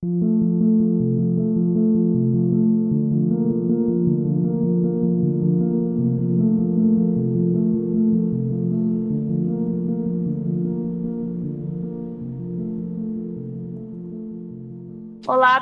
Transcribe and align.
Olá, 0.00 0.30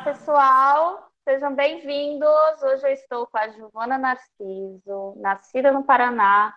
pessoal, 0.04 1.10
sejam 1.24 1.54
bem-vindos. 1.54 2.28
Hoje 2.62 2.86
eu 2.86 2.92
estou 2.92 3.26
com 3.28 3.38
a 3.38 3.48
Giovana 3.48 3.96
Narciso, 3.96 5.14
nascida 5.16 5.72
no 5.72 5.82
Paraná, 5.82 6.54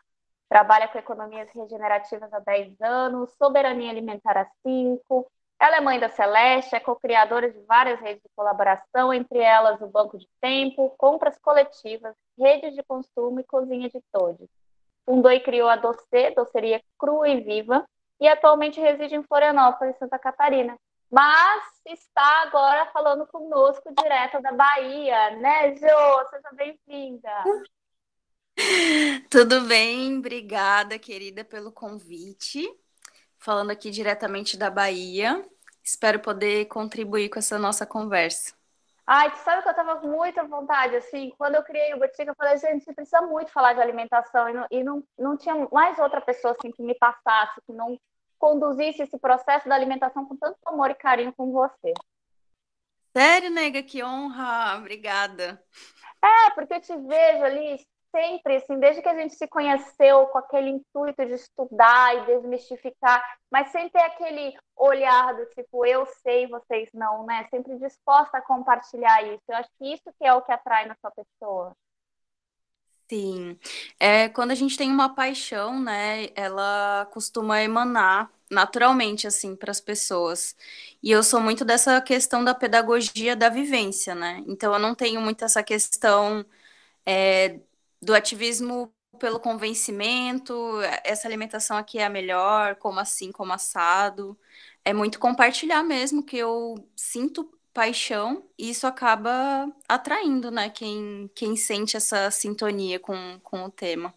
trabalha 0.49 0.89
com 0.89 0.97
economias 0.97 1.49
regenerativas 1.51 2.33
há 2.33 2.39
10 2.39 2.81
anos, 2.81 3.31
soberania 3.37 3.89
alimentar 3.89 4.37
há 4.37 4.45
5. 4.63 5.31
Ela 5.59 5.77
é 5.77 5.81
mãe 5.81 5.99
da 5.99 6.09
Celeste, 6.09 6.75
é 6.75 6.79
co-criadora 6.79 7.51
de 7.51 7.59
várias 7.65 7.99
redes 7.99 8.23
de 8.23 8.29
colaboração, 8.35 9.13
entre 9.13 9.39
elas 9.39 9.81
o 9.81 9.87
Banco 9.87 10.17
de 10.17 10.27
Tempo, 10.39 10.93
compras 10.97 11.37
coletivas, 11.39 12.15
redes 12.37 12.73
de 12.73 12.83
consumo 12.83 13.39
e 13.39 13.43
cozinha 13.43 13.89
de 13.89 14.01
todos. 14.11 14.47
Fundou 15.05 15.31
e 15.31 15.39
criou 15.39 15.67
a 15.67 15.75
Docê, 15.75 16.31
doceria 16.31 16.81
crua 16.97 17.27
e 17.27 17.41
viva, 17.41 17.85
e 18.19 18.27
atualmente 18.27 18.79
reside 18.79 19.15
em 19.15 19.23
Florianópolis, 19.23 19.97
Santa 19.97 20.17
Catarina 20.17 20.77
mas 21.11 21.63
está 21.87 22.43
agora 22.43 22.85
falando 22.91 23.25
conosco 23.25 23.91
direto 23.95 24.41
da 24.41 24.51
Bahia, 24.51 25.31
né, 25.37 25.75
Jo? 25.75 26.29
Seja 26.29 26.49
bem-vinda. 26.53 27.43
Tudo 29.29 29.61
bem, 29.61 30.19
obrigada, 30.19 30.99
querida, 30.99 31.43
pelo 31.43 31.71
convite. 31.71 32.69
Falando 33.39 33.71
aqui 33.71 33.89
diretamente 33.89 34.57
da 34.57 34.69
Bahia. 34.69 35.43
Espero 35.83 36.19
poder 36.19 36.65
contribuir 36.65 37.29
com 37.29 37.39
essa 37.39 37.57
nossa 37.57 37.85
conversa. 37.85 38.53
Ai, 39.07 39.31
tu 39.31 39.39
sabe 39.39 39.63
que 39.63 39.67
eu 39.67 39.71
estava 39.71 39.95
com 39.99 40.07
muita 40.07 40.43
vontade, 40.43 40.95
assim, 40.95 41.33
quando 41.35 41.55
eu 41.55 41.63
criei 41.63 41.95
o 41.95 41.97
Botica, 41.97 42.29
eu 42.29 42.35
falei, 42.35 42.57
gente, 42.57 42.83
você 42.83 42.93
precisa 42.93 43.21
muito 43.21 43.51
falar 43.51 43.73
de 43.73 43.81
alimentação, 43.81 44.47
e 44.47 44.53
não, 44.53 44.67
e 44.69 44.83
não, 44.83 45.03
não 45.17 45.35
tinha 45.35 45.67
mais 45.71 45.97
outra 45.97 46.21
pessoa, 46.21 46.55
assim, 46.55 46.71
que 46.71 46.83
me 46.83 46.93
passasse, 46.93 47.59
que 47.65 47.73
não 47.73 47.99
conduzisse 48.37 49.01
esse 49.01 49.17
processo 49.17 49.67
da 49.67 49.73
alimentação 49.73 50.25
com 50.25 50.35
tanto 50.35 50.59
amor 50.63 50.91
e 50.91 50.93
carinho 50.93 51.33
como 51.33 51.51
você. 51.53 51.91
Sério, 53.17 53.49
nega, 53.49 53.81
que 53.81 54.03
honra, 54.03 54.77
obrigada. 54.77 55.59
É, 56.23 56.51
porque 56.51 56.75
eu 56.75 56.81
te 56.81 56.95
vejo 56.95 57.43
ali 57.43 57.83
sempre, 58.11 58.57
assim, 58.57 58.79
desde 58.79 59.01
que 59.01 59.09
a 59.09 59.15
gente 59.15 59.35
se 59.35 59.47
conheceu 59.47 60.27
com 60.27 60.37
aquele 60.37 60.69
intuito 60.69 61.25
de 61.25 61.33
estudar 61.33 62.15
e 62.15 62.25
desmistificar, 62.25 63.23
mas 63.51 63.71
sem 63.71 63.89
ter 63.89 64.01
aquele 64.01 64.53
olhar 64.75 65.35
do 65.35 65.45
tipo, 65.47 65.85
eu 65.85 66.05
sei, 66.21 66.47
vocês 66.47 66.89
não, 66.93 67.25
né? 67.25 67.47
Sempre 67.49 67.77
disposta 67.79 68.37
a 68.37 68.41
compartilhar 68.41 69.23
isso. 69.23 69.43
Eu 69.47 69.55
acho 69.55 69.69
que 69.77 69.93
isso 69.93 70.13
que 70.17 70.25
é 70.25 70.33
o 70.33 70.41
que 70.41 70.51
atrai 70.51 70.87
na 70.87 70.95
sua 71.01 71.11
pessoa. 71.11 71.73
Sim, 73.11 73.57
é, 73.99 74.29
quando 74.29 74.51
a 74.51 74.55
gente 74.55 74.77
tem 74.77 74.91
uma 74.91 75.09
paixão, 75.15 75.81
né, 75.81 76.27
ela 76.35 77.07
costuma 77.11 77.59
emanar 77.61 78.31
naturalmente, 78.51 79.25
assim, 79.25 79.55
para 79.55 79.71
as 79.71 79.81
pessoas. 79.81 80.55
E 81.01 81.09
eu 81.11 81.23
sou 81.23 81.39
muito 81.41 81.65
dessa 81.65 81.99
questão 82.01 82.43
da 82.43 82.53
pedagogia 82.53 83.35
da 83.35 83.49
vivência, 83.49 84.13
né? 84.13 84.43
Então 84.47 84.73
eu 84.73 84.79
não 84.79 84.93
tenho 84.95 85.21
muito 85.21 85.43
essa 85.43 85.63
questão 85.63 86.45
é, 87.05 87.59
do 88.01 88.13
ativismo 88.13 88.93
pelo 89.19 89.39
convencimento, 89.39 90.53
essa 91.03 91.27
alimentação 91.27 91.77
aqui 91.77 91.99
é 91.99 92.05
a 92.05 92.09
melhor, 92.09 92.75
como 92.75 92.99
assim, 92.99 93.31
como 93.31 93.51
assado. 93.51 94.37
É 94.85 94.93
muito 94.93 95.19
compartilhar 95.19 95.83
mesmo 95.83 96.23
que 96.23 96.37
eu 96.37 96.75
sinto 96.95 97.51
paixão, 97.73 98.43
e 98.57 98.69
isso 98.69 98.87
acaba 98.87 99.71
atraindo, 99.87 100.51
né, 100.51 100.69
quem, 100.69 101.29
quem 101.35 101.55
sente 101.55 101.95
essa 101.95 102.29
sintonia 102.31 102.99
com, 102.99 103.39
com 103.43 103.63
o 103.63 103.71
tema. 103.71 104.13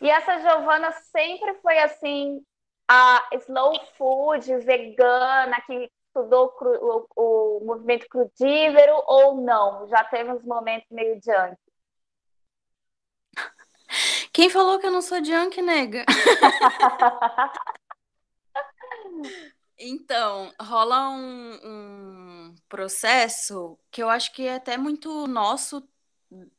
E 0.00 0.10
essa 0.10 0.38
Giovana 0.40 0.92
sempre 0.92 1.54
foi 1.62 1.78
assim, 1.78 2.42
a 2.88 3.28
slow 3.32 3.80
food, 3.96 4.58
vegana, 4.58 5.60
que 5.62 5.90
estudou 6.06 6.48
cru, 6.50 7.06
o, 7.16 7.58
o, 7.60 7.64
movimento 7.64 8.06
crudívero 8.08 9.02
ou 9.06 9.40
não? 9.40 9.88
Já 9.88 10.04
teve 10.04 10.32
uns 10.32 10.44
momentos 10.44 10.88
meio 10.90 11.20
junk? 11.22 11.56
Quem 14.38 14.48
falou 14.48 14.78
que 14.78 14.86
eu 14.86 14.92
não 14.92 15.02
sou 15.02 15.18
junk, 15.24 15.60
nega? 15.60 16.04
Então, 19.80 20.52
rola 20.60 21.08
um, 21.10 21.58
um 21.64 22.54
processo 22.68 23.78
que 23.92 24.02
eu 24.02 24.08
acho 24.08 24.32
que 24.32 24.42
é 24.42 24.54
até 24.54 24.76
muito 24.76 25.26
nosso, 25.28 25.88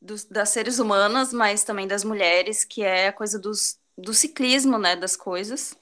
das 0.01 0.50
seres 0.50 0.79
humanas, 0.79 1.34
mas 1.34 1.66
também 1.66 1.85
das 1.85 2.06
mulheres, 2.06 2.63
que 2.63 2.81
é 2.81 3.09
a 3.09 3.13
coisa 3.13 3.38
dos, 3.38 3.78
do 3.97 4.13
ciclismo, 4.13 4.78
né, 4.78 4.96
das 4.96 5.17
coisas. 5.17 5.78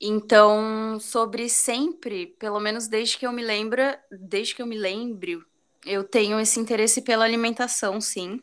Então, 0.00 0.98
sobre 1.00 1.48
sempre, 1.48 2.28
pelo 2.38 2.60
menos 2.60 2.86
desde 2.86 3.18
que 3.18 3.26
eu 3.26 3.32
me 3.32 3.42
lembra, 3.42 4.00
desde 4.10 4.54
que 4.54 4.62
eu 4.62 4.66
me 4.66 4.76
lembro, 4.76 5.44
eu 5.84 6.02
tenho 6.04 6.38
esse 6.40 6.60
interesse 6.60 7.02
pela 7.02 7.24
alimentação, 7.24 8.00
sim. 8.00 8.40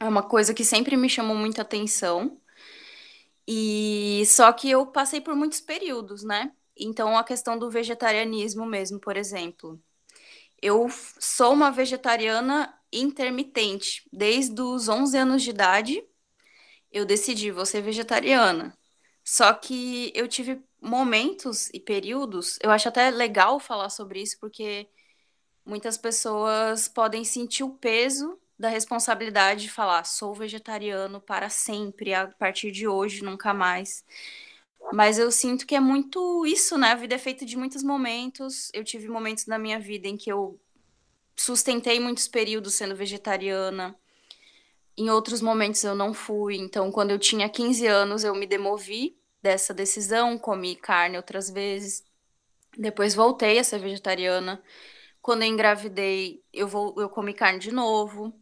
É 0.00 0.08
uma 0.08 0.22
coisa 0.22 0.52
que 0.52 0.64
sempre 0.64 0.96
me 0.96 1.08
chamou 1.08 1.36
muita 1.36 1.62
atenção. 1.62 2.40
E 3.48 4.24
só 4.26 4.52
que 4.52 4.70
eu 4.70 4.86
passei 4.86 5.20
por 5.20 5.34
muitos 5.34 5.60
períodos, 5.60 6.22
né? 6.22 6.52
Então, 6.76 7.16
a 7.16 7.24
questão 7.24 7.58
do 7.58 7.70
vegetarianismo 7.70 8.66
mesmo, 8.66 9.00
por 9.00 9.16
exemplo. 9.16 9.80
Eu 10.60 10.88
sou 11.18 11.52
uma 11.52 11.70
vegetariana 11.70 12.74
intermitente. 12.92 14.08
Desde 14.12 14.60
os 14.60 14.88
11 14.88 15.16
anos 15.16 15.42
de 15.42 15.50
idade, 15.50 16.04
eu 16.90 17.04
decidi, 17.04 17.50
vou 17.50 17.66
ser 17.66 17.82
vegetariana. 17.82 18.76
Só 19.24 19.52
que 19.54 20.12
eu 20.14 20.28
tive 20.28 20.62
momentos 20.80 21.68
e 21.74 21.80
períodos, 21.80 22.58
eu 22.62 22.70
acho 22.70 22.88
até 22.88 23.10
legal 23.10 23.58
falar 23.58 23.90
sobre 23.90 24.22
isso, 24.22 24.38
porque 24.40 24.88
muitas 25.64 25.98
pessoas 25.98 26.88
podem 26.88 27.24
sentir 27.24 27.64
o 27.64 27.74
peso 27.76 28.38
da 28.58 28.68
responsabilidade 28.68 29.62
de 29.62 29.70
falar, 29.70 30.04
sou 30.04 30.34
vegetariano 30.34 31.20
para 31.20 31.48
sempre, 31.50 32.14
a 32.14 32.26
partir 32.28 32.72
de 32.72 32.88
hoje, 32.88 33.22
nunca 33.22 33.52
mais. 33.52 34.04
Mas 34.92 35.18
eu 35.18 35.30
sinto 35.30 35.66
que 35.66 35.74
é 35.74 35.80
muito 35.80 36.46
isso, 36.46 36.78
né? 36.78 36.92
A 36.92 36.94
vida 36.94 37.14
é 37.14 37.18
feita 37.18 37.44
de 37.44 37.56
muitos 37.56 37.82
momentos. 37.82 38.70
Eu 38.72 38.84
tive 38.84 39.08
momentos 39.08 39.46
na 39.46 39.58
minha 39.58 39.78
vida 39.80 40.08
em 40.08 40.16
que 40.16 40.30
eu 40.30 40.60
sustentei 41.36 42.00
muitos 42.00 42.28
períodos 42.28 42.74
sendo 42.74 42.96
vegetariana. 42.96 43.98
Em 44.96 45.10
outros 45.10 45.42
momentos 45.42 45.84
eu 45.84 45.94
não 45.94 46.14
fui. 46.14 46.56
Então, 46.56 46.90
quando 46.90 47.10
eu 47.10 47.18
tinha 47.18 47.48
15 47.48 47.86
anos, 47.86 48.24
eu 48.24 48.34
me 48.34 48.46
demovi 48.46 49.18
dessa 49.42 49.74
decisão, 49.74 50.38
comi 50.38 50.76
carne 50.76 51.16
outras 51.16 51.50
vezes. 51.50 52.04
Depois 52.78 53.14
voltei 53.14 53.58
a 53.58 53.64
ser 53.64 53.78
vegetariana. 53.80 54.62
Quando 55.20 55.42
eu 55.42 55.48
engravidei, 55.48 56.42
eu, 56.52 56.68
vou, 56.68 56.94
eu 56.98 57.08
comi 57.08 57.34
carne 57.34 57.58
de 57.58 57.72
novo. 57.72 58.32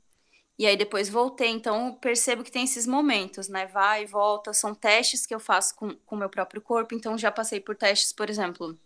E 0.56 0.66
aí 0.66 0.76
depois 0.76 1.08
voltei, 1.08 1.48
então 1.48 1.94
percebo 1.94 2.44
que 2.44 2.50
tem 2.50 2.64
esses 2.64 2.86
momentos, 2.86 3.48
né? 3.48 3.66
Vai 3.66 4.04
e 4.04 4.06
volta, 4.06 4.52
são 4.52 4.72
testes 4.74 5.26
que 5.26 5.34
eu 5.34 5.40
faço 5.40 5.74
com 5.74 5.96
o 6.08 6.16
meu 6.16 6.28
próprio 6.28 6.62
corpo, 6.62 6.94
então 6.94 7.18
já 7.18 7.32
passei 7.32 7.60
por 7.60 7.74
testes, 7.74 8.12
por 8.12 8.30
exemplo. 8.30 8.78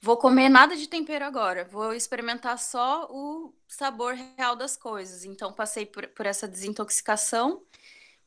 Vou 0.00 0.16
comer 0.16 0.48
nada 0.48 0.76
de 0.76 0.88
tempero 0.88 1.24
agora, 1.24 1.64
vou 1.64 1.92
experimentar 1.92 2.58
só 2.58 3.08
o 3.10 3.52
sabor 3.66 4.14
real 4.14 4.54
das 4.54 4.76
coisas. 4.76 5.24
Então 5.24 5.52
passei 5.52 5.84
por, 5.84 6.06
por 6.08 6.26
essa 6.26 6.46
desintoxicação, 6.46 7.62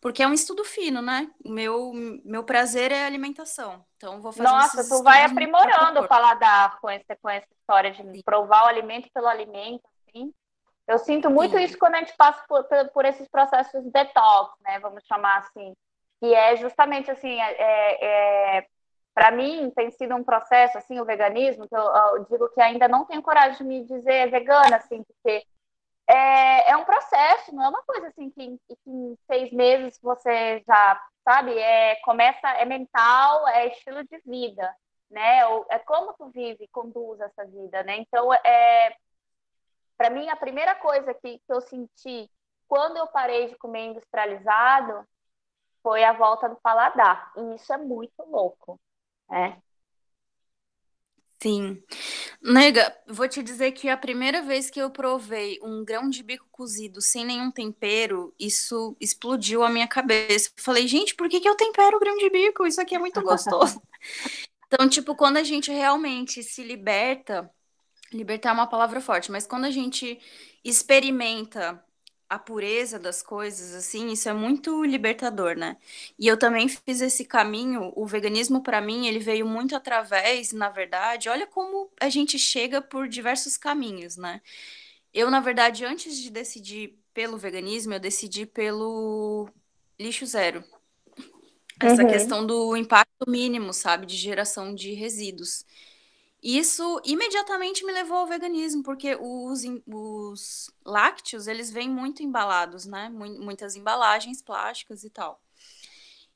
porque 0.02 0.22
é 0.22 0.28
um 0.28 0.34
estudo 0.34 0.66
fino, 0.66 1.02
né? 1.02 1.32
O 1.44 1.50
meu, 1.50 1.94
meu 2.26 2.44
prazer 2.44 2.92
é 2.92 3.06
alimentação. 3.06 3.86
Então 3.96 4.22
vou 4.22 4.34
fazer 4.34 4.50
Nossa, 4.50 4.90
tu 4.90 5.04
vai 5.04 5.24
aprimorando 5.24 6.02
o 6.02 6.08
paladar 6.08 6.80
com 6.82 6.90
essa, 6.90 7.16
com 7.22 7.30
essa 7.30 7.48
história 7.62 7.92
de 7.92 8.02
Sim. 8.02 8.22
provar 8.24 8.64
o 8.64 8.68
alimento 8.68 9.10
pelo 9.14 9.28
alimento, 9.28 9.84
assim. 10.08 10.34
Eu 10.90 10.98
sinto 10.98 11.30
muito 11.30 11.56
Sim. 11.56 11.64
isso 11.64 11.78
quando 11.78 11.94
a 11.94 12.00
gente 12.00 12.18
passa 12.18 12.44
por, 12.48 12.66
por, 12.92 13.06
esses 13.06 13.28
processos 13.28 13.84
de 13.84 13.92
detox, 13.92 14.60
né? 14.62 14.80
Vamos 14.80 15.06
chamar 15.06 15.38
assim. 15.38 15.76
Que 16.20 16.34
é 16.34 16.56
justamente 16.56 17.12
assim, 17.12 17.40
é, 17.40 17.52
é, 17.52 18.58
é 18.58 18.68
para 19.14 19.30
mim 19.30 19.72
tem 19.76 19.92
sido 19.92 20.16
um 20.16 20.24
processo, 20.24 20.80
assim, 20.80 21.00
o 21.00 21.06
veganismo, 21.06 21.68
que 21.68 21.76
eu, 21.76 21.84
eu, 21.84 22.26
digo 22.26 22.50
que 22.50 22.60
ainda 22.60 22.88
não 22.88 23.06
tenho 23.06 23.22
coragem 23.22 23.58
de 23.58 23.64
me 23.64 23.86
dizer 23.86 24.32
vegana, 24.32 24.78
assim, 24.78 25.04
porque 25.04 25.46
é, 26.08 26.72
é 26.72 26.76
um 26.76 26.86
processo, 26.86 27.54
não 27.54 27.66
é 27.66 27.70
uma 27.70 27.84
coisa 27.84 28.08
assim 28.08 28.32
que, 28.32 28.58
que 28.68 28.78
em 28.88 29.16
seis 29.28 29.52
meses 29.52 30.00
você 30.02 30.64
já, 30.66 31.00
sabe, 31.24 31.56
é, 31.56 31.98
começa, 31.98 32.50
é 32.50 32.66
mental, 32.66 33.48
é 33.50 33.68
estilo 33.68 34.04
de 34.06 34.20
vida, 34.26 34.76
né? 35.12 35.42
É 35.70 35.78
como 35.80 36.14
tu 36.14 36.30
vive, 36.30 36.68
conduz 36.72 37.20
essa 37.20 37.46
vida, 37.46 37.84
né? 37.84 37.98
Então, 37.98 38.34
é, 38.34 38.96
para 40.00 40.10
mim, 40.10 40.30
a 40.30 40.36
primeira 40.38 40.76
coisa 40.76 41.14
que, 41.14 41.40
que 41.40 41.54
eu 41.54 41.60
senti 41.60 42.32
quando 42.70 42.96
eu 42.96 43.08
parei 43.08 43.50
de 43.50 43.58
comer 43.58 43.88
industrializado 43.88 45.06
foi 45.84 46.06
a 46.06 46.14
volta 46.14 46.48
do 46.48 46.56
paladar. 46.56 47.34
E 47.36 47.56
isso 47.56 47.74
é 47.74 47.78
muito 47.78 48.24
louco, 48.26 48.80
né? 49.30 49.62
Sim. 51.44 51.84
Nega, 52.42 52.96
vou 53.08 53.28
te 53.28 53.44
dizer 53.44 53.74
que 53.74 53.90
a 53.90 53.98
primeira 53.98 54.42
vez 54.42 54.70
que 54.70 54.80
eu 54.80 54.90
provei 54.90 55.60
um 55.62 55.84
grão 55.84 56.10
de 56.10 56.24
bico 56.24 56.48
cozido 56.50 57.02
sem 57.02 57.26
nenhum 57.26 57.52
tempero, 57.52 58.34
isso 58.40 58.96
explodiu 59.02 59.64
a 59.64 59.70
minha 59.70 59.88
cabeça. 59.88 60.50
Falei, 60.58 60.88
gente, 60.88 61.14
por 61.14 61.28
que, 61.28 61.42
que 61.42 61.50
eu 61.50 61.56
tempero 61.56 61.98
o 61.98 62.00
grão 62.00 62.16
de 62.16 62.30
bico? 62.30 62.66
Isso 62.66 62.80
aqui 62.80 62.96
é 62.96 63.00
muito 63.00 63.20
gostoso. 63.24 63.82
então, 64.68 64.88
tipo, 64.88 65.14
quando 65.14 65.38
a 65.38 65.44
gente 65.44 65.70
realmente 65.72 66.42
se 66.42 66.64
liberta, 66.64 67.52
libertar 68.12 68.50
é 68.50 68.54
uma 68.54 68.68
palavra 68.68 69.02
forte, 69.02 69.32
mas 69.32 69.46
quando 69.46 69.66
a 69.66 69.72
gente 69.72 70.20
experimenta 70.64 71.84
a 72.30 72.38
pureza 72.38 73.00
das 73.00 73.24
coisas, 73.24 73.74
assim, 73.74 74.12
isso 74.12 74.30
é 74.30 74.34
muito 74.34 74.84
libertador, 74.84 75.56
né? 75.56 75.78
E 76.18 76.28
eu 76.28 76.38
também 76.38 76.68
fiz 76.70 77.02
esse 77.02 77.26
caminho, 77.26 77.92
o 77.96 78.06
veganismo 78.06 78.62
para 78.62 78.80
mim, 78.80 79.08
ele 79.08 79.18
veio 79.18 79.48
muito 79.48 79.76
através, 79.76 80.54
na 80.54 80.70
verdade, 80.70 81.28
olha 81.28 81.48
como 81.48 81.90
a 82.00 82.08
gente 82.08 82.38
chega 82.38 82.82
por 82.82 83.08
diversos 83.08 83.58
caminhos, 83.58 84.16
né? 84.16 84.42
Eu, 85.12 85.32
na 85.32 85.40
verdade, 85.40 85.84
antes 85.86 86.18
de 86.20 86.30
decidir 86.30 87.00
pelo 87.16 87.38
veganismo, 87.38 87.94
eu 87.96 88.00
decidi 88.00 88.46
pelo 88.46 89.50
lixo 90.00 90.26
zero. 90.28 90.64
Essa 91.80 92.04
uhum. 92.04 92.10
questão 92.10 92.46
do 92.46 92.76
impacto 92.76 93.28
mínimo, 93.28 93.74
sabe, 93.74 94.06
de 94.06 94.16
geração 94.16 94.76
de 94.76 94.94
resíduos. 94.94 95.66
Isso 96.42 97.02
imediatamente 97.04 97.86
me 97.86 97.92
levou 97.92 98.18
ao 98.18 98.28
veganismo, 98.28 98.82
porque 98.82 99.18
os, 99.20 99.62
os 99.86 100.72
lácteos, 100.86 101.48
eles 101.48 101.70
vêm 101.70 101.90
muito 101.90 102.24
embalados, 102.24 102.86
né? 102.86 103.10
Muitas 103.10 103.76
embalagens 103.76 104.42
plásticas 104.42 105.04
e 105.04 105.10
tal. 105.10 105.42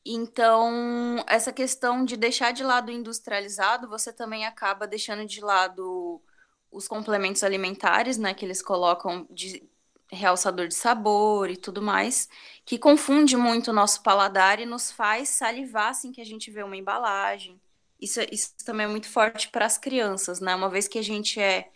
Então, 0.06 1.24
essa 1.28 1.54
questão 1.54 2.04
de 2.04 2.18
deixar 2.18 2.52
de 2.52 2.64
lado 2.64 2.90
o 2.90 2.92
industrializado, 2.92 3.88
você 3.88 4.12
também 4.12 4.46
acaba 4.46 4.86
deixando 4.86 5.26
de 5.26 5.40
lado 5.40 6.22
os 6.70 6.88
complementos 6.88 7.44
alimentares, 7.44 8.18
né? 8.18 8.34
Que 8.34 8.46
eles 8.46 8.62
colocam 8.62 9.26
de 9.30 9.64
realçador 10.12 10.68
de 10.68 10.76
sabor 10.76 11.50
e 11.50 11.58
tudo 11.58 11.82
mais, 11.82 12.30
que 12.66 12.78
confunde 12.78 13.36
muito 13.38 13.72
o 13.72 13.74
nosso 13.74 14.04
paladar 14.04 14.60
e 14.60 14.66
nos 14.66 14.92
faz 14.92 15.30
salivar 15.30 15.90
assim 15.90 16.12
que 16.12 16.22
a 16.22 16.26
gente 16.26 16.52
vê 16.52 16.62
uma 16.64 16.78
embalagem. 16.78 17.60
Isso, 18.04 18.20
isso 18.32 18.54
também 18.66 18.86
é 18.86 18.90
muito 18.90 19.08
forte 19.10 19.50
para 19.50 19.66
as 19.66 19.78
crianças, 19.78 20.40
né? 20.42 20.54
Uma 20.56 20.70
vez 20.70 20.88
que 20.88 21.00
a 21.00 21.02
gente 21.02 21.40
é, 21.40 21.72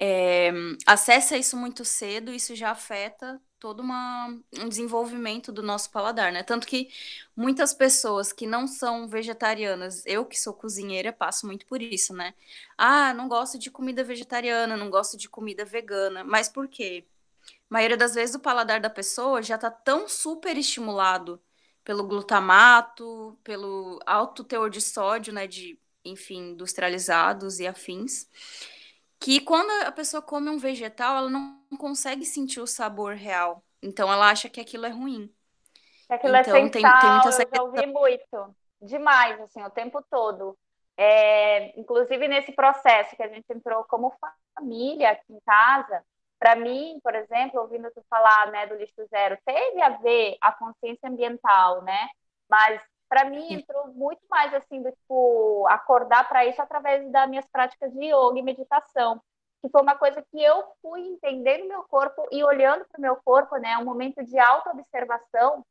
é, 0.00 0.52
acessa 0.86 1.36
isso 1.36 1.56
muito 1.56 1.84
cedo, 1.84 2.32
isso 2.32 2.54
já 2.56 2.70
afeta 2.70 3.40
todo 3.58 3.80
uma, 3.80 4.28
um 4.58 4.68
desenvolvimento 4.68 5.52
do 5.52 5.62
nosso 5.62 5.90
paladar, 5.90 6.32
né? 6.32 6.42
Tanto 6.42 6.66
que 6.66 6.88
muitas 7.36 7.74
pessoas 7.74 8.32
que 8.32 8.46
não 8.46 8.66
são 8.66 9.08
vegetarianas, 9.08 10.02
eu 10.06 10.24
que 10.24 10.40
sou 10.40 10.54
cozinheira, 10.54 11.12
passo 11.12 11.46
muito 11.46 11.66
por 11.66 11.82
isso, 11.82 12.14
né? 12.14 12.34
Ah, 12.78 13.12
não 13.14 13.28
gosto 13.28 13.58
de 13.58 13.70
comida 13.70 14.02
vegetariana, 14.04 14.76
não 14.76 14.88
gosto 14.90 15.16
de 15.18 15.28
comida 15.28 15.64
vegana. 15.64 16.24
Mas 16.24 16.48
por 16.48 16.68
quê? 16.68 17.06
A 17.70 17.74
maioria 17.74 17.96
das 17.96 18.14
vezes 18.14 18.34
o 18.34 18.40
paladar 18.40 18.80
da 18.80 18.90
pessoa 18.90 19.42
já 19.42 19.56
está 19.56 19.70
tão 19.70 20.08
super 20.08 20.56
estimulado 20.56 21.40
pelo 21.90 22.04
glutamato, 22.04 23.36
pelo 23.42 23.98
alto 24.06 24.44
teor 24.44 24.70
de 24.70 24.80
sódio, 24.80 25.32
né, 25.32 25.48
de, 25.48 25.76
enfim, 26.04 26.52
industrializados 26.52 27.58
e 27.58 27.66
afins, 27.66 28.28
que 29.18 29.40
quando 29.40 29.68
a 29.84 29.90
pessoa 29.90 30.22
come 30.22 30.48
um 30.48 30.56
vegetal, 30.56 31.16
ela 31.16 31.28
não 31.28 31.58
consegue 31.76 32.24
sentir 32.24 32.60
o 32.60 32.66
sabor 32.66 33.16
real. 33.16 33.64
Então 33.82 34.10
ela 34.12 34.30
acha 34.30 34.48
que 34.48 34.60
aquilo 34.60 34.86
é 34.86 34.90
ruim. 34.90 35.34
Aquilo 36.08 36.36
é 36.36 36.42
então, 36.42 36.54
é 36.54 36.60
sem 36.60 36.70
tem, 36.70 36.80
sal, 36.80 37.00
tem 37.00 37.10
muita 37.10 37.28
eu 37.28 37.56
já 37.56 37.62
ouvi 37.64 37.86
muito. 37.86 38.56
Demais, 38.80 39.40
assim, 39.40 39.60
o 39.60 39.70
tempo 39.70 40.00
todo. 40.08 40.56
É, 40.96 41.76
inclusive 41.76 42.28
nesse 42.28 42.52
processo 42.52 43.16
que 43.16 43.22
a 43.24 43.28
gente 43.28 43.46
entrou 43.52 43.82
como 43.82 44.14
família 44.54 45.10
aqui 45.10 45.32
em 45.32 45.40
casa, 45.40 46.04
para 46.40 46.56
mim, 46.56 46.98
por 47.04 47.14
exemplo, 47.14 47.60
ouvindo 47.60 47.90
tu 47.90 48.02
falar 48.08 48.50
né, 48.50 48.66
do 48.66 48.74
lixo 48.74 49.06
zero, 49.10 49.38
teve 49.44 49.82
a 49.82 49.90
ver 49.90 50.38
a 50.40 50.50
consciência 50.50 51.06
ambiental, 51.06 51.82
né? 51.82 52.08
Mas 52.48 52.80
para 53.10 53.24
mim 53.28 53.52
entrou 53.52 53.88
muito 53.88 54.22
mais 54.30 54.54
assim 54.54 54.82
do 54.82 54.90
tipo 54.90 55.66
acordar 55.68 56.26
para 56.28 56.46
isso 56.46 56.60
através 56.62 57.10
das 57.12 57.28
minhas 57.28 57.46
práticas 57.48 57.92
de 57.92 58.06
yoga 58.06 58.38
e 58.38 58.42
meditação, 58.42 59.20
que 59.60 59.68
foi 59.68 59.82
uma 59.82 59.96
coisa 59.98 60.24
que 60.30 60.42
eu 60.42 60.64
fui 60.80 61.00
entendendo 61.02 61.68
meu 61.68 61.82
corpo 61.84 62.26
e 62.32 62.42
olhando 62.42 62.86
para 62.90 62.98
o 62.98 63.02
meu 63.02 63.16
corpo, 63.16 63.56
né? 63.58 63.76
Um 63.76 63.84
momento 63.84 64.24
de 64.24 64.38
autoobservação 64.38 65.62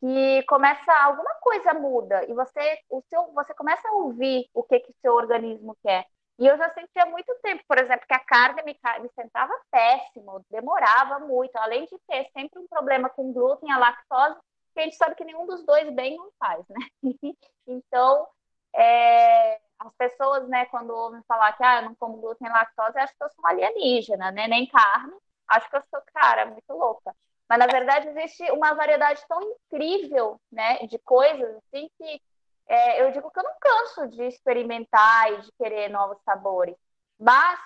que 0.00 0.42
começa 0.44 0.92
alguma 1.02 1.34
coisa 1.40 1.72
muda 1.72 2.24
e 2.28 2.34
você 2.34 2.78
o 2.90 3.02
seu 3.08 3.32
você 3.32 3.54
começa 3.54 3.88
a 3.88 3.92
ouvir 3.92 4.48
o 4.52 4.62
que 4.62 4.80
que 4.80 4.92
seu 5.00 5.14
organismo 5.14 5.74
quer. 5.82 6.04
E 6.40 6.46
eu 6.46 6.56
já 6.56 6.72
sentia 6.72 7.04
muito 7.04 7.30
tempo, 7.42 7.62
por 7.68 7.78
exemplo, 7.78 8.06
que 8.06 8.14
a 8.14 8.24
carne 8.24 8.62
me, 8.62 8.74
me 9.02 9.10
sentava 9.10 9.52
péssimo, 9.70 10.42
demorava 10.50 11.18
muito, 11.18 11.54
além 11.56 11.84
de 11.84 11.98
ter 12.08 12.30
sempre 12.32 12.58
um 12.58 12.66
problema 12.66 13.10
com 13.10 13.30
glúten, 13.30 13.70
a 13.70 13.76
lactose, 13.76 14.40
que 14.72 14.80
a 14.80 14.84
gente 14.84 14.96
sabe 14.96 15.14
que 15.16 15.24
nenhum 15.24 15.46
dos 15.46 15.62
dois 15.66 15.90
bem 15.90 16.16
não 16.16 16.30
faz, 16.38 16.64
né? 16.68 16.78
então, 17.66 18.26
é, 18.74 19.60
as 19.78 19.94
pessoas, 19.98 20.48
né, 20.48 20.64
quando 20.66 20.90
ouvem 20.90 21.22
falar 21.28 21.52
que 21.52 21.62
ah, 21.62 21.82
eu 21.82 21.82
não 21.82 21.94
como 21.96 22.16
glúten 22.16 22.48
e 22.48 22.50
lactose, 22.50 22.98
acham 22.98 23.16
que 23.18 23.24
eu 23.24 23.30
sou 23.30 23.46
alienígena, 23.46 24.30
né? 24.32 24.48
Nem 24.48 24.66
carne, 24.66 25.12
acho 25.46 25.68
que 25.68 25.76
eu 25.76 25.82
sou, 25.90 26.00
cara, 26.14 26.46
muito 26.46 26.72
louca. 26.72 27.14
Mas, 27.50 27.58
na 27.58 27.66
verdade, 27.66 28.08
existe 28.08 28.50
uma 28.52 28.72
variedade 28.74 29.22
tão 29.28 29.42
incrível, 29.42 30.40
né, 30.50 30.78
de 30.86 30.98
coisas, 31.00 31.54
assim, 31.56 31.90
que 31.98 32.22
é, 32.70 33.02
eu 33.02 33.10
digo 33.10 33.28
que 33.32 33.38
eu 33.40 33.42
não 33.42 33.54
canso 33.60 34.08
de 34.08 34.22
experimentar 34.28 35.32
e 35.32 35.40
de 35.40 35.52
querer 35.58 35.88
novos 35.88 36.22
sabores. 36.22 36.76
Mas 37.18 37.58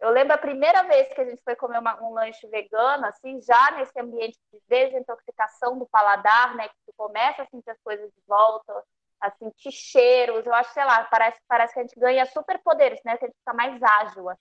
eu 0.00 0.08
lembro 0.08 0.32
a 0.32 0.38
primeira 0.38 0.82
vez 0.84 1.12
que 1.12 1.20
a 1.20 1.26
gente 1.26 1.42
foi 1.42 1.54
comer 1.56 1.78
uma, 1.78 2.02
um 2.02 2.14
lanche 2.14 2.46
vegano, 2.48 3.04
assim, 3.04 3.38
já 3.42 3.72
nesse 3.72 4.00
ambiente 4.00 4.38
de 4.50 4.58
desintoxicação 4.66 5.78
do 5.78 5.86
paladar, 5.86 6.56
né? 6.56 6.68
Que 6.68 6.74
tu 6.86 6.94
começa 6.96 7.42
a 7.42 7.46
sentir 7.46 7.68
as 7.68 7.80
coisas 7.82 8.10
de 8.10 8.22
volta, 8.26 8.82
a 9.20 9.30
sentir 9.32 9.72
cheiros. 9.72 10.46
Eu 10.46 10.54
acho, 10.54 10.72
sei 10.72 10.86
lá, 10.86 11.04
parece, 11.04 11.38
parece 11.46 11.74
que 11.74 11.80
a 11.80 11.82
gente 11.82 12.00
ganha 12.00 12.24
superpoderes, 12.24 13.00
né? 13.04 13.18
Que 13.18 13.26
a 13.26 13.28
gente 13.28 13.38
fica 13.38 13.52
mais 13.52 13.82
ágil, 13.82 14.30
assim. 14.30 14.40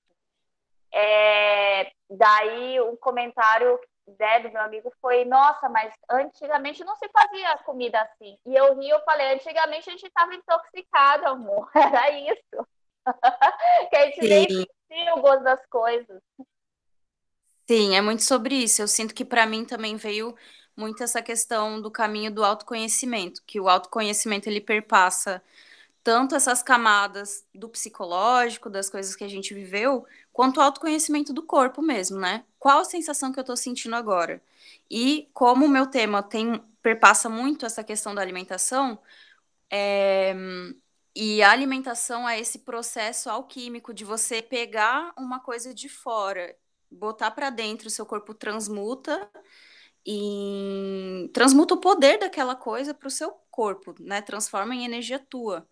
É, 0.93 1.91
daí 2.09 2.79
um 2.79 2.95
comentário 2.95 3.77
né, 4.19 4.39
do 4.39 4.51
meu 4.51 4.61
amigo 4.61 4.91
foi, 5.01 5.25
nossa, 5.25 5.67
mas 5.69 5.93
antigamente 6.09 6.83
não 6.83 6.95
se 6.95 7.09
fazia 7.09 7.57
comida 7.59 7.99
assim. 8.01 8.37
E 8.45 8.55
eu 8.55 8.77
ri, 8.77 8.89
eu 8.89 9.01
falei, 9.03 9.33
antigamente 9.33 9.89
a 9.89 9.91
gente 9.91 10.05
estava 10.05 10.33
intoxicado, 10.33 11.27
amor. 11.27 11.69
Era 11.75 12.11
isso. 12.11 12.67
que 13.89 13.95
a 13.95 14.05
gente 14.05 14.21
Sim. 14.21 14.27
nem 14.27 14.47
sentia 14.47 15.15
o 15.15 15.21
gosto 15.21 15.43
das 15.43 15.65
coisas. 15.67 16.21
Sim, 17.67 17.95
é 17.95 18.01
muito 18.01 18.23
sobre 18.23 18.55
isso. 18.55 18.81
Eu 18.81 18.87
sinto 18.87 19.13
que 19.13 19.25
para 19.25 19.45
mim 19.45 19.65
também 19.65 19.95
veio 19.95 20.35
muito 20.75 21.03
essa 21.03 21.21
questão 21.21 21.81
do 21.81 21.89
caminho 21.89 22.31
do 22.31 22.43
autoconhecimento, 22.43 23.41
que 23.45 23.59
o 23.59 23.69
autoconhecimento 23.69 24.47
ele 24.47 24.61
perpassa 24.61 25.41
tanto 26.03 26.35
essas 26.35 26.61
camadas 26.61 27.43
do 27.53 27.67
psicológico, 27.67 28.69
das 28.69 28.89
coisas 28.89 29.15
que 29.15 29.23
a 29.23 29.27
gente 29.27 29.55
viveu, 29.55 30.05
quanto 30.35 30.57
o 30.57 30.61
autoconhecimento 30.61 31.31
do 31.31 31.41
corpo 31.41 31.81
mesmo, 31.81 32.19
né? 32.19 32.43
Qual 32.59 32.79
a 32.79 32.83
sensação 32.83 33.31
que 33.31 33.39
eu 33.39 33.41
estou 33.41 33.55
sentindo 33.55 33.95
agora? 33.95 34.43
E 34.91 35.29
como 35.33 35.65
o 35.65 35.69
meu 35.69 35.87
tema 35.87 36.21
tem 36.21 36.61
perpassa 36.81 37.29
muito 37.29 37.65
essa 37.65 37.85
questão 37.85 38.13
da 38.13 38.21
alimentação, 38.21 38.99
é, 39.71 40.35
e 41.15 41.41
a 41.41 41.51
alimentação 41.51 42.27
é 42.27 42.37
esse 42.37 42.59
processo 42.59 43.29
alquímico 43.29 43.93
de 43.93 44.03
você 44.03 44.41
pegar 44.41 45.13
uma 45.17 45.39
coisa 45.39 45.73
de 45.73 45.87
fora, 45.87 46.53
botar 46.91 47.31
para 47.31 47.49
dentro, 47.49 47.87
o 47.87 47.91
seu 47.91 48.05
corpo 48.05 48.33
transmuta 48.33 49.29
e 50.05 51.29
transmuta 51.33 51.75
o 51.75 51.79
poder 51.79 52.19
daquela 52.19 52.55
coisa 52.55 52.93
para 52.93 53.07
o 53.07 53.11
seu 53.11 53.31
corpo, 53.49 53.95
né? 54.01 54.21
Transforma 54.21 54.75
em 54.75 54.83
energia 54.83 55.17
tua 55.17 55.65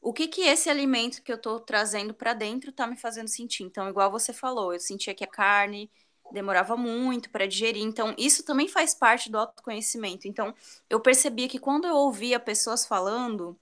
o 0.00 0.12
que 0.12 0.28
que 0.28 0.42
esse 0.42 0.70
alimento 0.70 1.22
que 1.22 1.32
eu 1.32 1.36
estou 1.36 1.60
trazendo 1.60 2.14
para 2.14 2.34
dentro 2.34 2.70
está 2.70 2.86
me 2.86 2.96
fazendo 2.96 3.28
sentir. 3.28 3.64
Então, 3.64 3.88
igual 3.88 4.10
você 4.10 4.32
falou, 4.32 4.72
eu 4.72 4.80
sentia 4.80 5.14
que 5.14 5.24
a 5.24 5.28
carne 5.28 5.90
demorava 6.32 6.76
muito 6.76 7.30
para 7.30 7.46
digerir. 7.46 7.82
Então, 7.82 8.14
isso 8.18 8.44
também 8.44 8.68
faz 8.68 8.94
parte 8.94 9.30
do 9.30 9.38
autoconhecimento. 9.38 10.28
Então, 10.28 10.54
eu 10.88 11.00
percebia 11.00 11.48
que 11.48 11.58
quando 11.58 11.86
eu 11.86 11.96
ouvia 11.96 12.38
pessoas 12.38 12.86
falando 12.86 13.58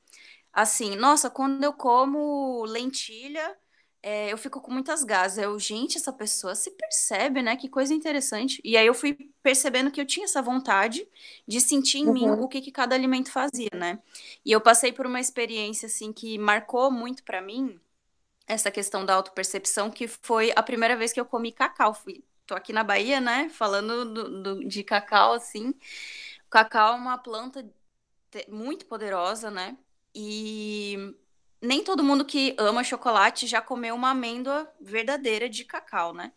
assim, 0.52 0.96
nossa, 0.96 1.30
quando 1.30 1.62
eu 1.62 1.72
como 1.72 2.64
lentilha, 2.64 3.56
é, 4.08 4.32
eu 4.32 4.38
fico 4.38 4.60
com 4.60 4.70
muitas 4.70 5.02
gases. 5.02 5.38
Eu, 5.38 5.58
gente, 5.58 5.98
essa 5.98 6.12
pessoa 6.12 6.54
se 6.54 6.70
percebe, 6.70 7.42
né? 7.42 7.56
Que 7.56 7.68
coisa 7.68 7.92
interessante. 7.92 8.60
E 8.62 8.76
aí 8.76 8.86
eu 8.86 8.94
fui 8.94 9.32
percebendo 9.42 9.90
que 9.90 10.00
eu 10.00 10.06
tinha 10.06 10.26
essa 10.26 10.40
vontade 10.40 11.08
de 11.44 11.60
sentir 11.60 11.98
em 11.98 12.06
uhum. 12.06 12.12
mim 12.12 12.30
o 12.30 12.46
que, 12.46 12.60
que 12.60 12.70
cada 12.70 12.94
alimento 12.94 13.32
fazia, 13.32 13.70
né? 13.74 13.98
E 14.44 14.52
eu 14.52 14.60
passei 14.60 14.92
por 14.92 15.06
uma 15.06 15.18
experiência, 15.18 15.86
assim, 15.86 16.12
que 16.12 16.38
marcou 16.38 16.88
muito 16.88 17.24
para 17.24 17.42
mim 17.42 17.80
essa 18.46 18.70
questão 18.70 19.04
da 19.04 19.14
autopercepção, 19.14 19.90
que 19.90 20.06
foi 20.06 20.52
a 20.54 20.62
primeira 20.62 20.96
vez 20.96 21.12
que 21.12 21.18
eu 21.18 21.26
comi 21.26 21.50
cacau. 21.50 21.92
Fui, 21.92 22.22
tô 22.46 22.54
aqui 22.54 22.72
na 22.72 22.84
Bahia, 22.84 23.20
né? 23.20 23.48
Falando 23.48 24.04
do, 24.04 24.42
do, 24.42 24.68
de 24.68 24.84
cacau, 24.84 25.32
assim. 25.32 25.70
O 26.46 26.50
cacau 26.50 26.94
é 26.94 26.96
uma 26.96 27.18
planta 27.18 27.68
muito 28.48 28.86
poderosa, 28.86 29.50
né? 29.50 29.76
E 30.14 31.12
nem 31.66 31.82
todo 31.84 32.02
mundo 32.04 32.24
que 32.24 32.54
ama 32.58 32.84
chocolate 32.84 33.46
já 33.46 33.60
comeu 33.60 33.94
uma 33.94 34.10
amêndoa 34.10 34.70
verdadeira 34.80 35.48
de 35.48 35.64
cacau, 35.64 36.14
né? 36.14 36.32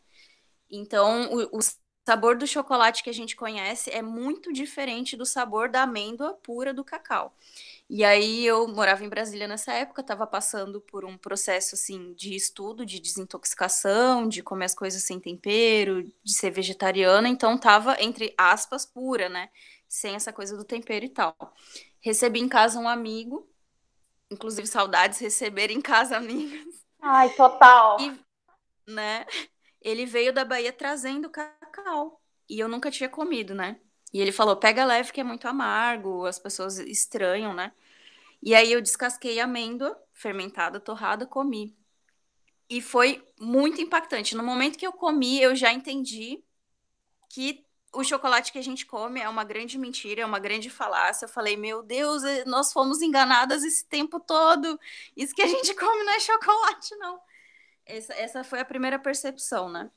Então, 0.69 1.31
o, 1.33 1.57
o 1.57 1.61
sabor 2.07 2.37
do 2.37 2.47
chocolate 2.47 3.03
que 3.03 3.09
a 3.09 3.13
gente 3.13 3.35
conhece 3.35 3.91
é 3.91 4.01
muito 4.01 4.51
diferente 4.53 5.15
do 5.15 5.25
sabor 5.25 5.69
da 5.69 5.83
amêndoa 5.83 6.33
pura 6.43 6.73
do 6.73 6.83
cacau. 6.83 7.35
E 7.89 8.03
aí 8.03 8.45
eu 8.45 8.67
morava 8.67 9.03
em 9.03 9.09
Brasília 9.09 9.47
nessa 9.47 9.73
época, 9.73 10.01
estava 10.01 10.27
passando 10.27 10.79
por 10.81 11.05
um 11.05 11.17
processo 11.17 11.75
assim 11.75 12.13
de 12.13 12.35
estudo, 12.35 12.85
de 12.85 12.99
desintoxicação, 12.99 14.27
de 14.29 14.43
comer 14.43 14.65
as 14.65 14.75
coisas 14.75 15.03
sem 15.03 15.19
tempero, 15.19 16.03
de 16.23 16.33
ser 16.33 16.51
vegetariana, 16.51 17.27
então 17.27 17.57
tava 17.57 17.97
entre 18.01 18.33
aspas 18.37 18.85
pura, 18.85 19.29
né? 19.29 19.49
Sem 19.87 20.15
essa 20.15 20.31
coisa 20.31 20.55
do 20.55 20.63
tempero 20.63 21.05
e 21.05 21.09
tal. 21.09 21.35
Recebi 21.99 22.39
em 22.39 22.47
casa 22.49 22.79
um 22.79 22.87
amigo, 22.87 23.48
inclusive 24.29 24.67
saudades 24.67 25.19
receber 25.19 25.71
em 25.71 25.81
casa 25.81 26.15
amigos. 26.17 26.85
Ai, 27.01 27.29
total. 27.35 27.97
E, 27.99 28.19
né? 28.91 29.25
Ele 29.81 30.05
veio 30.05 30.33
da 30.33 30.43
Bahia 30.43 30.73
trazendo 30.73 31.29
cacau 31.29 32.21
e 32.49 32.59
eu 32.59 32.67
nunca 32.67 32.91
tinha 32.91 33.09
comido, 33.09 33.55
né? 33.55 33.79
E 34.13 34.19
ele 34.19 34.31
falou: 34.31 34.57
pega 34.57 34.85
leve 34.85 35.11
que 35.11 35.21
é 35.21 35.23
muito 35.23 35.47
amargo, 35.47 36.25
as 36.25 36.39
pessoas 36.39 36.77
estranham, 36.79 37.53
né? 37.53 37.71
E 38.41 38.55
aí 38.55 38.71
eu 38.71 38.81
descasquei 38.81 39.39
a 39.39 39.45
amêndoa 39.45 39.97
fermentada, 40.13 40.79
torrada, 40.79 41.25
comi. 41.25 41.77
E 42.69 42.81
foi 42.81 43.25
muito 43.39 43.81
impactante. 43.81 44.35
No 44.35 44.43
momento 44.43 44.77
que 44.77 44.85
eu 44.85 44.93
comi, 44.93 45.41
eu 45.41 45.55
já 45.55 45.73
entendi 45.73 46.43
que 47.29 47.65
o 47.93 48.03
chocolate 48.03 48.51
que 48.51 48.59
a 48.59 48.63
gente 48.63 48.85
come 48.85 49.19
é 49.19 49.27
uma 49.27 49.43
grande 49.43 49.77
mentira, 49.77 50.21
é 50.21 50.25
uma 50.25 50.39
grande 50.39 50.69
falácia. 50.69 51.25
Eu 51.25 51.29
falei, 51.29 51.57
meu 51.57 51.81
Deus, 51.81 52.23
eh, 52.23 52.45
nós 52.45 52.71
fomos 52.71 53.01
enganadas 53.01 53.63
esse 53.63 53.85
tempo 53.85 54.19
todo. 54.19 54.79
Isso 55.15 55.33
que 55.33 55.41
a 55.41 55.47
gente 55.47 55.73
come 55.75 56.03
não 56.03 56.13
é 56.13 56.19
chocolate, 56.19 56.95
não. 56.97 57.19
Essa, 57.85 58.13
essa 58.13 58.43
foi 58.43 58.59
a 58.59 58.65
primeira 58.65 58.99
percepção, 58.99 59.69
né? 59.69 59.89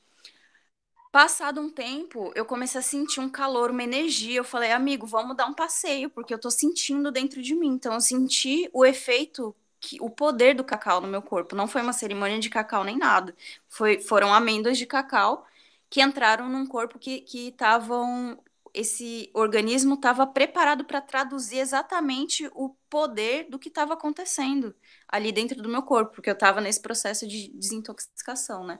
Passado 1.11 1.61
um 1.61 1.69
tempo, 1.69 2.31
eu 2.35 2.43
comecei 2.43 2.79
a 2.79 2.81
sentir 2.81 3.19
um 3.19 3.29
calor, 3.29 3.69
uma 3.69 3.83
energia. 3.83 4.37
Eu 4.39 4.43
falei, 4.43 4.71
amigo, 4.71 5.05
vamos 5.05 5.37
dar 5.37 5.45
um 5.45 5.53
passeio, 5.53 6.09
porque 6.09 6.33
eu 6.33 6.39
tô 6.39 6.49
sentindo 6.49 7.11
dentro 7.11 7.41
de 7.41 7.53
mim. 7.55 7.67
Então, 7.69 7.93
eu 7.93 8.01
senti 8.01 8.67
o 8.73 8.83
efeito, 8.83 9.55
que, 9.79 9.97
o 10.01 10.09
poder 10.09 10.55
do 10.55 10.63
cacau 10.63 10.99
no 10.99 11.07
meu 11.07 11.21
corpo. 11.21 11.55
Não 11.55 11.67
foi 11.67 11.81
uma 11.83 11.93
cerimônia 11.93 12.39
de 12.39 12.49
cacau 12.49 12.83
nem 12.83 12.97
nada. 12.97 13.35
Foi, 13.69 13.99
foram 13.99 14.33
amêndoas 14.33 14.77
de 14.77 14.87
cacau 14.87 15.45
que 15.93 16.01
entraram 16.01 16.49
num 16.49 16.65
corpo 16.65 16.97
que 16.97 17.23
estavam. 17.31 18.41
Esse 18.73 19.29
organismo 19.35 19.93
estava 19.93 20.25
preparado 20.25 20.83
para 20.85 20.99
traduzir 20.99 21.59
exatamente 21.59 22.49
o 22.55 22.69
poder 22.89 23.47
do 23.47 23.59
que 23.59 23.69
estava 23.69 23.93
acontecendo 23.93 24.75
ali 25.07 25.31
dentro 25.31 25.61
do 25.61 25.69
meu 25.69 25.83
corpo, 25.83 26.15
porque 26.15 26.31
eu 26.31 26.33
estava 26.33 26.59
nesse 26.59 26.81
processo 26.81 27.27
de 27.27 27.49
desintoxicação, 27.49 28.65
né? 28.65 28.79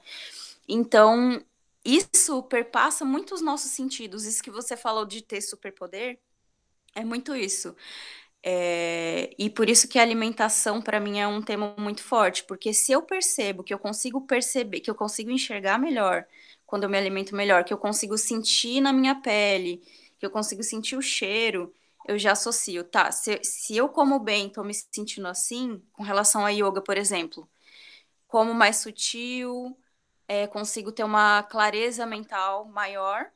Então, 0.67 1.39
isso 1.85 2.41
perpassa 2.41 3.05
muito 3.05 3.35
os 3.35 3.41
nossos 3.41 3.69
sentidos. 3.69 4.25
Isso 4.25 4.41
que 4.41 4.49
você 4.49 4.75
falou 4.75 5.05
de 5.05 5.21
ter 5.21 5.39
superpoder 5.41 6.19
é 6.95 7.05
muito 7.05 7.35
isso. 7.35 7.75
É, 8.41 9.35
e 9.37 9.51
por 9.51 9.69
isso 9.69 9.87
que 9.87 9.99
a 9.99 10.01
alimentação 10.01 10.81
para 10.81 10.99
mim 10.99 11.19
é 11.19 11.27
um 11.27 11.43
tema 11.43 11.75
muito 11.77 12.01
forte, 12.03 12.43
porque 12.43 12.73
se 12.73 12.91
eu 12.91 13.03
percebo 13.03 13.63
que 13.63 13.73
eu 13.73 13.77
consigo 13.79 14.21
perceber, 14.21 14.79
que 14.79 14.89
eu 14.89 14.95
consigo 14.95 15.29
enxergar 15.29 15.77
melhor 15.77 16.25
quando 16.73 16.85
eu 16.85 16.89
me 16.89 16.97
alimento 16.97 17.35
melhor, 17.35 17.63
que 17.63 17.71
eu 17.71 17.77
consigo 17.77 18.17
sentir 18.17 18.81
na 18.81 18.91
minha 18.91 19.13
pele, 19.13 19.77
que 20.17 20.25
eu 20.25 20.31
consigo 20.31 20.63
sentir 20.63 20.95
o 20.95 21.03
cheiro, 21.03 21.71
eu 22.07 22.17
já 22.17 22.31
associo, 22.31 22.83
tá? 22.83 23.11
Se, 23.11 23.39
se 23.43 23.77
eu 23.77 23.87
como 23.87 24.19
bem, 24.19 24.49
tô 24.49 24.63
me 24.63 24.73
sentindo 24.73 25.27
assim, 25.27 25.79
com 25.93 26.01
relação 26.01 26.43
a 26.43 26.49
yoga, 26.49 26.81
por 26.81 26.97
exemplo, 26.97 27.47
como 28.27 28.55
mais 28.55 28.77
sutil, 28.77 29.77
é, 30.27 30.47
consigo 30.47 30.91
ter 30.91 31.03
uma 31.03 31.43
clareza 31.43 32.07
mental 32.07 32.65
maior. 32.65 33.31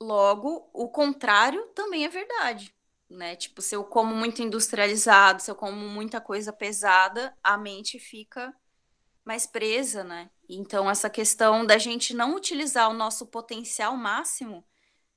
Logo, 0.00 0.70
o 0.72 0.88
contrário 0.88 1.66
também 1.74 2.04
é 2.04 2.08
verdade, 2.08 2.72
né? 3.10 3.34
Tipo, 3.34 3.60
se 3.60 3.74
eu 3.74 3.82
como 3.82 4.14
muito 4.14 4.42
industrializado, 4.44 5.42
se 5.42 5.50
eu 5.50 5.56
como 5.56 5.76
muita 5.88 6.20
coisa 6.20 6.52
pesada, 6.52 7.36
a 7.42 7.58
mente 7.58 7.98
fica 7.98 8.54
mais 9.24 9.44
presa, 9.44 10.04
né? 10.04 10.30
Então, 10.48 10.90
essa 10.90 11.08
questão 11.10 11.64
da 11.64 11.78
gente 11.78 12.14
não 12.14 12.34
utilizar 12.36 12.90
o 12.90 12.94
nosso 12.94 13.26
potencial 13.26 13.96
máximo 13.96 14.64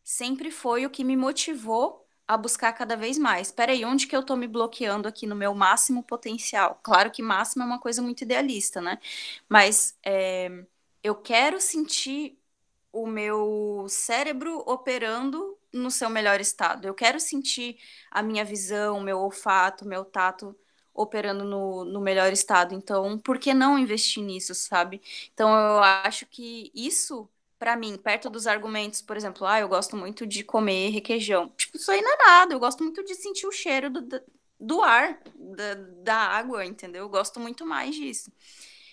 sempre 0.03 0.51
foi 0.51 0.85
o 0.85 0.89
que 0.89 1.03
me 1.03 1.17
motivou 1.17 2.05
a 2.27 2.37
buscar 2.37 2.73
cada 2.73 2.95
vez 2.97 3.17
mais. 3.17 3.51
Peraí, 3.51 3.85
onde 3.85 4.07
que 4.07 4.15
eu 4.15 4.23
tô 4.23 4.35
me 4.35 4.47
bloqueando 4.47 5.07
aqui 5.07 5.27
no 5.27 5.35
meu 5.35 5.53
máximo 5.55 6.03
potencial? 6.03 6.79
Claro 6.83 7.11
que 7.11 7.21
máximo 7.23 7.63
é 7.63 7.65
uma 7.65 7.79
coisa 7.79 8.01
muito 8.01 8.21
idealista, 8.23 8.81
né? 8.81 8.99
Mas 9.49 9.97
é, 10.05 10.65
eu 11.03 11.15
quero 11.15 11.59
sentir 11.61 12.39
o 12.91 13.07
meu 13.07 13.85
cérebro 13.89 14.59
operando 14.67 15.57
no 15.73 15.91
seu 15.91 16.09
melhor 16.09 16.41
estado. 16.41 16.87
Eu 16.87 16.93
quero 16.95 17.19
sentir 17.19 17.77
a 18.11 18.23
minha 18.23 18.43
visão, 18.45 18.99
meu 19.01 19.19
olfato, 19.19 19.85
meu 19.85 20.05
tato 20.05 20.55
operando 20.97 21.45
no, 21.45 21.85
no 21.85 22.01
melhor 22.01 22.33
estado. 22.33 22.73
Então, 22.73 23.17
por 23.19 23.37
que 23.37 23.53
não 23.53 23.77
investir 23.77 24.23
nisso, 24.23 24.53
sabe? 24.55 25.01
Então, 25.33 25.49
eu 25.49 25.79
acho 25.83 26.25
que 26.25 26.71
isso, 26.73 27.29
para 27.59 27.77
mim, 27.77 27.95
perto 27.97 28.29
dos 28.29 28.47
argumentos, 28.47 29.01
por 29.01 29.15
exemplo, 29.15 29.45
ah, 29.45 29.59
eu 29.59 29.69
gosto 29.69 29.95
muito 29.95 30.25
de 30.25 30.43
comer 30.43 30.89
requeijão. 30.89 31.49
Tipo, 31.55 31.77
isso 31.77 31.91
aí 31.91 32.01
não 32.01 32.13
é 32.13 32.17
nada. 32.17 32.53
Eu 32.53 32.59
gosto 32.59 32.83
muito 32.83 33.03
de 33.05 33.13
sentir 33.15 33.45
o 33.45 33.51
cheiro 33.51 33.89
do, 33.91 34.21
do 34.59 34.81
ar, 34.81 35.19
da, 35.35 35.75
da 36.03 36.15
água, 36.15 36.65
entendeu? 36.65 37.03
Eu 37.03 37.09
gosto 37.09 37.39
muito 37.39 37.65
mais 37.65 37.95
disso. 37.95 38.31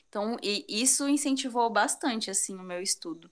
Então, 0.08 0.36
isso 0.42 1.08
incentivou 1.08 1.68
bastante, 1.70 2.30
assim, 2.30 2.54
o 2.54 2.62
meu 2.62 2.80
estudo. 2.80 3.28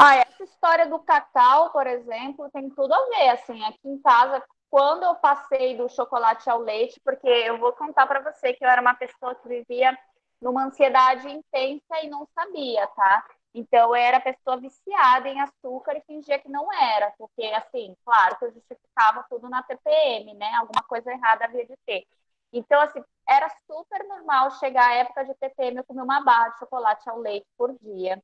Ah, 0.00 0.16
essa 0.16 0.44
história 0.44 0.86
do 0.86 0.98
cacau, 1.00 1.70
por 1.70 1.86
exemplo, 1.86 2.48
tem 2.50 2.70
tudo 2.70 2.94
a 2.94 3.06
ver, 3.08 3.28
assim, 3.30 3.62
aqui 3.64 3.88
em 3.88 3.98
casa, 3.98 4.42
quando 4.74 5.04
eu 5.04 5.14
passei 5.14 5.76
do 5.76 5.88
chocolate 5.88 6.50
ao 6.50 6.58
leite, 6.58 7.00
porque 7.04 7.28
eu 7.28 7.58
vou 7.58 7.72
contar 7.74 8.08
para 8.08 8.18
você 8.18 8.52
que 8.52 8.64
eu 8.64 8.68
era 8.68 8.80
uma 8.82 8.92
pessoa 8.96 9.32
que 9.36 9.46
vivia 9.46 9.96
numa 10.42 10.64
ansiedade 10.64 11.30
intensa 11.30 12.02
e 12.02 12.08
não 12.08 12.26
sabia, 12.34 12.84
tá? 12.88 13.24
Então, 13.54 13.90
eu 13.90 13.94
era 13.94 14.18
pessoa 14.18 14.56
viciada 14.56 15.28
em 15.28 15.40
açúcar 15.40 15.96
e 15.96 16.02
fingia 16.02 16.40
que 16.40 16.48
não 16.48 16.72
era, 16.72 17.12
porque, 17.16 17.44
assim, 17.54 17.94
claro 18.04 18.36
que 18.36 18.46
eu 18.46 18.52
justificava 18.52 19.24
tudo 19.30 19.48
na 19.48 19.62
TPM, 19.62 20.34
né? 20.34 20.52
Alguma 20.56 20.82
coisa 20.82 21.08
errada 21.12 21.44
havia 21.44 21.64
de 21.64 21.76
ter. 21.86 22.04
Então, 22.52 22.80
assim, 22.80 23.00
era 23.28 23.48
super 23.70 24.02
normal 24.08 24.50
chegar 24.58 24.88
a 24.88 24.94
época 24.94 25.24
de 25.24 25.34
TPM 25.36 25.76
eu 25.76 25.84
comer 25.84 26.02
uma 26.02 26.20
barra 26.24 26.48
de 26.48 26.58
chocolate 26.58 27.08
ao 27.08 27.20
leite 27.20 27.46
por 27.56 27.72
dia. 27.78 28.20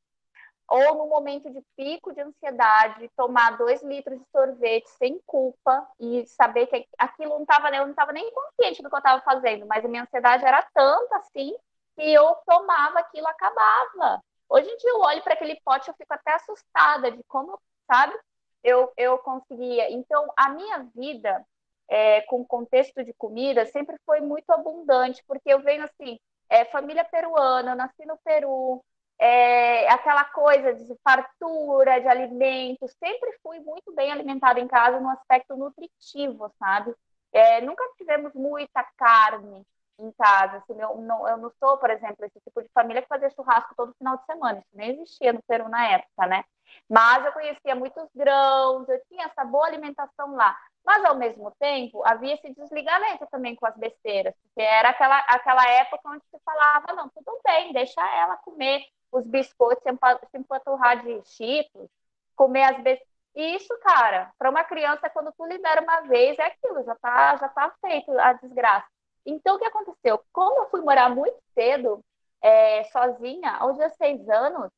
Ou 0.71 0.95
no 0.95 1.09
momento 1.09 1.51
de 1.51 1.61
pico 1.77 2.15
de 2.15 2.21
ansiedade, 2.21 3.11
tomar 3.17 3.59
dois 3.59 3.83
litros 3.83 4.19
de 4.21 4.25
sorvete 4.31 4.89
sem 4.91 5.19
culpa 5.27 5.85
e 5.99 6.25
saber 6.29 6.69
que 6.69 6.87
aquilo 6.97 7.35
não 7.35 7.43
estava, 7.43 7.75
eu 7.75 7.83
não 7.83 7.91
estava 7.91 8.13
nem 8.13 8.31
consciente 8.33 8.81
do 8.81 8.89
que 8.89 8.95
eu 8.95 8.99
estava 8.99 9.21
fazendo, 9.23 9.67
mas 9.67 9.85
a 9.85 9.89
minha 9.89 10.05
ansiedade 10.05 10.45
era 10.45 10.63
tanta 10.73 11.17
assim 11.17 11.53
que 11.97 12.13
eu 12.13 12.37
tomava 12.47 13.01
aquilo 13.01 13.27
acabava. 13.27 14.23
Hoje 14.49 14.69
em 14.69 14.77
dia 14.77 14.91
eu 14.91 15.01
olho 15.01 15.23
para 15.23 15.35
aquele 15.35 15.61
pote 15.65 15.89
eu 15.89 15.95
fico 15.95 16.15
até 16.15 16.35
assustada 16.35 17.11
de 17.11 17.23
como, 17.25 17.61
sabe, 17.91 18.17
eu, 18.63 18.93
eu 18.97 19.19
conseguia. 19.19 19.91
Então, 19.91 20.33
a 20.37 20.51
minha 20.51 20.89
vida 20.95 21.45
é, 21.89 22.21
com 22.23 22.45
contexto 22.45 23.05
de 23.05 23.13
comida 23.15 23.67
sempre 23.67 23.97
foi 24.07 24.21
muito 24.21 24.49
abundante, 24.51 25.23
porque 25.27 25.53
eu 25.53 25.61
venho 25.61 25.85
assim, 25.85 26.19
é, 26.49 26.65
família 26.67 27.05
peruana, 27.05 27.73
eu 27.73 27.77
nasci 27.77 28.05
no 28.07 28.17
Peru, 28.19 28.85
é, 29.21 29.87
aquela 29.91 30.25
coisa 30.25 30.73
de 30.73 30.97
fartura 31.05 32.01
de 32.01 32.09
alimentos, 32.09 32.91
sempre 32.99 33.39
fui 33.43 33.61
muito 33.61 33.93
bem 33.93 34.11
alimentada 34.11 34.59
em 34.59 34.67
casa 34.67 34.99
no 34.99 35.11
aspecto 35.11 35.55
nutritivo, 35.57 36.51
sabe? 36.59 36.95
É, 37.31 37.61
nunca 37.61 37.85
tivemos 37.99 38.33
muita 38.33 38.83
carne 38.97 39.63
em 39.99 40.11
casa. 40.13 40.57
Assim, 40.57 40.81
eu, 40.81 40.97
não, 41.03 41.29
eu 41.29 41.37
não 41.37 41.53
sou, 41.61 41.77
por 41.77 41.91
exemplo, 41.91 42.25
esse 42.25 42.41
tipo 42.41 42.63
de 42.63 42.71
família 42.73 43.03
que 43.03 43.09
fazia 43.09 43.29
churrasco 43.29 43.75
todo 43.77 43.95
final 43.99 44.17
de 44.17 44.25
semana. 44.25 44.59
Isso 44.59 44.69
nem 44.73 44.91
existia 44.93 45.35
no 45.35 45.43
Peru 45.43 45.69
na 45.69 45.87
época, 45.87 46.27
né? 46.27 46.43
Mas 46.89 47.23
eu 47.23 47.33
conhecia 47.33 47.75
muitos 47.75 48.09
grãos, 48.15 48.89
eu 48.89 49.03
tinha 49.07 49.27
essa 49.27 49.45
boa 49.45 49.67
alimentação 49.67 50.35
lá. 50.35 50.57
Mas, 50.83 51.05
ao 51.05 51.15
mesmo 51.15 51.51
tempo, 51.61 52.03
havia 52.07 52.35
esse 52.35 52.55
desligamento 52.55 53.27
também 53.31 53.55
com 53.55 53.67
as 53.67 53.77
besteiras, 53.77 54.35
porque 54.43 54.63
era 54.63 54.89
aquela, 54.89 55.19
aquela 55.29 55.69
época 55.73 56.09
onde 56.09 56.25
se 56.31 56.41
falava, 56.43 56.95
não, 56.95 57.11
tudo 57.11 57.39
bem, 57.45 57.71
deixa 57.75 58.01
ela 58.17 58.39
comer 58.39 58.83
os 59.13 59.27
biscoitos, 59.27 59.83
se 59.83 60.39
empanturrar 60.39 61.03
de 61.03 61.23
cheetos, 61.25 61.89
comer 62.37 62.65
as 62.65 62.77
besteiras. 62.77 63.11
Isso, 63.35 63.79
cara, 63.79 64.33
para 64.39 64.51
uma 64.51 64.65
criança, 64.65 65.09
quando 65.09 65.33
tu 65.33 65.47
libera 65.47 65.83
uma 65.83 66.01
vez, 66.03 66.39
é 66.39 66.47
aquilo, 66.47 66.83
já 66.83 66.97
tá, 66.97 67.37
já 67.37 67.49
tá 67.49 67.73
feito 67.81 68.11
a 68.19 68.33
desgraça. 68.33 68.89
Então, 69.25 69.57
o 69.57 69.59
que 69.59 69.65
aconteceu? 69.67 70.21
Como 70.33 70.63
eu 70.63 70.69
fui 70.69 70.81
morar 70.81 71.09
muito 71.11 71.39
cedo, 71.55 72.05
é, 72.43 72.85
sozinha, 72.85 73.53
aos 73.53 73.77
16 73.77 74.29
anos, 74.29 74.71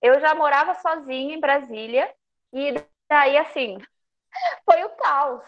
eu 0.00 0.20
já 0.20 0.34
morava 0.34 0.74
sozinha 0.74 1.34
em 1.34 1.40
Brasília, 1.40 2.12
e 2.52 2.74
daí, 3.08 3.36
assim, 3.36 3.78
foi 4.64 4.84
o 4.84 4.90
caos. 4.90 5.42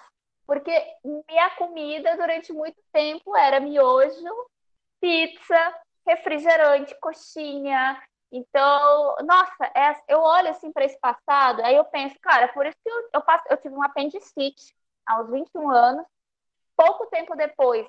porque 0.46 0.72
minha 1.04 1.50
comida 1.50 2.16
durante 2.16 2.52
muito 2.52 2.82
tempo 2.92 3.36
era 3.36 3.60
miojo, 3.60 4.50
pizza, 5.00 5.80
refrigerante, 6.06 6.94
coxinha. 7.00 8.02
Então, 8.32 9.16
nossa, 9.24 9.64
é, 9.74 10.00
eu 10.08 10.20
olho 10.20 10.50
assim 10.50 10.70
para 10.72 10.84
esse 10.84 10.98
passado, 11.00 11.62
aí 11.64 11.74
eu 11.74 11.84
penso, 11.84 12.18
cara, 12.20 12.48
por 12.48 12.64
isso 12.64 12.76
que 12.82 12.90
eu, 12.90 13.08
eu, 13.14 13.22
passo, 13.22 13.44
eu 13.50 13.56
tive 13.56 13.74
um 13.74 13.82
apendicite 13.82 14.74
aos 15.04 15.28
21 15.30 15.70
anos. 15.70 16.06
Pouco 16.76 17.06
tempo 17.06 17.36
depois, 17.36 17.86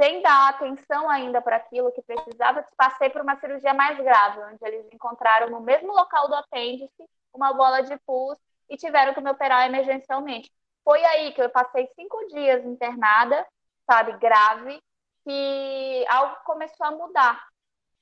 sem 0.00 0.22
dar 0.22 0.50
atenção 0.50 1.10
ainda 1.10 1.42
para 1.42 1.56
aquilo 1.56 1.92
que 1.92 2.02
precisava, 2.02 2.64
passei 2.76 3.10
por 3.10 3.20
uma 3.20 3.38
cirurgia 3.38 3.74
mais 3.74 3.98
grave, 3.98 4.40
onde 4.40 4.58
eles 4.62 4.86
encontraram 4.92 5.50
no 5.50 5.60
mesmo 5.60 5.92
local 5.92 6.28
do 6.28 6.34
apêndice 6.34 7.04
uma 7.32 7.52
bola 7.52 7.82
de 7.82 7.96
pus 8.06 8.38
e 8.70 8.76
tiveram 8.76 9.12
que 9.12 9.20
me 9.20 9.30
operar 9.30 9.66
emergencialmente. 9.66 10.50
Foi 10.84 11.04
aí 11.04 11.32
que 11.32 11.42
eu 11.42 11.50
passei 11.50 11.88
cinco 11.94 12.26
dias 12.28 12.64
internada, 12.64 13.46
sabe, 13.90 14.16
grave, 14.18 14.80
que 15.24 16.04
algo 16.08 16.36
começou 16.44 16.86
a 16.86 16.90
mudar. 16.90 17.44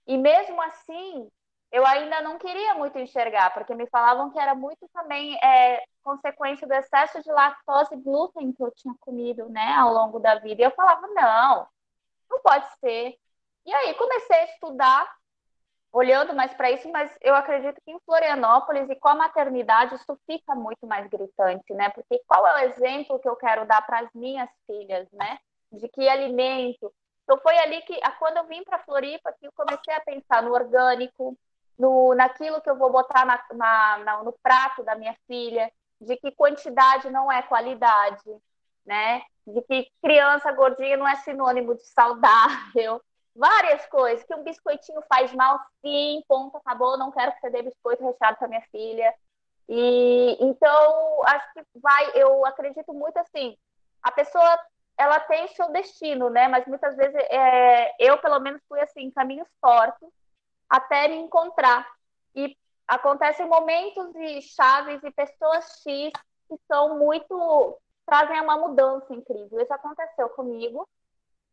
E 0.07 0.19
mesmo 0.19 0.61
assim, 0.63 1.31
eu 1.73 1.87
ainda 1.87 2.21
não 2.21 2.39
queria 2.39 2.75
muito 2.75 2.99
enxergar, 2.99 3.53
porque 3.55 3.75
me 3.75 3.87
falavam 3.87 4.31
que 4.31 4.39
era 4.39 4.55
muito 4.55 4.87
também 4.93 5.35
é, 5.43 5.83
consequência 6.03 6.67
do 6.67 6.75
excesso 6.75 7.23
de 7.23 7.33
lactose 7.33 7.95
e 7.95 8.01
glúten 8.01 8.53
que 8.53 8.63
eu 8.63 8.71
tinha 8.73 8.95
comido, 9.01 9.49
né, 9.49 9.73
ao 9.73 9.91
longo 9.93 10.19
da 10.19 10.35
vida. 10.35 10.61
E 10.61 10.65
eu 10.67 10.71
falava, 10.73 11.07
não, 11.09 11.67
não 12.31 12.41
pode 12.43 12.67
ser. 12.79 13.17
E 13.65 13.73
aí 13.73 13.95
comecei 13.95 14.37
a 14.37 14.45
estudar, 14.45 15.17
olhando 15.91 16.35
mais 16.35 16.53
para 16.53 16.71
isso, 16.71 16.91
mas 16.93 17.11
eu 17.23 17.35
acredito 17.35 17.81
que 17.83 17.91
em 17.91 18.01
Florianópolis 18.01 18.91
e 18.91 18.97
com 18.97 19.09
a 19.09 19.15
maternidade 19.15 19.95
isso 19.95 20.19
fica 20.27 20.55
muito 20.55 20.87
mais 20.87 21.07
gritante, 21.09 21.73
né? 21.73 21.89
Porque 21.91 22.23
qual 22.27 22.47
é 22.49 22.55
o 22.55 22.69
exemplo 22.69 23.19
que 23.19 23.29
eu 23.29 23.37
quero 23.37 23.67
dar 23.67 23.81
para 23.87 24.01
as 24.01 24.11
minhas 24.15 24.51
filhas, 24.67 25.11
né? 25.13 25.39
De 25.71 25.89
que 25.89 26.07
alimento. 26.07 26.93
Então 27.25 27.39
foi 27.39 27.57
ali 27.59 27.81
que, 27.83 27.99
quando 28.19 28.39
eu 28.39 28.47
vim 28.47 28.63
para 28.65 28.79
Floripa, 28.81 29.33
que 29.33 29.47
eu 29.47 29.53
comecei 29.53 29.95
a 29.95 30.01
pensar 30.01 30.43
no 30.43 30.53
orgânico, 30.53 31.39
no, 31.79 32.15
naquilo 32.15 32.61
que 32.61 32.71
eu 32.71 32.77
vou 32.77 32.91
botar 32.91 33.25
na, 33.25 33.43
na, 33.53 33.99
na, 33.99 34.23
no 34.23 34.33
prato 34.43 34.83
da 34.83 34.95
minha 34.95 35.17
filha, 35.27 35.71
de 36.01 36.17
que 36.17 36.33
quantidade 36.33 37.11
não 37.11 37.31
é 37.31 37.43
qualidade, 37.43 38.31
né? 38.85 39.23
De 39.47 39.63
que 39.63 39.89
criança 40.03 40.53
gordinha 40.53 40.97
não 40.97 41.07
é 41.07 41.17
sinônimo 41.17 41.75
de 41.75 41.87
saudável. 41.87 43.01
Várias 43.35 43.87
coisas, 43.87 44.25
que 44.25 44.35
um 44.35 44.43
biscoitinho 44.43 45.01
faz 45.09 45.33
mal, 45.33 45.59
sim, 45.81 46.23
ponto, 46.29 46.59
acabou, 46.59 46.99
não 46.99 47.11
quero 47.11 47.33
que 47.33 47.41
você 47.41 47.51
dê 47.51 47.63
biscoito 47.63 48.05
recheado 48.05 48.37
para 48.37 48.49
minha 48.49 48.63
filha. 48.71 49.15
E 49.69 50.37
então, 50.39 51.23
acho 51.27 51.55
que 51.55 51.63
vai, 51.77 52.11
eu 52.15 52.45
acredito 52.45 52.93
muito 52.93 53.17
assim, 53.17 53.57
a 54.03 54.13
pessoa 54.13 54.59
ela 54.99 55.19
tem 55.21 55.49
seu 55.49 55.71
destino, 55.71 56.29
né? 56.29 56.47
Mas 56.49 56.67
muitas 56.67 56.95
vezes 56.95 57.15
é, 57.31 57.95
eu, 57.99 58.19
pelo 58.19 58.39
menos, 58.41 58.61
fui 58.69 58.81
assim, 58.81 59.11
caminhos 59.11 59.49
tortos 59.61 60.11
até 60.73 61.07
me 61.07 61.17
encontrar. 61.17 61.87
E 62.35 62.57
acontecem 62.89 63.47
momentos 63.47 64.15
e 64.15 64.41
chaves 64.41 65.03
e 65.05 65.11
pessoas 65.11 65.83
X 65.83 66.11
que 66.49 66.57
são 66.67 66.99
muito 66.99 67.79
trazem 68.07 68.41
uma 68.41 68.57
mudança 68.57 69.13
incrível. 69.13 69.61
Isso 69.61 69.73
aconteceu 69.73 70.31
comigo. 70.31 70.89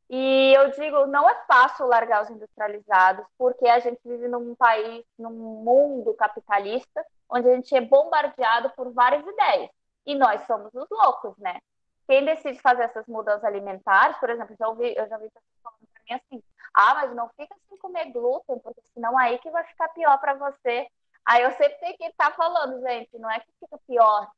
E 0.10 0.54
eu 0.56 0.72
digo, 0.72 1.06
não 1.06 1.30
é 1.30 1.36
fácil 1.46 1.86
largar 1.86 2.24
os 2.24 2.30
industrializados, 2.30 3.26
porque 3.38 3.68
a 3.68 3.78
gente 3.80 4.00
vive 4.04 4.28
num 4.28 4.56
país, 4.56 5.06
num 5.18 5.30
mundo 5.30 6.14
capitalista, 6.16 7.06
onde 7.30 7.48
a 7.48 7.56
gente 7.56 7.76
é 7.76 7.82
bombardeado 7.82 8.72
por 8.72 8.92
várias 8.92 9.24
ideias. 9.28 9.70
E 10.06 10.16
nós 10.16 10.42
somos 10.48 10.74
os 10.74 10.88
loucos, 10.90 11.38
né? 11.38 11.60
Quem 12.08 12.26
decide 12.26 12.60
fazer 12.60 12.84
essas 12.84 13.06
mudanças 13.06 13.44
alimentares, 13.44 14.18
por 14.18 14.30
exemplo, 14.30 14.56
já 14.58 14.68
ouvi, 14.68 14.96
eu 14.98 15.08
já 15.08 15.18
vi 15.18 15.30
pessoas 15.30 15.62
falando 15.62 15.88
para 15.94 16.04
mim 16.10 16.14
assim: 16.14 16.44
ah, 16.74 16.96
mas 16.96 17.16
não 17.16 17.30
fica 17.30 17.56
sem 17.68 17.78
comer 17.78 18.12
glúten, 18.12 18.60
porque 18.60 18.82
senão 18.94 19.18
aí 19.18 19.38
que 19.40 19.50
vai 19.50 19.64
ficar 19.66 19.90
pior 19.90 20.18
para 20.20 20.34
você. 20.34 20.88
Aí 21.26 21.44
eu 21.44 21.52
sempre 21.52 21.76
tenho 21.80 21.98
que 21.98 22.04
estar 22.06 22.36
falando, 22.36 22.82
gente, 22.82 23.18
não 23.20 23.30
é 23.30 23.40
que 23.40 23.52
fica 23.60 23.78
pior, 23.88 24.30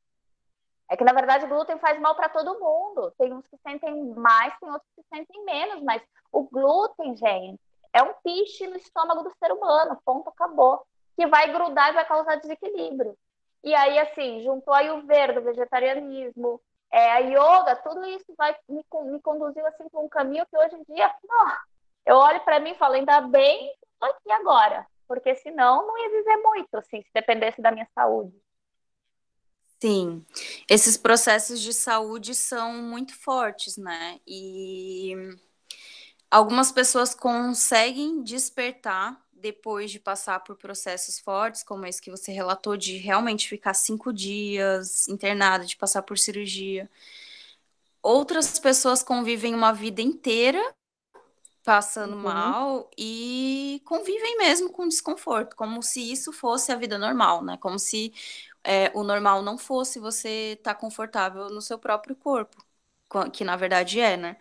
é 0.92 0.96
que, 0.96 1.04
na 1.04 1.14
verdade, 1.14 1.46
glúten 1.46 1.78
faz 1.78 1.98
mal 1.98 2.14
para 2.14 2.28
todo 2.28 2.60
mundo. 2.60 3.10
Tem 3.16 3.32
uns 3.32 3.46
que 3.46 3.56
sentem 3.66 4.12
mais, 4.14 4.54
tem 4.58 4.70
outros 4.70 4.90
que 4.94 5.02
sentem 5.08 5.42
menos, 5.42 5.82
mas 5.82 6.02
o 6.30 6.42
glúten, 6.42 7.16
gente, 7.16 7.58
é 7.94 8.02
um 8.02 8.12
piche 8.22 8.66
no 8.66 8.76
estômago 8.76 9.22
do 9.22 9.32
ser 9.38 9.50
humano, 9.52 9.98
ponto, 10.04 10.28
acabou. 10.28 10.86
Que 11.16 11.26
vai 11.26 11.50
grudar 11.50 11.88
e 11.88 11.94
vai 11.94 12.04
causar 12.04 12.36
desequilíbrio. 12.36 13.16
E 13.64 13.74
aí, 13.74 13.98
assim, 14.00 14.42
juntou 14.42 14.74
aí 14.74 14.90
o 14.90 15.06
verde, 15.06 15.38
o 15.38 15.42
vegetarianismo, 15.42 16.60
é, 16.90 17.12
a 17.12 17.18
yoga, 17.20 17.74
tudo 17.76 18.04
isso 18.04 18.26
vai 18.36 18.54
me, 18.68 18.84
me 19.04 19.20
conduziu 19.22 19.66
assim 19.68 19.88
para 19.88 20.00
um 20.00 20.08
caminho 20.10 20.44
que 20.46 20.58
hoje 20.58 20.74
em 20.76 20.94
dia, 20.94 21.10
não, 21.26 21.46
eu 22.06 22.16
olho 22.16 22.40
para 22.40 22.60
mim 22.60 22.70
e 22.70 22.74
falo, 22.76 22.94
ainda 22.94 23.20
bem 23.22 23.72
aqui 24.00 24.32
agora, 24.32 24.86
porque 25.06 25.34
senão 25.36 25.86
não 25.86 25.98
ia 25.98 26.10
viver 26.10 26.36
muito, 26.38 26.76
assim, 26.76 27.02
se 27.02 27.10
dependesse 27.14 27.60
da 27.60 27.70
minha 27.70 27.88
saúde. 27.94 28.34
Sim, 29.80 30.24
esses 30.70 30.96
processos 30.96 31.60
de 31.60 31.74
saúde 31.74 32.34
são 32.34 32.72
muito 32.74 33.14
fortes, 33.16 33.76
né? 33.76 34.20
E 34.24 35.12
algumas 36.30 36.70
pessoas 36.70 37.14
conseguem 37.14 38.22
despertar 38.22 39.20
depois 39.32 39.90
de 39.90 39.98
passar 39.98 40.38
por 40.40 40.56
processos 40.56 41.18
fortes, 41.18 41.64
como 41.64 41.84
esse 41.84 42.00
que 42.00 42.12
você 42.12 42.30
relatou, 42.30 42.76
de 42.76 42.96
realmente 42.96 43.48
ficar 43.48 43.74
cinco 43.74 44.12
dias 44.12 45.08
internada, 45.08 45.64
de 45.64 45.76
passar 45.76 46.02
por 46.02 46.16
cirurgia. 46.16 46.88
Outras 48.00 48.60
pessoas 48.60 49.02
convivem 49.02 49.52
uma 49.52 49.72
vida 49.72 50.00
inteira 50.00 50.62
passando 51.64 52.14
uhum. 52.14 52.22
mal 52.22 52.90
e 52.98 53.80
convivem 53.84 54.36
mesmo 54.38 54.70
com 54.70 54.88
desconforto, 54.88 55.56
como 55.56 55.82
se 55.82 56.12
isso 56.12 56.32
fosse 56.32 56.72
a 56.72 56.76
vida 56.76 56.98
normal, 56.98 57.42
né? 57.44 57.56
Como 57.58 57.78
se 57.78 58.12
é, 58.64 58.90
o 58.94 59.04
normal 59.04 59.42
não 59.42 59.56
fosse 59.58 59.98
você 59.98 60.54
estar 60.58 60.74
tá 60.74 60.80
confortável 60.80 61.48
no 61.50 61.60
seu 61.62 61.78
próprio 61.78 62.16
corpo, 62.16 62.64
que 63.32 63.44
na 63.44 63.56
verdade 63.56 64.00
é, 64.00 64.16
né? 64.16 64.36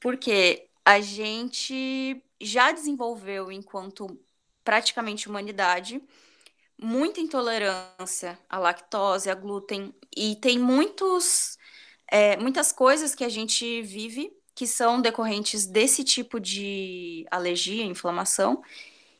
Porque 0.00 0.68
a 0.84 1.00
gente 1.00 2.22
já 2.40 2.72
desenvolveu, 2.72 3.50
enquanto 3.52 4.18
praticamente 4.64 5.28
humanidade, 5.28 6.02
muita 6.78 7.20
intolerância 7.20 8.38
à 8.48 8.58
lactose, 8.58 9.30
a 9.30 9.34
glúten, 9.34 9.94
e 10.16 10.36
tem 10.36 10.58
muitos, 10.58 11.58
é, 12.08 12.36
muitas 12.36 12.72
coisas 12.72 13.14
que 13.14 13.24
a 13.24 13.28
gente 13.28 13.82
vive 13.82 14.35
que 14.56 14.66
são 14.66 15.02
decorrentes 15.02 15.66
desse 15.66 16.02
tipo 16.02 16.40
de 16.40 17.26
alergia, 17.30 17.84
inflamação, 17.84 18.62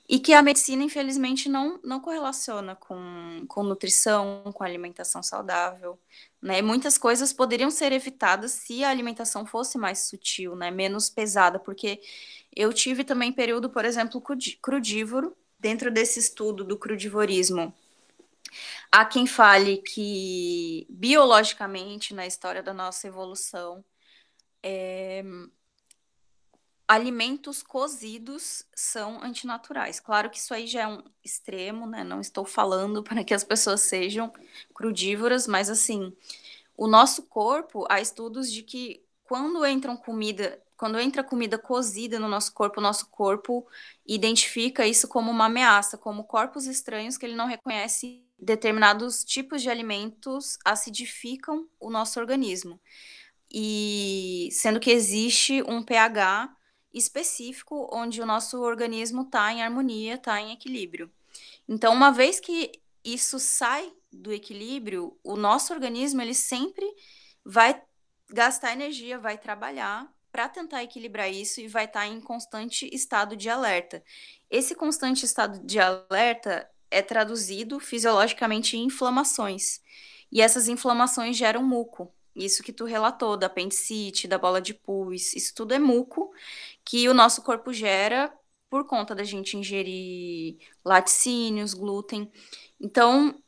e 0.08 0.18
que 0.18 0.32
a 0.32 0.40
medicina, 0.40 0.82
infelizmente, 0.82 1.46
não, 1.46 1.78
não 1.84 2.00
correlaciona 2.00 2.74
com, 2.74 3.44
com 3.46 3.62
nutrição, 3.62 4.44
com 4.54 4.64
alimentação 4.64 5.22
saudável. 5.22 5.98
Né? 6.40 6.62
Muitas 6.62 6.96
coisas 6.96 7.34
poderiam 7.34 7.70
ser 7.70 7.92
evitadas 7.92 8.52
se 8.52 8.82
a 8.82 8.88
alimentação 8.88 9.44
fosse 9.44 9.76
mais 9.76 10.08
sutil, 10.08 10.56
né? 10.56 10.70
menos 10.70 11.10
pesada, 11.10 11.58
porque 11.58 12.00
eu 12.54 12.72
tive 12.72 13.04
também 13.04 13.30
período, 13.30 13.68
por 13.68 13.84
exemplo, 13.84 14.22
crudívoro, 14.62 15.36
dentro 15.58 15.90
desse 15.90 16.18
estudo 16.18 16.64
do 16.64 16.78
crudivorismo. 16.78 17.74
Há 18.90 19.04
quem 19.04 19.26
fale 19.26 19.78
que, 19.78 20.86
biologicamente, 20.88 22.14
na 22.14 22.26
história 22.26 22.62
da 22.62 22.72
nossa 22.72 23.06
evolução, 23.06 23.84
é, 24.68 25.22
alimentos 26.88 27.62
cozidos 27.62 28.64
são 28.74 29.22
antinaturais. 29.22 30.00
Claro 30.00 30.28
que 30.28 30.38
isso 30.38 30.52
aí 30.52 30.66
já 30.66 30.82
é 30.82 30.86
um 30.88 31.04
extremo, 31.24 31.86
né? 31.86 32.02
Não 32.02 32.20
estou 32.20 32.44
falando 32.44 33.02
para 33.04 33.22
que 33.22 33.32
as 33.32 33.44
pessoas 33.44 33.82
sejam 33.82 34.32
crudívoras, 34.74 35.46
mas 35.46 35.70
assim, 35.70 36.12
o 36.76 36.88
nosso 36.88 37.22
corpo, 37.22 37.86
há 37.88 38.00
estudos 38.00 38.50
de 38.52 38.62
que 38.62 39.04
quando 39.22 39.64
entram 39.64 39.96
comida, 39.96 40.60
quando 40.76 40.98
entra 40.98 41.22
comida 41.22 41.56
cozida 41.56 42.18
no 42.18 42.28
nosso 42.28 42.52
corpo, 42.52 42.80
o 42.80 42.82
nosso 42.82 43.08
corpo 43.08 43.66
identifica 44.04 44.84
isso 44.84 45.06
como 45.06 45.30
uma 45.30 45.46
ameaça, 45.46 45.96
como 45.96 46.24
corpos 46.24 46.66
estranhos 46.66 47.16
que 47.16 47.24
ele 47.24 47.36
não 47.36 47.46
reconhece. 47.46 48.22
Determinados 48.38 49.24
tipos 49.24 49.62
de 49.62 49.70
alimentos 49.70 50.58
acidificam 50.64 51.66
o 51.80 51.88
nosso 51.88 52.20
organismo. 52.20 52.78
E 53.58 54.50
sendo 54.52 54.78
que 54.78 54.90
existe 54.90 55.62
um 55.62 55.82
pH 55.82 56.54
específico 56.92 57.88
onde 57.90 58.20
o 58.20 58.26
nosso 58.26 58.60
organismo 58.60 59.22
está 59.22 59.50
em 59.50 59.62
harmonia, 59.62 60.16
está 60.16 60.38
em 60.38 60.52
equilíbrio. 60.52 61.10
Então, 61.66 61.94
uma 61.94 62.10
vez 62.10 62.38
que 62.38 62.70
isso 63.02 63.38
sai 63.38 63.90
do 64.12 64.30
equilíbrio, 64.30 65.18
o 65.24 65.36
nosso 65.36 65.72
organismo 65.72 66.20
ele 66.20 66.34
sempre 66.34 66.84
vai 67.42 67.82
gastar 68.28 68.74
energia, 68.74 69.18
vai 69.18 69.38
trabalhar 69.38 70.06
para 70.30 70.50
tentar 70.50 70.82
equilibrar 70.82 71.32
isso 71.32 71.58
e 71.58 71.66
vai 71.66 71.86
estar 71.86 72.00
tá 72.00 72.06
em 72.06 72.20
constante 72.20 72.86
estado 72.94 73.34
de 73.34 73.48
alerta. 73.48 74.04
Esse 74.50 74.74
constante 74.74 75.24
estado 75.24 75.60
de 75.64 75.80
alerta 75.80 76.68
é 76.90 77.00
traduzido 77.00 77.80
fisiologicamente 77.80 78.76
em 78.76 78.84
inflamações. 78.84 79.80
E 80.30 80.42
essas 80.42 80.68
inflamações 80.68 81.38
geram 81.38 81.62
muco, 81.62 82.12
Isso 82.36 82.62
que 82.62 82.72
tu 82.72 82.84
relatou, 82.84 83.36
da 83.36 83.46
apendicite, 83.46 84.28
da 84.28 84.36
bola 84.36 84.60
de 84.60 84.74
pus, 84.74 85.34
isso 85.34 85.54
tudo 85.54 85.72
é 85.72 85.78
muco 85.78 86.30
que 86.84 87.08
o 87.08 87.14
nosso 87.14 87.42
corpo 87.42 87.72
gera 87.72 88.32
por 88.68 88.86
conta 88.86 89.14
da 89.14 89.24
gente 89.24 89.56
ingerir 89.56 90.58
laticínios, 90.84 91.72
glúten. 91.72 92.30
Então, 92.78 93.42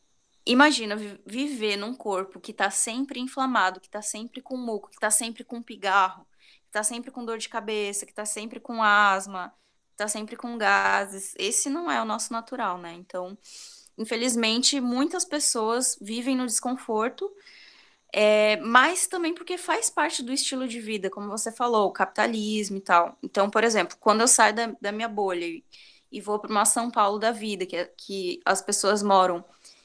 imagina 0.46 0.96
viver 1.26 1.76
num 1.76 1.94
corpo 1.94 2.40
que 2.40 2.52
está 2.52 2.70
sempre 2.70 3.20
inflamado, 3.20 3.78
que 3.78 3.88
está 3.88 4.00
sempre 4.00 4.40
com 4.40 4.56
muco, 4.56 4.88
que 4.88 4.96
está 4.96 5.10
sempre 5.10 5.44
com 5.44 5.62
pigarro, 5.62 6.26
que 6.62 6.68
está 6.68 6.82
sempre 6.82 7.10
com 7.10 7.24
dor 7.24 7.36
de 7.36 7.48
cabeça, 7.48 8.06
que 8.06 8.12
está 8.12 8.24
sempre 8.24 8.58
com 8.58 8.82
asma, 8.82 9.52
que 9.88 9.94
está 9.94 10.08
sempre 10.08 10.34
com 10.34 10.56
gases. 10.56 11.34
Esse 11.38 11.68
não 11.68 11.90
é 11.90 12.00
o 12.00 12.06
nosso 12.06 12.32
natural, 12.32 12.78
né? 12.78 12.94
Então, 12.94 13.36
infelizmente, 13.98 14.80
muitas 14.80 15.26
pessoas 15.26 15.98
vivem 16.00 16.36
no 16.36 16.46
desconforto 16.46 17.30
é, 18.12 18.56
mas 18.58 19.06
também 19.06 19.34
porque 19.34 19.58
faz 19.58 19.90
parte 19.90 20.22
do 20.22 20.32
estilo 20.32 20.66
de 20.66 20.80
vida, 20.80 21.10
como 21.10 21.28
você 21.28 21.52
falou, 21.52 21.88
o 21.88 21.92
capitalismo 21.92 22.78
e 22.78 22.80
tal. 22.80 23.16
Então, 23.22 23.50
por 23.50 23.64
exemplo, 23.64 23.96
quando 24.00 24.22
eu 24.22 24.28
saio 24.28 24.54
da, 24.54 24.66
da 24.80 24.92
minha 24.92 25.08
bolha 25.08 25.44
e, 26.10 26.20
vou 26.20 26.38
para 26.38 26.50
uma 26.50 26.64
São 26.64 26.90
Paulo 26.90 27.18
da 27.18 27.32
vida, 27.32 27.66
que, 27.66 27.76
é, 27.76 27.84
que 27.96 28.40
as 28.44 28.62
pessoas 28.62 29.02
moram 29.02 29.44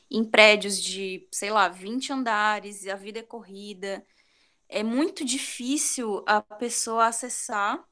em 0.10 0.24
prédios 0.24 0.82
de, 0.82 1.28
sei 1.32 1.50
lá, 1.52 1.68
20 1.70 2.14
andares 2.14 2.84
e 2.84 2.92
a 2.92 2.96
vida 2.96 3.20
é 3.20 3.24
corrida, 3.24 4.06
é 4.70 4.84
muito 4.84 5.26
difícil 5.26 6.24
a 6.28 6.42
pessoa 6.42 7.08
acessar 7.08 7.84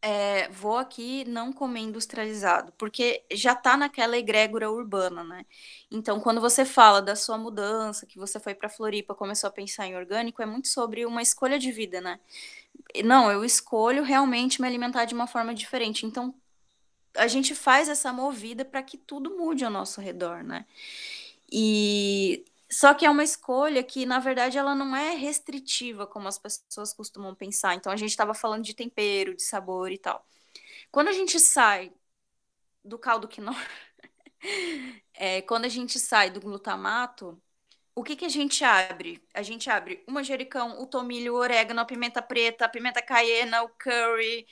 é, 0.00 0.48
vou 0.50 0.76
aqui 0.78 1.24
não 1.24 1.52
comer 1.52 1.80
industrializado, 1.80 2.72
porque 2.78 3.24
já 3.32 3.52
está 3.52 3.76
naquela 3.76 4.16
egrégora 4.16 4.70
urbana, 4.70 5.24
né? 5.24 5.44
Então, 5.90 6.20
quando 6.20 6.40
você 6.40 6.64
fala 6.64 7.02
da 7.02 7.16
sua 7.16 7.36
mudança, 7.36 8.06
que 8.06 8.18
você 8.18 8.38
foi 8.38 8.54
para 8.54 8.68
Floripa, 8.68 9.14
começou 9.14 9.48
a 9.48 9.52
pensar 9.52 9.86
em 9.86 9.96
orgânico, 9.96 10.40
é 10.42 10.46
muito 10.46 10.68
sobre 10.68 11.04
uma 11.04 11.22
escolha 11.22 11.58
de 11.58 11.72
vida, 11.72 12.00
né? 12.00 12.20
Não, 13.04 13.30
eu 13.30 13.44
escolho 13.44 14.02
realmente 14.02 14.60
me 14.60 14.68
alimentar 14.68 15.04
de 15.04 15.14
uma 15.14 15.26
forma 15.26 15.54
diferente. 15.54 16.06
Então, 16.06 16.34
a 17.16 17.26
gente 17.26 17.54
faz 17.54 17.88
essa 17.88 18.12
movida 18.12 18.64
para 18.64 18.82
que 18.82 18.96
tudo 18.96 19.36
mude 19.36 19.64
ao 19.64 19.70
nosso 19.70 20.00
redor, 20.00 20.44
né? 20.44 20.64
E 21.50 22.44
só 22.70 22.92
que 22.94 23.06
é 23.06 23.10
uma 23.10 23.24
escolha 23.24 23.82
que, 23.82 24.04
na 24.04 24.18
verdade, 24.18 24.58
ela 24.58 24.74
não 24.74 24.94
é 24.94 25.14
restritiva, 25.14 26.06
como 26.06 26.28
as 26.28 26.38
pessoas 26.38 26.92
costumam 26.92 27.34
pensar. 27.34 27.74
Então, 27.74 27.90
a 27.90 27.96
gente 27.96 28.10
estava 28.10 28.34
falando 28.34 28.64
de 28.64 28.74
tempero, 28.74 29.34
de 29.34 29.42
sabor 29.42 29.90
e 29.90 29.98
tal. 29.98 30.24
Quando 30.90 31.08
a 31.08 31.12
gente 31.12 31.40
sai 31.40 31.92
do 32.84 32.98
caldo 32.98 33.28
quinó, 33.28 33.52
é, 35.14 35.42
quando 35.42 35.64
a 35.64 35.68
gente 35.68 35.98
sai 35.98 36.30
do 36.30 36.40
glutamato, 36.40 37.40
o 37.94 38.04
que, 38.04 38.16
que 38.16 38.24
a 38.26 38.28
gente 38.28 38.64
abre? 38.64 39.22
A 39.34 39.42
gente 39.42 39.68
abre 39.70 40.04
o 40.06 40.12
manjericão, 40.12 40.80
o 40.80 40.86
tomilho, 40.86 41.34
o 41.34 41.38
orégano, 41.38 41.80
a 41.80 41.84
pimenta 41.84 42.22
preta, 42.22 42.66
a 42.66 42.68
pimenta 42.68 43.02
caiena, 43.02 43.62
o 43.62 43.68
curry, 43.70 44.46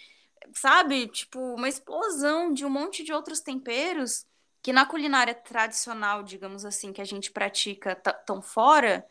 sabe? 0.54 1.06
Tipo, 1.08 1.38
uma 1.54 1.68
explosão 1.68 2.52
de 2.52 2.64
um 2.64 2.70
monte 2.70 3.04
de 3.04 3.12
outros 3.12 3.40
temperos 3.40 4.26
que 4.66 4.72
na 4.72 4.84
culinária 4.84 5.32
tradicional, 5.32 6.24
digamos 6.24 6.64
assim, 6.64 6.92
que 6.92 7.00
a 7.00 7.04
gente 7.04 7.30
pratica 7.30 7.94
tão 7.94 8.42
fora, 8.42 9.06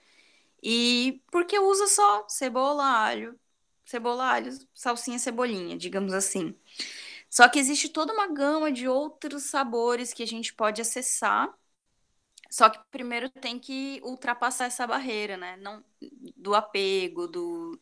e 0.62 1.24
porque 1.32 1.58
usa 1.58 1.88
só 1.88 2.28
cebola, 2.28 2.84
alho, 2.84 3.39
cebola, 3.86 4.26
alho, 4.34 4.52
salsinha, 4.74 5.18
cebolinha, 5.18 5.78
digamos 5.78 6.12
assim. 6.12 6.54
Só 7.30 7.48
que 7.48 7.58
existe 7.58 7.88
toda 7.88 8.12
uma 8.12 8.28
gama 8.28 8.70
de 8.70 8.86
outros 8.89 9.44
sabores 9.44 10.12
que 10.13 10.24
a 10.24 10.28
gente 10.28 10.54
pode 10.54 10.82
acessar. 10.82 11.50
Só 12.50 12.70
que 12.70 12.78
primeiro 12.91 13.30
tem 13.30 13.58
que 13.58 14.02
ultrapassar 14.04 14.65
essa 14.65 14.86
barreira, 14.86 15.38
né? 15.38 15.56
Não 15.56 15.82
do 16.36 16.54
apego, 16.54 17.30
do 17.30 17.80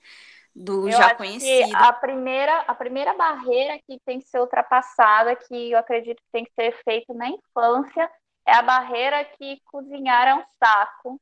do 0.56 0.88
eu 0.88 0.92
já 0.92 1.16
conhecido. 1.16 1.76
a 1.76 1.92
primeira, 1.94 2.60
a 2.62 2.76
primeira 2.76 3.14
barreira 3.14 3.80
que 3.88 4.00
tem 4.06 4.20
que 4.20 4.28
ser 4.28 4.40
ultrapassada, 4.40 5.36
que 5.36 5.72
eu 5.72 5.80
acredito 5.80 6.18
que 6.18 6.32
tem 6.32 6.46
que 6.46 6.54
ser 6.54 6.72
feita 6.84 7.14
na 7.14 7.30
infância, 7.30 8.10
é 8.46 8.54
a 8.54 8.62
barreira 8.62 9.24
que 9.26 9.60
cozinhar 9.72 10.28
é 10.28 10.36
um 10.36 10.44
saco. 10.64 11.20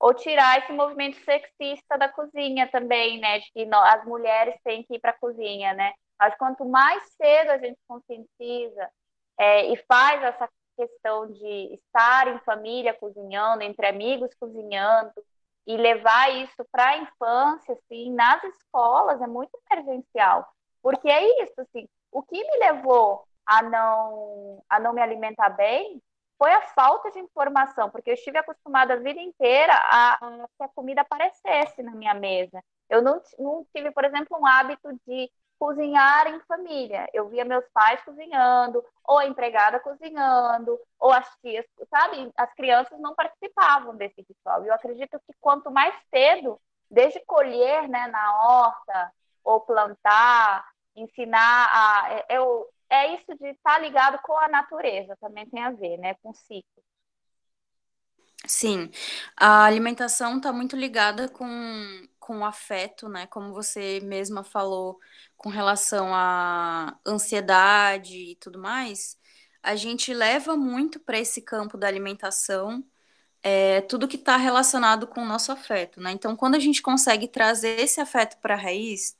Ou 0.00 0.12
tirar 0.12 0.58
esse 0.58 0.72
movimento 0.72 1.16
sexista 1.24 1.96
da 1.96 2.08
cozinha 2.08 2.68
também, 2.68 3.18
né? 3.20 3.38
De 3.38 3.50
que 3.52 3.66
as 3.72 4.04
mulheres 4.04 4.54
têm 4.62 4.82
que 4.82 4.96
ir 4.96 4.98
para 4.98 5.12
a 5.12 5.18
cozinha, 5.18 5.72
né? 5.72 5.92
Mas 6.18 6.36
quanto 6.36 6.64
mais 6.64 7.02
cedo 7.16 7.50
a 7.50 7.58
gente 7.58 7.78
conscientiza 7.88 8.90
é, 9.38 9.72
e 9.72 9.76
faz 9.88 10.22
essa 10.22 10.48
questão 10.76 11.30
de 11.30 11.74
estar 11.74 12.28
em 12.28 12.38
família 12.40 12.92
cozinhando, 12.94 13.62
entre 13.62 13.86
amigos 13.86 14.34
cozinhando, 14.38 15.12
e 15.66 15.76
levar 15.76 16.34
isso 16.34 16.64
para 16.70 16.90
a 16.90 16.98
infância, 16.98 17.74
assim, 17.74 18.12
nas 18.12 18.42
escolas 18.44 19.20
é 19.20 19.26
muito 19.26 19.58
emergencial, 19.70 20.46
porque 20.82 21.08
é 21.08 21.42
isso, 21.42 21.60
assim, 21.60 21.88
o 22.12 22.22
que 22.22 22.36
me 22.36 22.58
levou 22.58 23.24
a 23.46 23.62
não 23.62 24.62
a 24.68 24.80
não 24.80 24.92
me 24.92 25.02
alimentar 25.02 25.50
bem 25.50 26.02
foi 26.38 26.52
a 26.52 26.62
falta 26.62 27.10
de 27.10 27.18
informação, 27.20 27.90
porque 27.90 28.10
eu 28.10 28.14
estive 28.14 28.38
acostumada 28.38 28.94
a 28.94 28.98
vida 28.98 29.20
inteira 29.20 29.72
a, 29.72 30.14
a 30.14 30.48
que 30.56 30.62
a 30.64 30.68
comida 30.68 31.00
aparecesse 31.00 31.82
na 31.82 31.92
minha 31.92 32.14
mesa. 32.14 32.62
Eu 32.88 33.00
não, 33.02 33.20
não 33.38 33.66
tive, 33.74 33.90
por 33.92 34.04
exemplo, 34.04 34.38
um 34.38 34.46
hábito 34.46 34.88
de 35.06 35.30
cozinhar 35.64 36.26
em 36.26 36.38
família. 36.40 37.08
Eu 37.14 37.30
via 37.30 37.42
meus 37.42 37.64
pais 37.72 37.98
cozinhando, 38.04 38.84
ou 39.02 39.18
a 39.18 39.24
empregada 39.24 39.80
cozinhando, 39.80 40.78
ou 41.00 41.10
as 41.10 41.26
tias, 41.40 41.64
sabe? 41.88 42.30
As 42.36 42.52
crianças 42.52 43.00
não 43.00 43.14
participavam 43.14 43.96
desse 43.96 44.20
ritual. 44.28 44.62
E 44.62 44.68
eu 44.68 44.74
acredito 44.74 45.18
que 45.26 45.32
quanto 45.40 45.70
mais 45.70 45.94
cedo, 46.10 46.60
desde 46.90 47.18
colher 47.24 47.88
né, 47.88 48.06
na 48.08 48.44
horta, 48.46 49.10
ou 49.42 49.58
plantar, 49.62 50.68
ensinar 50.94 51.70
a. 51.72 52.24
Eu, 52.28 52.68
é, 52.90 53.06
é 53.06 53.14
isso 53.14 53.34
de 53.34 53.48
estar 53.48 53.76
tá 53.76 53.78
ligado 53.78 54.18
com 54.18 54.36
a 54.36 54.48
natureza, 54.48 55.16
também 55.18 55.48
tem 55.48 55.62
a 55.62 55.70
ver, 55.70 55.96
né? 55.96 56.12
Com 56.22 56.28
o 56.28 56.34
ciclo. 56.34 56.84
Sim, 58.46 58.90
a 59.34 59.64
alimentação 59.64 60.36
está 60.36 60.52
muito 60.52 60.76
ligada 60.76 61.30
com, 61.30 62.06
com 62.20 62.40
o 62.40 62.44
afeto, 62.44 63.08
né? 63.08 63.26
Como 63.26 63.54
você 63.54 64.00
mesma 64.00 64.44
falou, 64.44 64.98
com 65.44 65.50
relação 65.50 66.14
à 66.14 66.98
ansiedade 67.06 68.16
e 68.16 68.36
tudo 68.36 68.58
mais, 68.58 69.18
a 69.62 69.76
gente 69.76 70.14
leva 70.14 70.56
muito 70.56 70.98
para 71.00 71.18
esse 71.20 71.42
campo 71.42 71.76
da 71.76 71.86
alimentação 71.86 72.82
é, 73.42 73.82
tudo 73.82 74.08
que 74.08 74.16
está 74.16 74.36
relacionado 74.38 75.06
com 75.06 75.22
o 75.22 75.26
nosso 75.26 75.52
afeto, 75.52 76.00
né? 76.00 76.12
Então, 76.12 76.36
quando 76.36 76.54
a 76.56 76.58
gente 76.60 76.82
consegue 76.82 77.28
trazer 77.28 77.78
esse 77.80 78.00
afeto 78.00 78.38
para 78.40 78.54
a 78.54 78.58
raiz, 78.58 79.16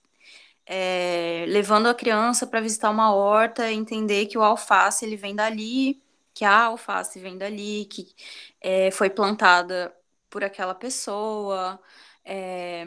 é, 0.67 1.45
levando 1.49 1.89
a 1.89 1.95
criança 1.95 2.47
para 2.47 2.61
visitar 2.61 2.91
uma 2.91 3.15
horta, 3.15 3.71
entender 3.73 4.27
que 4.27 4.39
o 4.39 4.43
alface 4.43 5.05
ele 5.05 5.17
vem 5.17 5.35
dali, 5.37 6.03
que 6.35 6.45
a 6.45 6.65
alface 6.65 7.21
vem 7.21 7.39
dali, 7.39 7.87
que 7.87 8.15
é, 8.61 8.91
foi 8.91 9.11
plantada 9.11 9.95
por 10.31 10.45
aquela 10.45 10.75
pessoa, 10.75 11.81
é, 12.25 12.85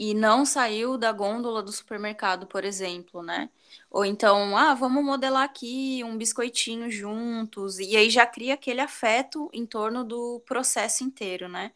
e 0.00 0.14
não 0.14 0.46
saiu 0.46 0.96
da 0.96 1.12
gôndola 1.12 1.62
do 1.62 1.70
supermercado, 1.70 2.46
por 2.46 2.64
exemplo, 2.64 3.22
né? 3.22 3.50
Ou 3.90 4.02
então, 4.02 4.56
ah, 4.56 4.72
vamos 4.72 5.04
modelar 5.04 5.42
aqui 5.44 6.02
um 6.02 6.16
biscoitinho 6.16 6.90
juntos, 6.90 7.78
e 7.78 7.94
aí 7.94 8.08
já 8.08 8.24
cria 8.26 8.54
aquele 8.54 8.80
afeto 8.80 9.50
em 9.52 9.66
torno 9.66 10.02
do 10.02 10.40
processo 10.46 11.04
inteiro, 11.04 11.50
né? 11.50 11.72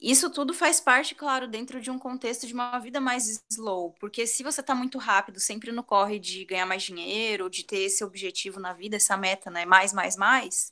Isso 0.00 0.28
tudo 0.30 0.52
faz 0.52 0.78
parte, 0.78 1.14
claro, 1.14 1.48
dentro 1.48 1.80
de 1.80 1.90
um 1.90 1.98
contexto 1.98 2.46
de 2.46 2.52
uma 2.54 2.78
vida 2.80 3.00
mais 3.00 3.42
slow, 3.50 3.94
porque 3.98 4.26
se 4.26 4.42
você 4.42 4.60
está 4.60 4.74
muito 4.74 4.98
rápido, 4.98 5.40
sempre 5.40 5.72
no 5.72 5.82
corre 5.82 6.18
de 6.18 6.44
ganhar 6.44 6.66
mais 6.66 6.82
dinheiro, 6.82 7.48
de 7.48 7.64
ter 7.64 7.78
esse 7.80 8.04
objetivo 8.04 8.60
na 8.60 8.74
vida, 8.74 8.96
essa 8.96 9.16
meta, 9.16 9.50
né, 9.50 9.64
mais, 9.64 9.94
mais, 9.94 10.16
mais, 10.18 10.70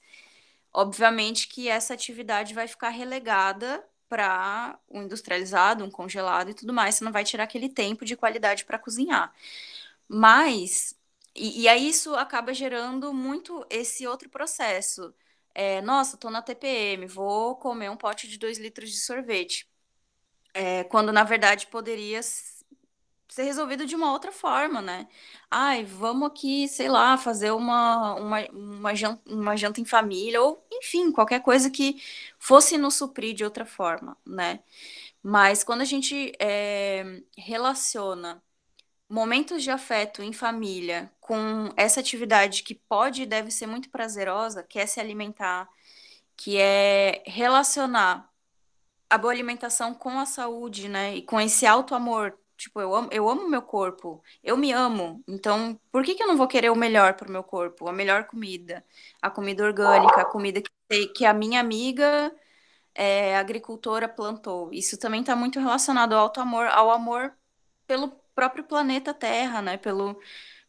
obviamente 0.73 1.49
que 1.49 1.69
essa 1.69 1.95
atividade 1.95 2.55
vai 2.55 2.69
ficar 2.69 2.91
relegada 2.91 3.83
para 4.09 4.79
um 4.91 5.03
industrializado, 5.05 5.85
um 5.85 5.91
congelado 5.91 6.51
e 6.51 6.55
tudo 6.55 6.73
mais, 6.73 6.95
você 6.97 7.05
não 7.05 7.13
vai 7.13 7.25
tirar 7.25 7.45
aquele 7.45 7.69
tempo 7.69 8.05
de 8.05 8.17
qualidade 8.17 8.65
para 8.65 8.79
cozinhar. 8.79 9.33
Mas, 10.09 10.95
e, 11.35 11.63
e 11.63 11.69
aí 11.69 11.89
isso 11.89 12.15
acaba 12.15 12.55
gerando 12.55 13.13
muito 13.15 13.67
esse 13.71 14.07
outro 14.07 14.29
processo 14.31 15.15
é, 15.55 15.81
nossa, 15.83 16.19
tô 16.19 16.29
na 16.31 16.43
TPM, 16.43 17.07
vou 17.07 17.57
comer 17.57 17.89
um 17.91 17.97
pote 17.97 18.29
de 18.29 18.39
2 18.39 18.59
litros 18.59 18.91
de 18.93 19.01
sorvete. 19.01 19.67
É, 20.55 20.85
quando 20.85 21.13
na 21.13 21.25
verdade 21.25 21.67
poderia 21.67 22.21
ser 23.29 23.43
resolvido 23.45 23.87
de 23.87 23.95
uma 23.97 24.13
outra 24.13 24.33
forma, 24.33 24.81
né? 24.81 25.09
Ai, 25.51 25.85
vamos 25.85 26.29
aqui, 26.29 26.69
sei 26.69 26.89
lá, 26.89 27.17
fazer 27.17 27.51
uma, 27.51 28.15
uma, 28.15 28.41
uma, 28.53 28.95
janta, 28.95 29.23
uma 29.27 29.57
janta 29.57 29.81
em 29.81 29.85
família, 29.85 30.41
ou 30.43 30.65
enfim, 30.73 31.13
qualquer 31.13 31.41
coisa 31.41 31.71
que 31.71 32.01
fosse 32.39 32.79
nos 32.79 32.95
suprir 32.95 33.35
de 33.35 33.45
outra 33.45 33.65
forma, 33.67 34.17
né? 34.27 34.61
Mas 35.23 35.65
quando 35.65 35.81
a 35.83 35.85
gente 35.85 36.33
é, 36.39 37.23
relaciona 37.37 38.43
momentos 39.09 39.63
de 39.63 39.71
afeto 39.71 40.23
em 40.23 40.33
família 40.33 41.11
com 41.21 41.71
essa 41.77 42.01
atividade 42.01 42.63
que 42.63 42.75
pode 42.75 43.23
e 43.23 43.27
deve 43.27 43.51
ser 43.51 43.67
muito 43.67 43.91
prazerosa, 43.91 44.63
que 44.63 44.79
é 44.79 44.87
se 44.87 45.01
alimentar, 45.01 45.69
que 46.37 46.59
é 46.59 47.23
relacionar 47.27 48.31
a 49.09 49.19
boa 49.19 49.33
alimentação 49.33 49.95
com 49.95 50.19
a 50.19 50.27
saúde, 50.27 50.89
né? 50.89 51.17
E 51.17 51.23
com 51.23 51.41
esse 51.41 51.67
alto 51.67 51.95
amor. 51.95 52.37
Tipo, 52.57 52.81
eu 52.81 52.95
amo, 52.95 53.09
eu 53.13 53.29
amo 53.29 53.49
meu 53.49 53.63
corpo, 53.63 54.23
eu 54.43 54.57
me 54.57 54.73
amo. 54.73 55.23
Então, 55.29 55.79
por 55.93 56.05
que, 56.05 56.15
que 56.15 56.23
eu 56.23 56.27
não 56.27 56.37
vou 56.37 56.49
querer 56.49 56.71
o 56.71 56.77
melhor 56.77 57.15
para 57.15 57.29
o 57.29 57.33
meu 57.33 57.45
corpo? 57.45 57.89
A 57.89 57.93
melhor 57.93 58.25
comida, 58.27 58.85
a 59.21 59.31
comida 59.31 59.65
orgânica, 59.65 60.23
a 60.23 60.25
comida 60.25 60.63
que, 60.63 61.07
que 61.09 61.25
a 61.27 61.35
minha 61.35 61.61
amiga 61.61 62.35
é, 62.95 63.37
agricultora 63.37 64.09
plantou. 64.09 64.71
Isso 64.73 64.99
também 64.99 65.21
está 65.21 65.37
muito 65.37 65.61
relacionado 65.61 66.15
ao 66.15 66.21
alto 66.21 66.41
amor, 66.41 66.67
ao 66.69 66.91
amor 66.91 67.35
pelo 67.87 68.11
próprio 68.35 68.65
planeta 68.65 69.15
Terra, 69.15 69.63
né? 69.63 69.77
Pelo, 69.79 70.21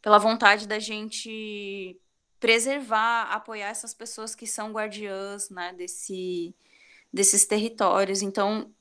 pela 0.01 0.19
vontade 0.19 0.67
da 0.67 0.79
gente 0.79 1.99
preservar, 2.39 3.23
apoiar 3.33 3.69
essas 3.69 3.93
pessoas 3.93 4.35
que 4.35 4.47
são 4.47 4.71
guardiãs, 4.71 5.49
né? 5.49 5.73
Desse, 5.73 6.55
desses 7.13 7.45
territórios. 7.45 8.21
Então, 8.21 8.73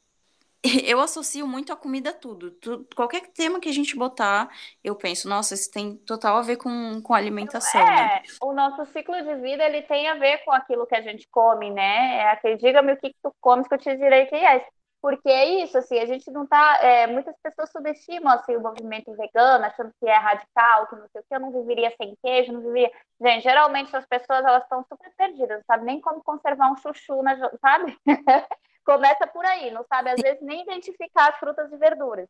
eu 0.84 1.00
associo 1.00 1.46
muito 1.46 1.72
a 1.72 1.76
comida 1.76 2.10
a 2.10 2.12
tudo. 2.12 2.50
tudo. 2.52 2.86
Qualquer 2.94 3.28
tema 3.28 3.60
que 3.60 3.68
a 3.68 3.72
gente 3.72 3.96
botar, 3.96 4.48
eu 4.82 4.94
penso, 4.94 5.28
nossa, 5.28 5.54
isso 5.54 5.70
tem 5.70 5.96
total 5.98 6.36
a 6.36 6.42
ver 6.42 6.56
com, 6.56 7.00
com 7.02 7.14
alimentação. 7.14 7.80
É, 7.80 7.84
né? 7.84 8.22
o 8.40 8.52
nosso 8.52 8.84
ciclo 8.92 9.14
de 9.22 9.34
vida 9.36 9.64
ele 9.64 9.82
tem 9.82 10.08
a 10.08 10.14
ver 10.14 10.38
com 10.44 10.52
aquilo 10.52 10.86
que 10.86 10.94
a 10.94 11.02
gente 11.02 11.28
come, 11.30 11.70
né? 11.70 12.18
É 12.18 12.30
aquele, 12.30 12.56
diga-me 12.56 12.92
o 12.92 12.96
que, 12.96 13.10
que 13.10 13.18
tu 13.22 13.34
comes 13.40 13.68
que 13.68 13.74
eu 13.74 13.78
te 13.78 13.96
direi 13.96 14.26
que 14.26 14.34
é. 14.34 14.66
Porque 15.06 15.28
é 15.28 15.62
isso, 15.62 15.78
assim, 15.78 16.00
a 16.00 16.06
gente 16.06 16.28
não 16.32 16.46
tá. 16.46 16.78
É, 16.82 17.06
muitas 17.06 17.36
pessoas 17.40 17.70
subestimam 17.70 18.32
assim, 18.32 18.56
o 18.56 18.60
movimento 18.60 19.14
vegano, 19.14 19.64
achando 19.64 19.92
que 20.00 20.08
é 20.08 20.16
radical, 20.16 20.88
que 20.88 20.96
não 20.96 21.06
sei 21.12 21.20
o 21.20 21.24
que, 21.24 21.34
eu 21.34 21.40
não 21.40 21.52
viveria 21.52 21.94
sem 21.96 22.16
queijo, 22.20 22.52
não 22.52 22.60
viveria. 22.60 22.90
Gente, 23.20 23.42
geralmente 23.44 23.94
as 23.94 24.04
pessoas 24.06 24.44
elas 24.44 24.64
estão 24.64 24.84
super 24.88 25.12
perdidas, 25.16 25.58
não 25.58 25.64
sabem 25.64 25.86
nem 25.86 26.00
como 26.00 26.24
conservar 26.24 26.72
um 26.72 26.76
chuchu, 26.76 27.22
na, 27.22 27.36
sabe? 27.60 27.96
Começa 28.86 29.26
por 29.26 29.44
aí, 29.44 29.72
não 29.72 29.84
sabe 29.88 30.10
às 30.10 30.20
vezes 30.22 30.40
nem 30.40 30.62
identificar 30.62 31.30
as 31.30 31.38
frutas 31.38 31.72
e 31.72 31.76
verduras. 31.76 32.28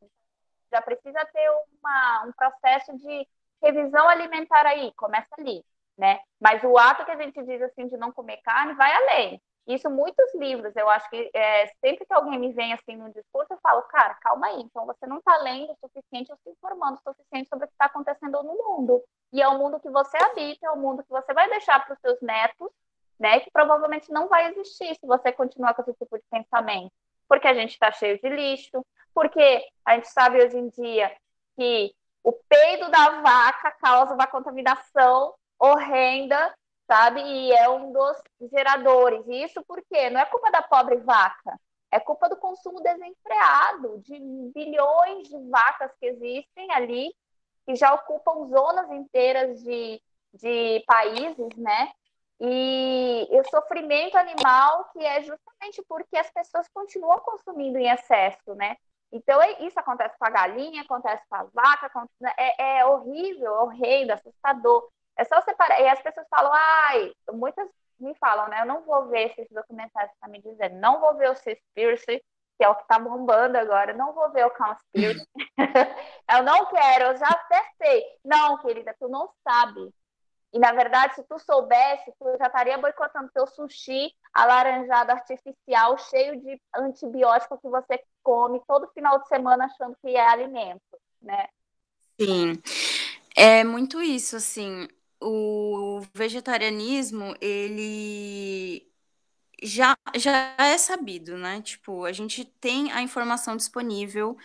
Já 0.73 0.81
precisa 0.81 1.23
ter 1.27 1.51
uma, 1.51 2.25
um 2.27 2.33
processo 2.33 2.97
de 2.97 3.29
revisão 3.63 4.09
alimentar 4.09 4.65
aí, 4.65 4.91
começa 4.97 5.29
ali, 5.39 5.63
né? 5.99 6.19
Mas 6.41 6.65
o 6.65 6.79
ato 6.79 7.05
que 7.05 7.11
a 7.11 7.17
gente 7.17 7.45
diz 7.45 7.61
assim 7.61 7.89
de 7.89 7.99
não 7.99 8.11
comer 8.11 8.39
carne 8.39 8.73
vai 8.73 8.91
além. 8.91 9.39
Isso 9.67 9.91
muitos 9.91 10.35
livros, 10.35 10.75
eu 10.77 10.89
acho 10.89 11.11
que 11.11 11.29
é, 11.35 11.67
sempre 11.85 12.07
que 12.07 12.15
alguém 12.15 12.39
me 12.39 12.53
vem 12.55 12.73
assim 12.73 12.97
no 12.97 13.13
discurso, 13.13 13.53
eu 13.53 13.59
falo, 13.61 13.83
cara, 13.83 14.15
calma 14.15 14.47
aí, 14.47 14.63
então 14.63 14.87
você 14.87 15.07
não 15.07 15.19
está 15.19 15.37
lendo 15.39 15.73
o 15.73 15.77
suficiente 15.77 16.33
ou 16.33 16.39
se 16.39 16.51
informando 16.51 16.99
o 17.05 17.13
suficiente 17.13 17.49
sobre 17.51 17.67
o 17.67 17.69
que 17.69 17.75
está 17.75 17.87
acontecendo 17.87 18.43
no 18.43 18.55
mundo. 18.55 19.03
E 19.31 19.43
é 19.43 19.49
o 19.49 19.59
mundo 19.59 19.81
que 19.81 19.91
você 19.91 20.17
habita, 20.17 20.67
é 20.67 20.71
o 20.71 20.79
mundo 20.79 21.03
que 21.03 21.11
você 21.11 21.35
vai 21.35 21.51
deixar 21.51 21.85
para 21.85 21.95
os 21.95 22.01
seus 22.01 22.19
netos, 22.23 22.71
né? 23.19 23.41
Que 23.41 23.51
provavelmente 23.51 24.11
não 24.11 24.29
vai 24.29 24.51
existir 24.51 24.95
se 24.95 25.07
você 25.07 25.33
continuar 25.33 25.75
com 25.75 25.83
esse 25.83 25.95
tipo 25.95 26.17
de 26.17 26.25
pensamento. 26.31 26.93
Porque 27.29 27.49
a 27.49 27.55
gente 27.55 27.73
está 27.73 27.91
cheio 27.91 28.21
de 28.21 28.29
lixo, 28.29 28.85
porque 29.15 29.67
a 29.85 29.95
gente 29.95 30.09
sabe 30.09 30.43
hoje 30.43 30.57
em 30.59 30.69
dia 30.69 31.15
que 31.57 31.95
o 32.23 32.33
peido 32.33 32.91
da 32.91 33.21
vaca 33.21 33.71
causa 33.81 34.15
uma 34.15 34.27
contaminação 34.27 35.35
horrenda, 35.59 36.55
sabe? 36.87 37.21
E 37.21 37.53
é 37.53 37.69
um 37.69 37.93
dos 37.93 38.17
geradores. 38.53 39.27
E 39.27 39.43
isso 39.43 39.63
porque 39.67 40.11
não 40.11 40.21
é 40.21 40.27
culpa 40.27 40.51
da 40.51 40.63
pobre 40.63 40.97
vaca, 40.97 41.59
é 41.91 42.01
culpa 42.01 42.29
do 42.29 42.37
consumo 42.37 42.81
desenfreado 42.81 43.99
de 44.01 44.19
bilhões 44.55 45.29
de 45.29 45.39
vacas 45.49 45.93
que 45.99 46.07
existem 46.07 46.71
ali, 46.73 47.15
que 47.65 47.75
já 47.75 47.95
ocupam 47.95 48.47
zonas 48.49 48.91
inteiras 48.91 49.63
de, 49.63 50.03
de 50.35 50.85
países, 50.87 51.57
né? 51.57 51.91
E 52.39 53.27
o 53.31 53.45
sofrimento 53.45 54.17
animal, 54.17 54.91
que 54.93 55.05
é 55.05 55.23
justamente 55.23 55.83
porque 55.89 56.17
as 56.17 56.31
pessoas 56.31 56.69
continuam 56.69 57.19
consumindo 57.21 57.79
em 57.79 57.89
excesso, 57.89 58.55
né? 58.55 58.77
Então, 59.11 59.41
é, 59.41 59.63
isso 59.63 59.79
acontece 59.79 60.19
com 60.19 60.27
a 60.27 60.31
galinha, 60.31 60.83
acontece 60.83 61.23
com 61.29 61.37
a 61.37 61.45
vaca, 61.45 61.91
é, 62.37 62.79
é 62.79 62.85
horrível, 62.85 63.55
é 63.55 63.61
horrendo, 63.61 64.13
assustador. 64.13 64.89
É 65.17 65.25
só 65.25 65.41
separar. 65.41 65.81
E 65.81 65.89
as 65.89 66.03
pessoas 66.03 66.27
falam, 66.29 66.53
ai, 66.53 67.13
muitas 67.33 67.69
me 67.99 68.15
falam, 68.17 68.49
né? 68.49 68.61
Eu 68.61 68.67
não 68.67 68.83
vou 68.85 69.07
ver 69.07 69.31
esses 69.31 69.49
documentários 69.51 70.13
que 70.13 70.21
tá 70.21 70.29
me 70.29 70.43
dizendo, 70.43 70.77
não 70.77 71.01
vou 71.01 71.17
ver 71.17 71.31
o 71.31 71.37
Seaspiracy, 71.37 72.23
que 72.59 72.65
é 72.65 72.69
o 72.69 72.75
que 72.75 72.83
está 72.83 72.99
bombando 72.99 73.57
agora, 73.59 73.93
não 73.95 74.13
vou 74.13 74.31
ver 74.33 74.47
o 74.47 74.51
Conspiracy. 74.51 75.27
eu 76.31 76.43
não 76.43 76.67
quero, 76.67 77.05
eu 77.07 77.17
já 77.17 77.29
até 77.29 77.63
sei. 77.83 78.05
Não, 78.25 78.59
querida, 78.59 78.95
tu 78.99 79.09
não 79.09 79.31
sabe. 79.43 79.93
E, 80.57 80.59
na 80.59 80.73
verdade, 80.73 81.15
se 81.15 81.23
tu 81.25 81.39
soubesse, 81.39 82.11
tu 82.19 82.35
já 82.39 82.47
estaria 82.47 82.79
boicotando 82.79 83.31
teu 83.35 83.47
sushi 83.47 84.11
alaranjado 84.33 85.13
artificial, 85.13 85.99
cheio 85.99 86.41
de 86.41 86.59
antibiótico 86.75 87.59
que 87.59 87.69
você 87.69 88.03
come 88.23 88.63
todo 88.67 88.91
final 88.95 89.21
de 89.21 89.29
semana 89.29 89.67
achando 89.67 89.95
que 90.01 90.17
é 90.17 90.27
alimento, 90.27 90.81
né? 91.21 91.47
Sim, 92.19 92.55
é 93.37 93.65
muito 93.65 94.01
isso, 94.01 94.35
assim, 94.35 94.89
o 95.21 96.01
vegetarianismo, 96.15 97.35
ele 97.39 98.91
já, 99.63 99.95
já 100.15 100.57
é 100.59 100.79
sabido, 100.79 101.37
né? 101.37 101.61
Tipo, 101.61 102.07
a 102.07 102.13
gente 102.13 102.47
tem 102.47 102.91
a 102.93 103.03
informação 103.03 103.59
disponível 103.59 104.39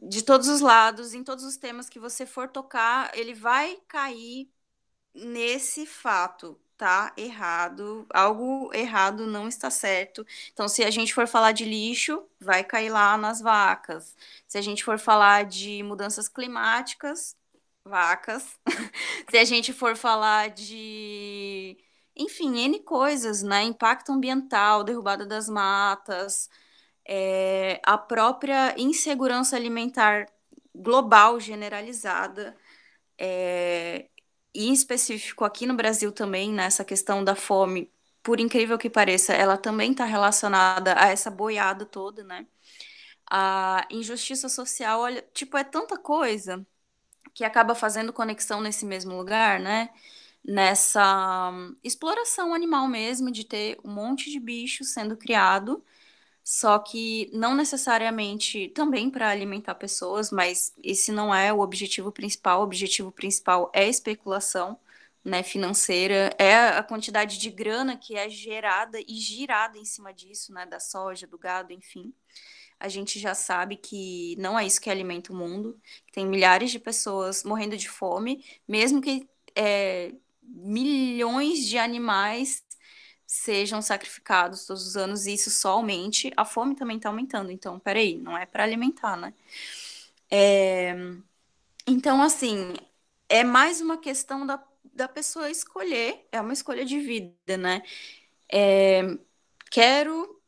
de 0.00 0.22
todos 0.22 0.46
os 0.46 0.60
lados, 0.60 1.12
em 1.12 1.24
todos 1.24 1.42
os 1.44 1.56
temas 1.56 1.88
que 1.88 1.98
você 1.98 2.24
for 2.24 2.48
tocar, 2.48 3.10
ele 3.18 3.34
vai 3.34 3.76
cair 3.88 4.53
nesse 5.14 5.86
fato 5.86 6.58
tá 6.76 7.12
errado, 7.16 8.06
algo 8.12 8.70
errado 8.74 9.26
não 9.26 9.48
está 9.48 9.70
certo. 9.70 10.26
Então, 10.52 10.68
se 10.68 10.84
a 10.84 10.90
gente 10.90 11.14
for 11.14 11.26
falar 11.26 11.52
de 11.52 11.64
lixo, 11.64 12.24
vai 12.40 12.64
cair 12.64 12.90
lá 12.90 13.16
nas 13.16 13.40
vacas. 13.40 14.16
Se 14.46 14.58
a 14.58 14.62
gente 14.62 14.84
for 14.84 14.98
falar 14.98 15.44
de 15.44 15.82
mudanças 15.82 16.28
climáticas, 16.28 17.36
vacas. 17.84 18.58
se 19.30 19.38
a 19.38 19.44
gente 19.44 19.72
for 19.72 19.96
falar 19.96 20.50
de, 20.50 21.76
enfim, 22.16 22.58
N 22.58 22.80
coisas, 22.80 23.42
né? 23.42 23.62
Impacto 23.62 24.12
ambiental, 24.12 24.84
derrubada 24.84 25.26
das 25.26 25.48
matas, 25.48 26.50
é, 27.06 27.80
a 27.84 27.98
própria 27.98 28.74
insegurança 28.78 29.56
alimentar 29.56 30.26
global 30.74 31.38
generalizada. 31.40 32.56
É, 33.18 34.08
e 34.54 34.68
em 34.68 34.72
específico 34.72 35.44
aqui 35.44 35.66
no 35.66 35.74
Brasil 35.74 36.12
também, 36.12 36.52
nessa 36.52 36.82
né, 36.82 36.86
questão 36.88 37.24
da 37.24 37.34
fome, 37.34 37.92
por 38.22 38.40
incrível 38.40 38.78
que 38.78 38.90
pareça, 38.90 39.32
ela 39.34 39.56
também 39.58 39.92
está 39.92 40.04
relacionada 40.04 40.94
a 40.98 41.08
essa 41.08 41.30
boiada 41.30 41.84
toda, 41.86 42.24
né? 42.24 42.46
A 43.30 43.86
injustiça 43.90 44.48
social, 44.48 45.00
olha, 45.00 45.22
tipo, 45.34 45.56
é 45.56 45.64
tanta 45.64 45.98
coisa 45.98 46.66
que 47.34 47.44
acaba 47.44 47.74
fazendo 47.74 48.12
conexão 48.12 48.60
nesse 48.60 48.86
mesmo 48.86 49.16
lugar, 49.16 49.60
né? 49.60 49.90
Nessa 50.44 51.50
hum, 51.52 51.76
exploração 51.84 52.54
animal 52.54 52.88
mesmo, 52.88 53.30
de 53.32 53.44
ter 53.44 53.78
um 53.84 53.92
monte 53.92 54.30
de 54.30 54.40
bicho 54.40 54.84
sendo 54.84 55.16
criado 55.16 55.84
só 56.44 56.78
que 56.78 57.30
não 57.32 57.54
necessariamente 57.54 58.68
também 58.68 59.10
para 59.10 59.30
alimentar 59.30 59.74
pessoas, 59.76 60.30
mas 60.30 60.74
esse 60.82 61.10
não 61.10 61.34
é 61.34 61.50
o 61.50 61.60
objetivo 61.60 62.12
principal. 62.12 62.60
O 62.60 62.64
objetivo 62.64 63.10
principal 63.10 63.70
é 63.74 63.88
especulação 63.88 64.78
né, 65.24 65.42
financeira, 65.42 66.34
é 66.38 66.54
a 66.54 66.82
quantidade 66.82 67.38
de 67.38 67.50
grana 67.50 67.96
que 67.96 68.14
é 68.14 68.28
gerada 68.28 69.00
e 69.00 69.14
girada 69.14 69.78
em 69.78 69.84
cima 69.86 70.12
disso, 70.12 70.52
né, 70.52 70.66
da 70.66 70.78
soja, 70.78 71.26
do 71.26 71.38
gado, 71.38 71.72
enfim. 71.72 72.12
A 72.78 72.88
gente 72.88 73.18
já 73.18 73.34
sabe 73.34 73.76
que 73.76 74.36
não 74.38 74.58
é 74.58 74.66
isso 74.66 74.80
que 74.80 74.90
alimenta 74.90 75.32
o 75.32 75.36
mundo, 75.36 75.80
tem 76.12 76.26
milhares 76.26 76.70
de 76.70 76.78
pessoas 76.78 77.42
morrendo 77.42 77.76
de 77.76 77.88
fome, 77.88 78.44
mesmo 78.68 79.00
que 79.00 79.26
é, 79.56 80.12
milhões 80.42 81.66
de 81.66 81.78
animais 81.78 82.62
sejam 83.34 83.82
sacrificados 83.82 84.64
todos 84.64 84.86
os 84.86 84.96
anos, 84.96 85.26
e 85.26 85.34
isso 85.34 85.50
só 85.50 85.72
aumente, 85.72 86.32
a 86.36 86.44
fome 86.44 86.76
também 86.76 86.96
está 86.96 87.08
aumentando. 87.08 87.50
Então, 87.50 87.80
peraí, 87.80 88.16
não 88.16 88.38
é 88.38 88.46
para 88.46 88.62
alimentar, 88.62 89.16
né? 89.16 89.34
É... 90.30 90.94
Então, 91.86 92.22
assim, 92.22 92.74
é 93.28 93.42
mais 93.42 93.80
uma 93.80 93.98
questão 93.98 94.46
da, 94.46 94.62
da 94.84 95.08
pessoa 95.08 95.50
escolher, 95.50 96.26
é 96.30 96.40
uma 96.40 96.52
escolha 96.52 96.84
de 96.84 97.00
vida, 97.00 97.56
né? 97.56 97.82
É... 98.52 99.02
Quero 99.70 100.40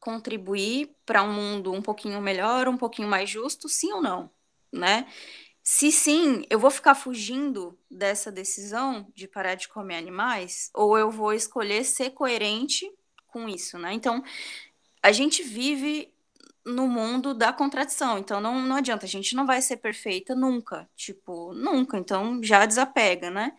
contribuir 0.00 0.96
para 1.06 1.22
um 1.22 1.32
mundo 1.32 1.72
um 1.72 1.80
pouquinho 1.80 2.20
melhor, 2.20 2.66
um 2.68 2.76
pouquinho 2.76 3.08
mais 3.08 3.30
justo, 3.30 3.68
sim 3.68 3.92
ou 3.92 4.02
não, 4.02 4.28
né? 4.72 5.06
Se 5.62 5.92
sim, 5.92 6.42
eu 6.50 6.58
vou 6.58 6.70
ficar 6.70 6.94
fugindo 6.94 7.78
dessa 7.90 8.32
decisão 8.32 9.06
de 9.14 9.28
parar 9.28 9.54
de 9.54 9.68
comer 9.68 9.96
animais, 9.96 10.70
ou 10.74 10.98
eu 10.98 11.10
vou 11.10 11.32
escolher 11.32 11.84
ser 11.84 12.10
coerente 12.10 12.90
com 13.28 13.48
isso, 13.48 13.78
né? 13.78 13.92
Então, 13.92 14.22
a 15.02 15.12
gente 15.12 15.42
vive 15.42 16.12
no 16.64 16.88
mundo 16.88 17.34
da 17.34 17.52
contradição, 17.52 18.18
então 18.18 18.40
não, 18.40 18.60
não 18.62 18.76
adianta, 18.76 19.06
a 19.06 19.08
gente 19.08 19.34
não 19.36 19.46
vai 19.46 19.62
ser 19.62 19.78
perfeita 19.78 20.34
nunca, 20.34 20.88
tipo, 20.96 21.52
nunca, 21.54 21.98
então 21.98 22.42
já 22.42 22.66
desapega, 22.66 23.30
né? 23.30 23.52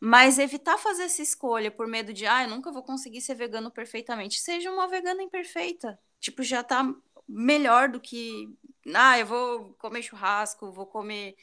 Mas 0.00 0.38
evitar 0.38 0.78
fazer 0.78 1.04
essa 1.04 1.22
escolha 1.22 1.70
por 1.70 1.86
medo 1.86 2.12
de, 2.12 2.26
ah, 2.26 2.44
eu 2.44 2.50
nunca 2.50 2.72
vou 2.72 2.82
conseguir 2.82 3.20
ser 3.20 3.34
vegano 3.36 3.70
perfeitamente. 3.70 4.40
Seja 4.40 4.70
uma 4.70 4.88
vegana 4.88 5.22
imperfeita, 5.22 5.98
tipo, 6.20 6.42
já 6.42 6.62
tá 6.64 6.92
melhor 7.32 7.88
do 7.88 8.00
que. 8.00 8.48
Ah, 8.94 9.18
eu 9.18 9.26
vou 9.26 9.74
comer 9.74 10.02
churrasco, 10.02 10.72
vou 10.72 10.86
comer 10.86 11.36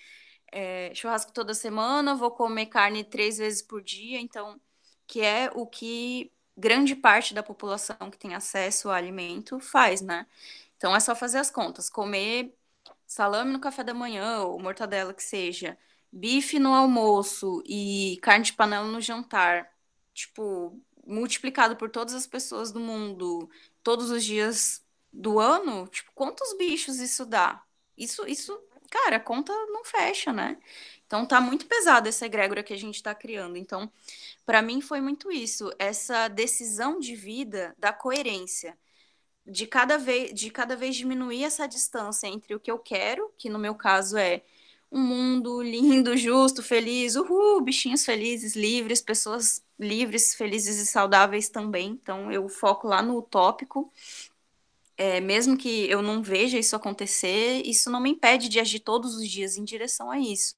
é, 0.52 0.94
churrasco 0.96 1.32
toda 1.34 1.54
semana, 1.54 2.16
vou 2.16 2.32
comer 2.32 2.68
carne 2.68 3.04
três 3.04 3.38
vezes 3.38 3.62
por 3.62 3.82
dia, 3.82 4.20
então, 4.20 4.60
que 5.08 5.22
é 5.22 5.52
o 5.56 5.66
que 5.68 6.32
grande 6.58 6.96
parte 6.96 7.34
da 7.34 7.44
população 7.44 7.98
que 8.12 8.18
tem 8.18 8.36
acesso 8.36 8.90
ao 8.90 8.96
alimento 8.96 9.60
faz, 9.60 10.02
né? 10.02 10.28
Então 10.78 10.96
é 10.96 11.00
só 11.00 11.16
fazer 11.16 11.40
as 11.40 11.52
contas, 11.52 11.90
comer 11.90 12.54
salame 13.08 13.52
no 13.52 13.60
café 13.62 13.84
da 13.84 13.94
manhã, 13.94 14.42
ou 14.44 14.60
mortadela 14.62 15.14
que 15.14 15.24
seja, 15.24 15.78
bife 16.12 16.60
no 16.60 16.74
almoço 16.74 17.62
e 17.66 18.20
carne 18.22 18.46
de 18.46 18.54
panela 18.54 18.88
no 18.88 19.02
jantar, 19.02 19.72
tipo, 20.14 20.80
multiplicado 21.06 21.76
por 21.76 21.90
todas 21.90 22.14
as 22.14 22.28
pessoas 22.28 22.72
do 22.72 22.80
mundo, 22.80 23.50
todos 23.84 24.12
os 24.12 24.24
dias 24.24 24.84
do 25.12 25.40
ano, 25.40 25.88
tipo, 25.88 26.12
quantos 26.14 26.56
bichos 26.58 27.00
isso 27.00 27.26
dá? 27.26 27.64
Isso, 27.98 28.26
isso, 28.28 28.58
cara, 28.90 29.18
a 29.18 29.20
conta 29.20 29.54
não 29.68 29.84
fecha, 29.84 30.32
né? 30.34 30.58
Então 31.06 31.26
tá 31.26 31.42
muito 31.42 31.66
pesado 31.68 32.08
essa 32.08 32.26
egrégora 32.26 32.64
que 32.64 32.74
a 32.74 32.78
gente 32.78 32.96
está 32.96 33.16
criando. 33.16 33.58
Então, 33.58 33.92
para 34.46 34.62
mim 34.62 34.82
foi 34.82 35.02
muito 35.02 35.32
isso, 35.32 35.72
essa 35.80 36.28
decisão 36.28 37.00
de 37.00 37.16
vida 37.16 37.76
da 37.78 37.94
coerência 37.94 38.78
de 39.46 39.66
cada 39.68 39.98
vez 39.98 40.34
de 40.34 40.50
cada 40.52 40.76
vez 40.76 40.96
diminuir 40.96 41.44
essa 41.44 41.68
distância 41.68 42.28
entre 42.28 42.54
o 42.56 42.60
que 42.60 42.72
eu 42.72 42.78
quero, 42.80 43.32
que 43.38 43.50
no 43.50 43.60
meu 43.60 43.76
caso 43.76 44.18
é 44.18 44.44
um 44.92 45.02
mundo 45.02 45.62
lindo, 45.62 46.18
justo, 46.18 46.64
feliz, 46.64 47.16
uhul, 47.16 47.62
bichinhos 47.62 48.06
felizes, 48.06 48.56
livres, 48.56 49.02
pessoas 49.02 49.64
livres, 49.80 50.36
felizes 50.36 50.78
e 50.78 50.86
saudáveis 50.86 51.50
também. 51.50 51.90
Então 51.92 52.32
eu 52.32 52.48
foco 52.50 52.88
lá 52.88 53.02
no 53.02 53.18
utópico. 53.18 53.92
É, 55.00 55.22
mesmo 55.22 55.58
que 55.58 55.90
eu 55.90 56.02
não 56.02 56.22
veja 56.22 56.60
isso 56.60 56.76
acontecer, 56.76 57.62
isso 57.66 57.90
não 57.90 58.02
me 58.02 58.10
impede 58.10 58.50
de 58.50 58.60
agir 58.60 58.82
todos 58.82 59.16
os 59.16 59.30
dias 59.30 59.56
em 59.56 59.64
direção 59.64 60.12
a 60.12 60.20
isso. 60.20 60.56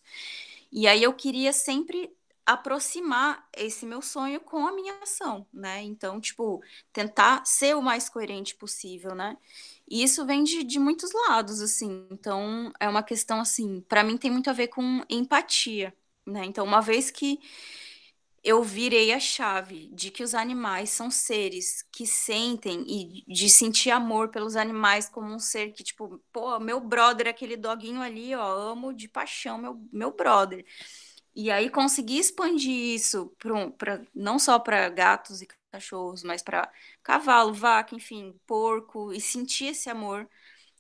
E 0.72 0.88
aí 0.88 1.04
eu 1.04 1.14
queria 1.14 1.54
sempre 1.54 2.12
aproximar 2.44 3.48
esse 3.56 3.86
meu 3.86 4.02
sonho 4.02 4.40
com 4.42 4.66
a 4.66 4.72
minha 4.72 4.96
ação, 5.04 5.46
né? 5.54 5.84
Então, 5.84 6.20
tipo, 6.20 6.60
tentar 6.92 7.46
ser 7.46 7.76
o 7.76 7.84
mais 7.84 8.10
coerente 8.10 8.56
possível, 8.56 9.14
né? 9.14 9.38
E 9.88 10.02
isso 10.04 10.26
vem 10.26 10.44
de, 10.44 10.64
de 10.64 10.80
muitos 10.80 11.12
lados, 11.30 11.62
assim. 11.62 12.08
Então, 12.12 12.74
é 12.80 12.90
uma 12.90 13.04
questão, 13.04 13.40
assim, 13.40 13.82
para 13.88 14.04
mim 14.04 14.18
tem 14.18 14.32
muito 14.32 14.50
a 14.50 14.54
ver 14.54 14.70
com 14.70 15.04
empatia, 15.10 15.94
né? 16.26 16.46
Então, 16.46 16.66
uma 16.66 16.82
vez 16.82 17.12
que 17.12 17.40
eu 18.44 18.64
virei 18.64 19.14
a 19.14 19.20
chave 19.20 19.88
de 19.94 20.10
que 20.10 20.24
os 20.24 20.34
animais 20.34 20.90
são 20.90 21.12
seres 21.12 21.84
que 21.92 22.08
sentem 22.08 22.84
e 22.88 23.24
de 23.32 23.50
sentir 23.50 23.92
amor 23.92 24.30
pelos 24.30 24.56
animais 24.56 25.08
como 25.08 25.32
um 25.34 25.40
ser 25.40 25.74
que, 25.74 25.84
tipo, 25.84 26.20
pô, 26.32 26.60
meu 26.60 26.80
brother, 26.80 27.28
aquele 27.28 27.56
doguinho 27.56 28.02
ali, 28.02 28.34
ó, 28.36 28.72
amo 28.72 28.94
de 28.94 29.08
paixão 29.08 29.58
meu, 29.60 29.80
meu 29.94 30.12
brother. 30.12 30.66
E 31.36 31.52
aí 31.52 31.70
conseguir 31.70 32.18
expandir 32.20 32.96
isso 32.96 33.34
para 33.78 34.02
não 34.14 34.38
só 34.40 34.60
para 34.60 34.90
gatos 34.90 35.42
e 35.42 35.48
cachorros, 35.72 36.24
mas 36.24 36.42
para 36.42 36.70
cavalo, 37.04 37.54
vaca, 37.54 37.96
enfim, 37.96 38.36
porco, 38.46 39.14
e 39.14 39.22
sentir 39.22 39.68
esse 39.68 39.90
amor 39.90 40.28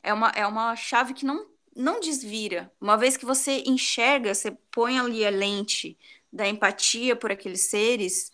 é 0.03 0.13
uma, 0.13 0.29
é 0.31 0.45
uma 0.47 0.75
chave 0.75 1.13
que 1.13 1.25
não, 1.25 1.47
não 1.75 1.99
desvira. 1.99 2.71
Uma 2.81 2.97
vez 2.97 3.17
que 3.17 3.25
você 3.25 3.63
enxerga, 3.65 4.33
você 4.33 4.51
põe 4.71 4.99
ali 4.99 5.25
a 5.25 5.29
lente 5.29 5.97
da 6.31 6.47
empatia 6.47 7.15
por 7.15 7.31
aqueles 7.31 7.61
seres, 7.61 8.31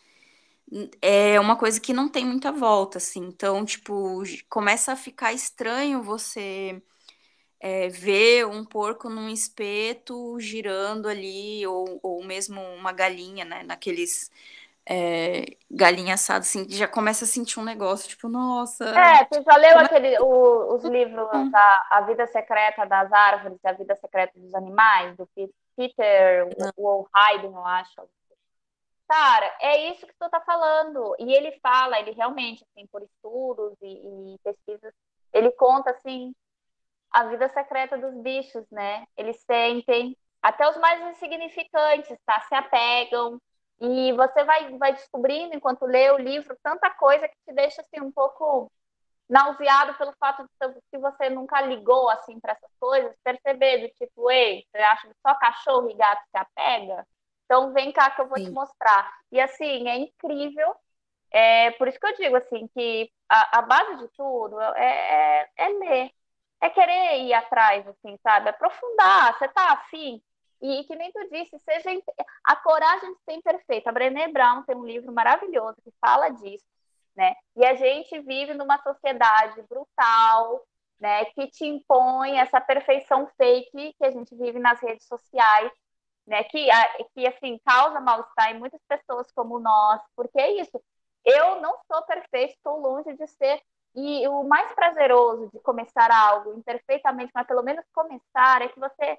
é 1.01 1.39
uma 1.39 1.55
coisa 1.55 1.79
que 1.79 1.93
não 1.93 2.09
tem 2.09 2.25
muita 2.25 2.51
volta, 2.51 2.97
assim. 2.97 3.21
Então, 3.21 3.65
tipo, 3.65 4.23
começa 4.49 4.91
a 4.93 4.95
ficar 4.95 5.33
estranho 5.33 6.03
você 6.03 6.81
é, 7.59 7.87
ver 7.89 8.45
um 8.45 8.65
porco 8.65 9.09
num 9.09 9.29
espeto 9.29 10.39
girando 10.39 11.07
ali, 11.07 11.65
ou, 11.65 11.99
ou 12.03 12.23
mesmo 12.23 12.61
uma 12.75 12.91
galinha, 12.91 13.45
né? 13.45 13.63
Naqueles 13.63 14.29
é, 14.85 15.57
galinha 15.69 16.13
assada, 16.13 16.39
assim, 16.39 16.65
já 16.69 16.87
começa 16.87 17.25
a 17.25 17.27
sentir 17.27 17.59
um 17.59 17.63
negócio, 17.63 18.09
tipo, 18.09 18.27
nossa. 18.27 18.85
É, 18.85 19.25
você 19.25 19.41
já 19.41 19.57
leu 19.57 19.79
aquele, 19.79 20.19
o, 20.19 20.75
os 20.75 20.83
livros 20.83 21.29
da 21.51 21.87
A 21.91 22.01
Vida 22.01 22.27
Secreta 22.27 22.85
das 22.85 23.11
Árvores 23.11 23.57
e 23.63 23.67
A 23.67 23.73
Vida 23.73 23.95
Secreta 23.95 24.37
dos 24.37 24.53
Animais, 24.53 25.15
do 25.15 25.25
Peter 25.27 25.53
Hayden, 27.13 27.51
eu 27.53 27.65
acho. 27.65 28.09
Cara, 29.07 29.55
é 29.61 29.89
isso 29.91 30.05
que 30.05 30.13
tu 30.19 30.29
tá 30.29 30.41
falando. 30.41 31.15
E 31.19 31.33
ele 31.33 31.59
fala, 31.61 31.99
ele 31.99 32.11
realmente, 32.11 32.65
assim, 32.65 32.85
por 32.87 33.01
estudos 33.01 33.73
e, 33.81 34.33
e 34.33 34.39
pesquisas, 34.43 34.93
ele 35.31 35.51
conta, 35.51 35.91
assim, 35.91 36.33
a 37.11 37.25
vida 37.25 37.47
secreta 37.49 37.97
dos 37.97 38.13
bichos, 38.21 38.65
né? 38.69 39.05
Eles 39.15 39.39
sentem, 39.45 40.17
até 40.41 40.67
os 40.69 40.77
mais 40.77 41.01
insignificantes, 41.15 42.17
tá? 42.25 42.41
Se 42.41 42.55
apegam. 42.55 43.39
E 43.79 44.11
você 44.13 44.43
vai, 44.43 44.77
vai 44.77 44.93
descobrindo, 44.93 45.55
enquanto 45.55 45.85
lê 45.85 46.09
o 46.11 46.17
livro, 46.17 46.57
tanta 46.63 46.89
coisa 46.89 47.27
que 47.27 47.35
te 47.45 47.53
deixa 47.53 47.81
assim 47.81 48.01
um 48.03 48.11
pouco 48.11 48.71
nauseado 49.29 49.93
pelo 49.95 50.13
fato 50.13 50.43
de 50.43 50.81
que 50.89 50.97
você 50.97 51.29
nunca 51.29 51.61
ligou 51.61 52.09
assim 52.09 52.39
para 52.39 52.53
essas 52.53 52.71
coisas, 52.79 53.15
perceber 53.23 53.79
do 53.79 53.93
tipo, 53.95 54.31
ei, 54.31 54.65
você 54.71 54.77
acha 54.77 55.07
que 55.07 55.13
só 55.21 55.35
cachorro 55.35 55.89
e 55.89 55.95
gato 55.95 56.21
se 56.29 56.37
apega? 56.37 57.05
Então 57.45 57.73
vem 57.73 57.91
cá 57.91 58.11
que 58.11 58.21
eu 58.21 58.27
vou 58.27 58.37
Sim. 58.37 58.45
te 58.45 58.51
mostrar. 58.51 59.11
E 59.31 59.39
assim, 59.39 59.87
é 59.87 59.97
incrível. 59.97 60.75
É, 61.31 61.71
por 61.71 61.87
isso 61.87 61.99
que 61.99 62.07
eu 62.07 62.15
digo 62.15 62.35
assim 62.37 62.67
que 62.73 63.11
a, 63.29 63.59
a 63.59 63.61
base 63.61 63.97
de 63.97 64.07
tudo 64.09 64.59
é, 64.61 64.71
é, 64.77 65.49
é 65.57 65.69
ler, 65.69 66.11
é 66.61 66.69
querer 66.69 67.19
ir 67.23 67.33
atrás, 67.33 67.85
assim, 67.87 68.17
sabe? 68.23 68.49
Aprofundar, 68.49 69.37
você 69.37 69.47
tá 69.49 69.73
afim. 69.73 70.21
E, 70.61 70.83
que 70.85 70.95
nem 70.95 71.11
tu 71.11 71.19
disse, 71.29 71.57
seja 71.59 71.89
a 72.43 72.55
coragem 72.55 73.13
de 73.13 73.19
ser 73.23 73.33
imperfeita. 73.33 73.89
A 73.89 73.93
Brené 73.93 74.27
Brown 74.29 74.63
tem 74.63 74.75
um 74.75 74.85
livro 74.85 75.11
maravilhoso 75.13 75.75
que 75.83 75.91
fala 76.01 76.29
disso, 76.29 76.65
né? 77.17 77.33
E 77.55 77.65
a 77.65 77.73
gente 77.73 78.19
vive 78.21 78.53
numa 78.53 78.81
sociedade 78.83 79.61
brutal, 79.63 80.63
né? 80.99 81.25
Que 81.25 81.47
te 81.47 81.65
impõe 81.65 82.37
essa 82.37 82.61
perfeição 82.61 83.27
fake 83.35 83.95
que 83.97 84.05
a 84.05 84.11
gente 84.11 84.35
vive 84.35 84.59
nas 84.59 84.79
redes 84.79 85.07
sociais, 85.07 85.71
né? 86.27 86.43
Que, 86.43 86.67
que 87.15 87.27
assim, 87.27 87.59
causa 87.65 87.99
mal-estar 87.99 88.51
em 88.51 88.59
muitas 88.59 88.81
pessoas 88.87 89.31
como 89.31 89.59
nós. 89.59 89.99
Porque 90.15 90.39
é 90.39 90.61
isso. 90.61 90.81
Eu 91.25 91.59
não 91.59 91.75
sou 91.91 92.03
perfeita, 92.03 92.53
estou 92.53 92.79
longe 92.79 93.13
de 93.17 93.27
ser 93.27 93.61
e 93.95 94.27
o 94.27 94.43
mais 94.43 94.71
prazeroso 94.73 95.49
de 95.51 95.59
começar 95.61 96.11
algo 96.11 96.53
imperfeitamente, 96.53 97.31
mas 97.33 97.47
pelo 97.47 97.63
menos 97.63 97.83
começar, 97.91 98.61
é 98.61 98.67
que 98.67 98.79
você 98.79 99.17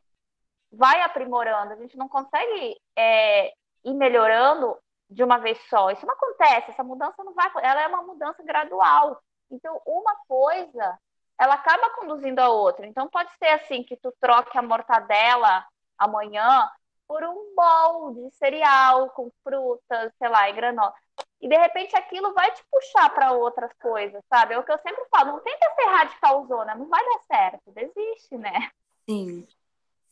vai 0.70 1.02
aprimorando. 1.02 1.72
A 1.72 1.76
gente 1.76 1.96
não 1.96 2.08
consegue 2.08 2.76
é, 2.96 3.52
ir 3.84 3.94
melhorando 3.94 4.78
de 5.08 5.22
uma 5.22 5.38
vez 5.38 5.58
só. 5.68 5.90
Isso 5.90 6.06
não 6.06 6.14
acontece. 6.14 6.70
Essa 6.70 6.84
mudança 6.84 7.22
não 7.24 7.34
vai. 7.34 7.50
Ela 7.62 7.82
é 7.82 7.86
uma 7.86 8.02
mudança 8.02 8.42
gradual. 8.42 9.22
Então, 9.50 9.80
uma 9.86 10.14
coisa, 10.26 10.98
ela 11.38 11.54
acaba 11.54 11.90
conduzindo 11.90 12.40
a 12.40 12.48
outra. 12.48 12.86
Então, 12.86 13.08
pode 13.08 13.30
ser 13.38 13.48
assim 13.48 13.82
que 13.82 13.96
tu 13.96 14.12
troque 14.20 14.56
a 14.58 14.62
mortadela 14.62 15.66
amanhã 15.96 16.70
por 17.08 17.24
um 17.24 17.54
bowl 17.56 18.14
de 18.14 18.30
cereal 18.36 19.08
com 19.10 19.32
frutas, 19.42 20.12
sei 20.18 20.28
lá, 20.28 20.50
e 20.50 20.52
granola. 20.52 20.92
E 21.40 21.48
de 21.48 21.56
repente 21.56 21.96
aquilo 21.96 22.34
vai 22.34 22.52
te 22.52 22.62
puxar 22.70 23.08
para 23.14 23.32
outras 23.32 23.72
coisas, 23.80 24.22
sabe? 24.28 24.54
É 24.54 24.58
o 24.58 24.62
que 24.62 24.70
eu 24.70 24.78
sempre 24.78 25.04
falo, 25.10 25.32
não 25.32 25.40
tenta 25.40 25.74
ser 25.74 25.86
radicalzona, 25.86 26.74
não 26.74 26.86
vai 26.86 27.02
dar 27.02 27.20
certo, 27.26 27.72
desiste, 27.72 28.36
né? 28.36 28.70
Sim. 29.08 29.48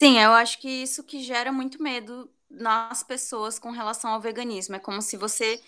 Sim, 0.00 0.18
eu 0.18 0.32
acho 0.32 0.59
que 0.59 0.68
isso 0.68 1.04
que 1.04 1.20
gera 1.20 1.52
muito 1.52 1.82
medo 1.82 2.30
nas 2.50 3.02
pessoas 3.02 3.59
com 3.59 3.70
relação 3.70 4.11
ao 4.11 4.20
veganismo. 4.20 4.76
É 4.76 4.78
como 4.78 5.02
se 5.02 5.16
você 5.16 5.61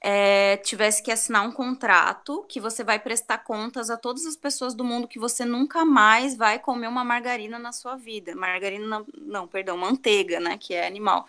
é, 0.00 0.58
tivesse 0.58 1.02
que 1.02 1.10
assinar 1.10 1.46
um 1.46 1.50
contrato 1.50 2.44
que 2.48 2.60
você 2.60 2.84
vai 2.84 2.98
prestar 2.98 3.38
contas 3.38 3.90
a 3.90 3.96
todas 3.96 4.26
as 4.26 4.36
pessoas 4.36 4.74
do 4.74 4.84
mundo 4.84 5.08
que 5.08 5.18
você 5.18 5.44
nunca 5.44 5.84
mais 5.84 6.36
vai 6.36 6.58
comer 6.58 6.86
uma 6.86 7.04
margarina 7.04 7.58
na 7.58 7.72
sua 7.72 7.96
vida. 7.96 8.34
Margarina, 8.34 8.86
não, 8.86 9.06
não, 9.16 9.48
perdão, 9.48 9.76
manteiga, 9.76 10.38
né? 10.38 10.58
Que 10.58 10.74
é 10.74 10.86
animal. 10.86 11.26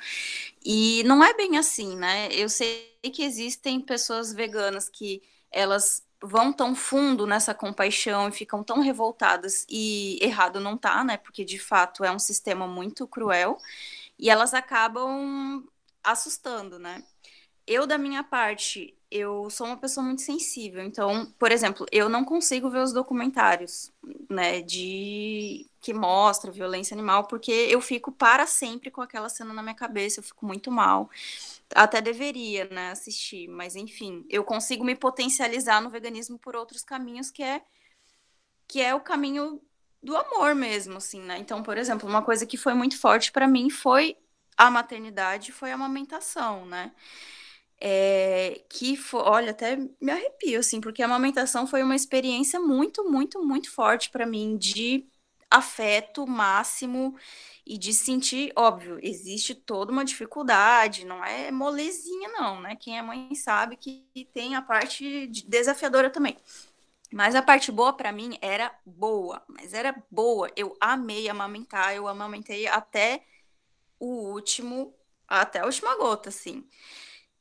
E 0.64 1.04
não 1.06 1.24
é 1.24 1.34
bem 1.34 1.58
assim, 1.58 1.96
né? 1.96 2.30
Eu 2.32 2.50
sei 2.50 2.92
que 3.14 3.24
existem 3.24 3.80
pessoas 3.80 4.34
veganas 4.34 4.90
que 4.90 5.22
elas 5.52 6.06
vão 6.22 6.52
tão 6.52 6.76
fundo 6.76 7.28
nessa 7.28 7.54
compaixão 7.54 8.28
e 8.28 8.32
ficam 8.32 8.64
tão 8.64 8.80
revoltadas 8.82 9.66
e 9.70 10.18
errado 10.22 10.60
não 10.60 10.76
tá, 10.76 11.04
né? 11.04 11.18
Porque 11.18 11.46
de 11.46 11.60
fato 11.60 12.04
é 12.04 12.12
um 12.12 12.20
sistema 12.20 12.68
muito 12.68 13.08
cruel 13.08 13.58
e 14.20 14.30
elas 14.30 14.54
acabam 14.54 15.64
assustando, 16.04 16.80
né? 16.80 17.04
eu, 17.68 17.86
da 17.86 17.98
minha 17.98 18.24
parte, 18.24 18.96
eu 19.12 19.50
sou 19.50 19.68
uma 19.68 19.78
pessoa 19.78 20.04
muito 20.06 20.22
sensível. 20.22 20.82
Então, 20.84 21.32
por 21.38 21.52
exemplo, 21.52 21.86
eu 21.92 22.08
não 22.08 22.24
consigo 22.24 22.70
ver 22.70 22.80
os 22.80 22.94
documentários, 22.94 23.92
né, 24.30 24.62
de 24.62 25.68
que 25.82 25.94
mostra 25.94 26.52
violência 26.52 26.96
animal, 26.96 27.28
porque 27.28 27.52
eu 27.52 27.82
fico 27.82 28.12
para 28.12 28.48
sempre 28.48 28.90
com 28.90 29.02
aquela 29.02 29.30
cena 29.30 29.54
na 29.54 29.62
minha 29.62 29.76
cabeça, 29.76 30.20
eu 30.20 30.24
fico 30.24 30.46
muito 30.46 30.72
mal. 30.72 31.10
Até 31.76 32.02
deveria, 32.02 32.66
né, 32.72 32.92
assistir, 32.92 33.48
mas 33.50 33.76
enfim, 33.76 34.26
eu 34.30 34.44
consigo 34.44 34.84
me 34.86 34.96
potencializar 34.96 35.82
no 35.82 35.90
veganismo 35.90 36.40
por 36.40 36.56
outros 36.56 36.84
caminhos 36.84 37.30
que 37.30 37.44
é 37.44 37.62
que 38.68 38.82
é 38.82 38.94
o 38.94 39.00
caminho 39.00 39.62
do 40.08 40.16
amor 40.16 40.56
mesmo, 40.56 40.98
assim, 40.98 41.22
né? 41.22 41.38
Então, 41.38 41.62
por 41.62 41.78
exemplo, 41.78 42.08
uma 42.08 42.22
coisa 42.24 42.46
que 42.46 42.56
foi 42.58 42.74
muito 42.74 42.98
forte 43.00 43.30
para 43.32 43.46
mim 43.46 43.70
foi 43.70 44.18
a 44.58 44.72
maternidade, 44.72 45.52
foi 45.52 45.72
a 45.72 45.76
amamentação, 45.76 46.66
né? 46.66 46.94
É, 47.80 48.64
que 48.70 48.98
foi, 48.98 49.22
olha, 49.22 49.52
até 49.52 49.76
me 50.02 50.12
arrepio, 50.12 50.60
assim, 50.60 50.82
porque 50.82 51.04
a 51.04 51.06
amamentação 51.06 51.68
foi 51.68 51.84
uma 51.84 51.96
experiência 51.96 52.60
muito, 52.60 53.04
muito, 53.10 53.44
muito 53.46 53.72
forte 53.72 54.10
para 54.10 54.26
mim 54.26 54.58
de 54.58 55.06
afeto 55.52 56.26
máximo 56.26 57.16
e 57.66 57.78
de 57.78 57.94
sentir, 57.94 58.52
óbvio, 58.56 59.00
existe 59.04 59.54
toda 59.56 59.92
uma 59.92 60.06
dificuldade, 60.06 61.06
não 61.06 61.24
é 61.24 61.52
molezinha, 61.52 62.30
não, 62.30 62.62
né? 62.62 62.76
Quem 62.78 62.98
é 62.98 63.02
mãe 63.02 63.36
sabe 63.36 63.76
que 63.78 64.06
tem 64.34 64.56
a 64.56 64.62
parte 64.62 65.28
desafiadora 65.28 66.10
também. 66.10 66.38
Mas 67.12 67.36
a 67.36 67.42
parte 67.42 67.72
boa 67.72 67.94
para 67.94 68.12
mim 68.12 68.38
era 68.42 68.72
boa, 68.86 69.42
mas 69.48 69.74
era 69.74 69.96
boa. 70.12 70.52
Eu 70.56 70.76
amei 70.80 71.30
amamentar, 71.30 71.96
eu 71.96 72.08
amamentei 72.08 72.68
até 72.68 73.24
o 74.00 74.32
último, 74.32 74.94
até 75.28 75.60
a 75.60 75.66
última 75.66 75.96
gota, 75.96 76.30
assim. 76.30 76.68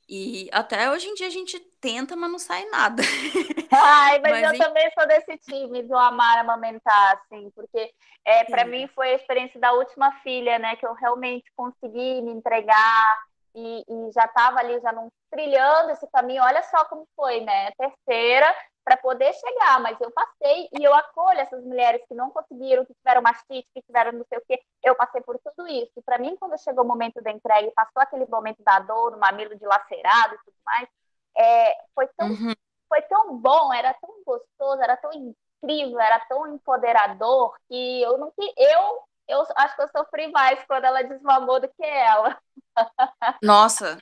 E 0.08 0.48
até 0.52 0.88
hoje 0.90 1.08
em 1.08 1.14
dia 1.14 1.26
a 1.26 1.30
gente 1.30 1.58
tenta, 1.80 2.14
mas 2.14 2.30
não 2.30 2.38
sai 2.38 2.64
nada. 2.66 3.02
Ai, 3.72 4.20
mas, 4.20 4.32
mas 4.32 4.42
eu 4.44 4.54
em... 4.54 4.58
também 4.58 4.88
sou 4.96 5.06
desse 5.08 5.36
time 5.38 5.82
do 5.82 5.96
amar 5.96 6.38
amamentar, 6.38 7.14
assim, 7.14 7.50
porque 7.50 7.92
é, 8.24 8.44
para 8.44 8.64
mim 8.64 8.86
foi 8.94 9.10
a 9.10 9.14
experiência 9.16 9.58
da 9.58 9.72
última 9.72 10.12
filha, 10.20 10.58
né? 10.60 10.76
Que 10.76 10.86
eu 10.86 10.94
realmente 10.94 11.50
consegui 11.56 12.22
me 12.22 12.30
entregar 12.30 13.18
e, 13.54 13.84
e 13.88 14.12
já 14.12 14.26
estava 14.26 14.60
ali, 14.60 14.80
já 14.80 14.92
não 14.92 15.10
trilhando 15.30 15.90
esse 15.90 16.06
caminho. 16.12 16.42
Olha 16.42 16.62
só 16.62 16.84
como 16.84 17.06
foi, 17.16 17.40
né? 17.40 17.70
terceira, 17.72 18.54
para 18.86 18.96
poder 18.98 19.32
chegar, 19.34 19.80
mas 19.80 20.00
eu 20.00 20.12
passei 20.12 20.68
e 20.78 20.84
eu 20.84 20.94
acolho 20.94 21.40
essas 21.40 21.64
mulheres 21.64 22.00
que 22.06 22.14
não 22.14 22.30
conseguiram, 22.30 22.86
que 22.86 22.94
tiveram 22.94 23.20
mastite, 23.20 23.68
que 23.74 23.82
tiveram 23.82 24.12
não 24.12 24.24
sei 24.28 24.38
o 24.38 24.42
quê. 24.46 24.62
Eu 24.80 24.94
passei 24.94 25.20
por 25.22 25.36
tudo 25.40 25.66
isso. 25.66 25.90
E 25.96 26.02
para 26.02 26.18
mim, 26.18 26.36
quando 26.38 26.56
chegou 26.62 26.84
o 26.84 26.86
momento 26.86 27.20
da 27.20 27.32
entrega, 27.32 27.68
passou 27.74 28.00
aquele 28.00 28.26
momento 28.26 28.62
da 28.62 28.78
dor, 28.78 29.14
o 29.14 29.18
mamilo 29.18 29.56
dilacerado 29.56 30.36
e 30.36 30.38
tudo 30.38 30.56
mais, 30.64 30.88
é, 31.36 31.74
foi, 31.96 32.06
tão, 32.16 32.28
uhum. 32.28 32.54
foi 32.88 33.02
tão 33.02 33.36
bom, 33.36 33.72
era 33.74 33.92
tão 33.94 34.22
gostoso, 34.24 34.80
era 34.80 34.96
tão 34.96 35.10
incrível, 35.12 35.98
era 35.98 36.20
tão 36.20 36.54
empoderador 36.54 37.56
que 37.68 38.02
eu 38.02 38.16
não 38.18 38.30
que 38.30 38.54
eu 38.56 39.02
eu 39.28 39.44
acho 39.56 39.74
que 39.74 39.82
eu 39.82 39.88
sofri 39.88 40.30
mais 40.30 40.64
quando 40.68 40.84
ela 40.84 41.02
desmamou 41.02 41.60
do 41.60 41.68
que 41.68 41.82
ela. 41.82 42.40
Nossa, 43.42 43.98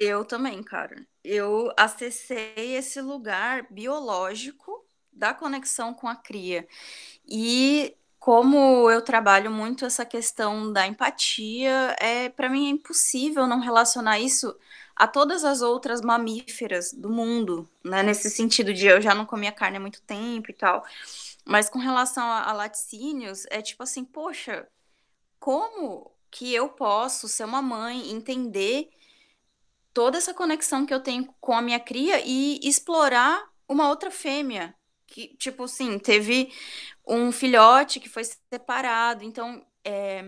eu 0.00 0.24
também, 0.24 0.64
cara. 0.64 0.96
Eu 1.24 1.72
acessei 1.76 2.76
esse 2.76 3.00
lugar 3.00 3.66
biológico 3.70 4.84
da 5.12 5.32
conexão 5.32 5.94
com 5.94 6.06
a 6.06 6.14
cria. 6.14 6.68
E 7.26 7.96
como 8.18 8.90
eu 8.90 9.02
trabalho 9.02 9.50
muito 9.50 9.84
essa 9.84 10.04
questão 10.04 10.72
da 10.72 10.86
empatia, 10.86 11.96
é 12.00 12.28
para 12.28 12.48
mim 12.48 12.66
é 12.66 12.70
impossível 12.70 13.46
não 13.46 13.60
relacionar 13.60 14.18
isso 14.18 14.54
a 14.96 15.06
todas 15.06 15.44
as 15.44 15.62
outras 15.62 16.00
mamíferas 16.00 16.92
do 16.92 17.10
mundo, 17.10 17.68
né? 17.84 18.02
Nesse 18.02 18.30
sentido 18.30 18.72
de 18.72 18.86
eu 18.86 19.00
já 19.00 19.14
não 19.14 19.26
comia 19.26 19.52
carne 19.52 19.78
há 19.78 19.80
muito 19.80 20.00
tempo 20.02 20.50
e 20.50 20.54
tal. 20.54 20.84
Mas 21.44 21.68
com 21.68 21.78
relação 21.78 22.24
a, 22.24 22.44
a 22.44 22.52
laticínios, 22.52 23.44
é 23.50 23.60
tipo 23.60 23.82
assim, 23.82 24.04
poxa, 24.04 24.66
como 25.38 26.10
que 26.30 26.52
eu 26.54 26.68
posso 26.68 27.28
ser 27.28 27.44
uma 27.44 27.62
mãe, 27.62 28.10
entender 28.10 28.90
toda 29.94 30.18
essa 30.18 30.34
conexão 30.34 30.84
que 30.84 30.92
eu 30.92 31.00
tenho 31.00 31.32
com 31.40 31.54
a 31.56 31.62
minha 31.62 31.80
cria 31.80 32.20
e 32.26 32.58
explorar 32.62 33.48
uma 33.68 33.88
outra 33.88 34.10
fêmea. 34.10 34.74
Que, 35.06 35.28
tipo 35.36 35.64
assim, 35.64 35.98
teve 35.98 36.52
um 37.06 37.30
filhote 37.30 38.00
que 38.00 38.08
foi 38.08 38.24
separado. 38.24 39.22
Então, 39.24 39.64
é, 39.84 40.24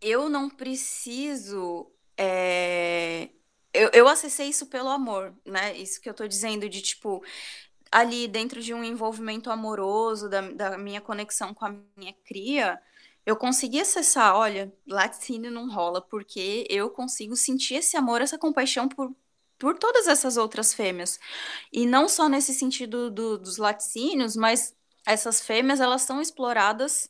eu 0.00 0.28
não 0.28 0.50
preciso. 0.50 1.90
É, 2.16 3.30
eu, 3.72 3.90
eu 3.94 4.08
acessei 4.08 4.48
isso 4.48 4.66
pelo 4.66 4.90
amor, 4.90 5.34
né? 5.46 5.76
Isso 5.76 6.00
que 6.00 6.08
eu 6.08 6.14
tô 6.14 6.28
dizendo 6.28 6.68
de 6.68 6.82
tipo. 6.82 7.24
Ali 7.92 8.28
dentro 8.28 8.62
de 8.62 8.72
um 8.72 8.84
envolvimento 8.84 9.50
amoroso, 9.50 10.28
da, 10.28 10.42
da 10.42 10.78
minha 10.78 11.00
conexão 11.00 11.52
com 11.52 11.64
a 11.64 11.74
minha 11.96 12.14
cria, 12.24 12.80
eu 13.26 13.36
consegui 13.36 13.80
acessar, 13.80 14.34
olha, 14.34 14.72
laticínio 14.86 15.50
não 15.50 15.70
rola, 15.70 16.00
porque 16.00 16.66
eu 16.70 16.90
consigo 16.90 17.36
sentir 17.36 17.76
esse 17.76 17.96
amor, 17.96 18.20
essa 18.22 18.38
compaixão 18.38 18.88
por, 18.88 19.14
por 19.58 19.78
todas 19.78 20.06
essas 20.08 20.36
outras 20.36 20.74
fêmeas. 20.74 21.18
E 21.72 21.86
não 21.86 22.08
só 22.08 22.28
nesse 22.28 22.54
sentido 22.54 23.10
do, 23.10 23.38
dos 23.38 23.58
laticínios, 23.58 24.36
mas 24.36 24.74
essas 25.06 25.40
fêmeas, 25.40 25.80
elas 25.80 26.02
são 26.02 26.20
exploradas 26.20 27.08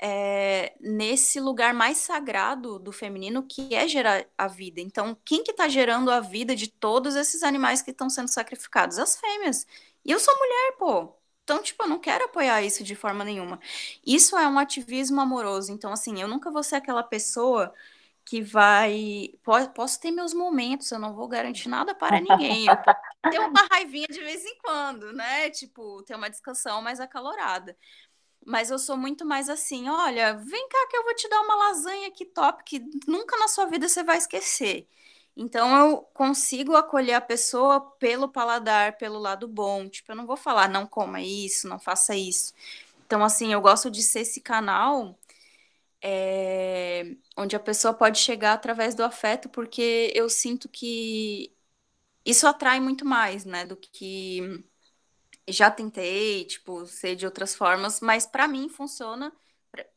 é, 0.00 0.74
nesse 0.80 1.40
lugar 1.40 1.74
mais 1.74 1.98
sagrado 1.98 2.78
do 2.78 2.92
feminino, 2.92 3.42
que 3.46 3.74
é 3.74 3.86
gerar 3.88 4.24
a 4.36 4.46
vida. 4.46 4.80
Então, 4.80 5.16
quem 5.24 5.42
que 5.42 5.50
está 5.50 5.68
gerando 5.68 6.10
a 6.10 6.20
vida 6.20 6.54
de 6.54 6.68
todos 6.68 7.16
esses 7.16 7.42
animais 7.42 7.82
que 7.82 7.90
estão 7.90 8.08
sendo 8.08 8.28
sacrificados? 8.28 8.98
As 8.98 9.18
fêmeas. 9.18 9.66
E 10.04 10.10
eu 10.12 10.20
sou 10.20 10.34
mulher, 10.36 10.76
pô. 10.78 11.17
Então, 11.48 11.62
tipo, 11.62 11.82
eu 11.82 11.88
não 11.88 11.98
quero 11.98 12.26
apoiar 12.26 12.62
isso 12.62 12.84
de 12.84 12.94
forma 12.94 13.24
nenhuma. 13.24 13.58
Isso 14.06 14.36
é 14.36 14.46
um 14.46 14.58
ativismo 14.58 15.18
amoroso. 15.18 15.72
Então, 15.72 15.90
assim, 15.90 16.20
eu 16.20 16.28
nunca 16.28 16.50
vou 16.50 16.62
ser 16.62 16.76
aquela 16.76 17.02
pessoa 17.02 17.72
que 18.22 18.42
vai. 18.42 19.30
Posso 19.74 19.98
ter 19.98 20.10
meus 20.10 20.34
momentos, 20.34 20.92
eu 20.92 20.98
não 20.98 21.14
vou 21.14 21.26
garantir 21.26 21.70
nada 21.70 21.94
para 21.94 22.20
ninguém. 22.20 22.66
Eu 22.66 22.76
ter 23.30 23.38
uma 23.38 23.66
raivinha 23.70 24.06
de 24.08 24.20
vez 24.20 24.44
em 24.44 24.58
quando, 24.58 25.10
né? 25.14 25.48
Tipo, 25.48 26.02
ter 26.02 26.14
uma 26.16 26.28
discussão 26.28 26.82
mais 26.82 27.00
acalorada. 27.00 27.74
Mas 28.44 28.70
eu 28.70 28.78
sou 28.78 28.98
muito 28.98 29.24
mais 29.24 29.48
assim: 29.48 29.88
olha, 29.88 30.34
vem 30.34 30.68
cá 30.68 30.86
que 30.90 30.98
eu 30.98 31.04
vou 31.04 31.14
te 31.14 31.30
dar 31.30 31.40
uma 31.40 31.54
lasanha 31.54 32.08
aqui 32.08 32.26
top 32.26 32.62
que 32.62 32.84
nunca 33.06 33.38
na 33.38 33.48
sua 33.48 33.64
vida 33.64 33.88
você 33.88 34.02
vai 34.02 34.18
esquecer. 34.18 34.86
Então 35.38 35.76
eu 35.78 35.98
consigo 36.14 36.76
acolher 36.76 37.14
a 37.14 37.22
pessoa 37.22 37.80
pelo 37.98 38.28
paladar, 38.28 38.98
pelo 38.98 39.18
lado 39.20 39.48
bom. 39.48 39.88
Tipo, 39.88 40.12
eu 40.12 40.16
não 40.16 40.26
vou 40.26 40.36
falar 40.36 40.68
não 40.68 40.86
coma 40.86 41.22
isso, 41.22 41.68
não 41.68 41.80
faça 41.80 42.16
isso. 42.16 42.54
Então, 43.06 43.24
assim, 43.24 43.52
eu 43.52 43.60
gosto 43.60 43.90
de 43.90 44.02
ser 44.02 44.20
esse 44.22 44.40
canal 44.40 45.18
é, 46.02 47.16
onde 47.36 47.56
a 47.56 47.60
pessoa 47.60 47.94
pode 47.94 48.18
chegar 48.18 48.54
através 48.54 48.94
do 48.94 49.04
afeto, 49.04 49.48
porque 49.50 50.12
eu 50.14 50.28
sinto 50.30 50.68
que 50.68 51.52
isso 52.24 52.46
atrai 52.46 52.80
muito 52.80 53.04
mais, 53.06 53.44
né, 53.44 53.66
do 53.66 53.76
que 53.76 54.64
já 55.48 55.70
tentei, 55.70 56.44
tipo, 56.44 56.86
ser 56.86 57.16
de 57.16 57.26
outras 57.26 57.54
formas, 57.54 58.00
mas 58.00 58.26
para 58.26 58.46
mim 58.48 58.68
funciona, 58.68 59.32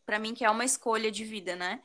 para 0.05 0.19
mim 0.19 0.33
que 0.33 0.45
é 0.45 0.49
uma 0.49 0.65
escolha 0.65 1.11
de 1.11 1.23
vida, 1.25 1.55
né? 1.55 1.81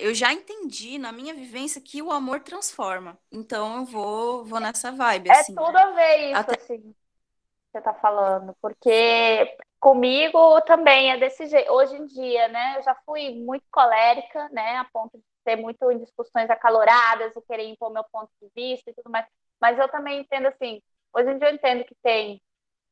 Eu 0.00 0.14
já 0.14 0.32
entendi 0.32 0.98
na 0.98 1.12
minha 1.12 1.34
vivência 1.34 1.80
que 1.80 2.02
o 2.02 2.10
amor 2.10 2.40
transforma. 2.40 3.18
Então 3.30 3.78
eu 3.78 3.84
vou, 3.84 4.44
vou 4.44 4.60
nessa 4.60 4.90
vibe. 4.90 5.30
É 5.30 5.40
assim, 5.40 5.54
tudo 5.54 5.76
a 5.76 5.90
ver 5.92 6.30
isso, 6.30 6.38
Até... 6.38 6.56
assim, 6.56 6.78
que 6.80 6.96
você 7.72 7.80
tá 7.80 7.94
falando. 7.94 8.54
Porque 8.60 9.56
comigo 9.78 10.60
também 10.62 11.12
é 11.12 11.18
desse 11.18 11.46
jeito. 11.46 11.72
Hoje 11.72 11.96
em 11.96 12.06
dia, 12.06 12.48
né? 12.48 12.76
Eu 12.78 12.82
já 12.82 12.94
fui 13.06 13.34
muito 13.44 13.64
colérica, 13.70 14.48
né? 14.50 14.76
A 14.76 14.84
ponto 14.92 15.16
de 15.16 15.24
ter 15.44 15.56
muito 15.56 15.90
em 15.90 15.98
discussões 15.98 16.50
acaloradas 16.50 17.34
e 17.34 17.42
querer 17.42 17.68
impor 17.68 17.90
meu 17.90 18.04
ponto 18.10 18.30
de 18.40 18.50
vista 18.54 18.90
e 18.90 18.94
tudo 18.94 19.10
mais. 19.10 19.26
Mas 19.60 19.78
eu 19.78 19.88
também 19.88 20.20
entendo 20.20 20.46
assim, 20.46 20.82
hoje 21.14 21.30
em 21.30 21.38
dia 21.38 21.48
eu 21.48 21.54
entendo 21.54 21.84
que 21.84 21.94
tem. 22.02 22.42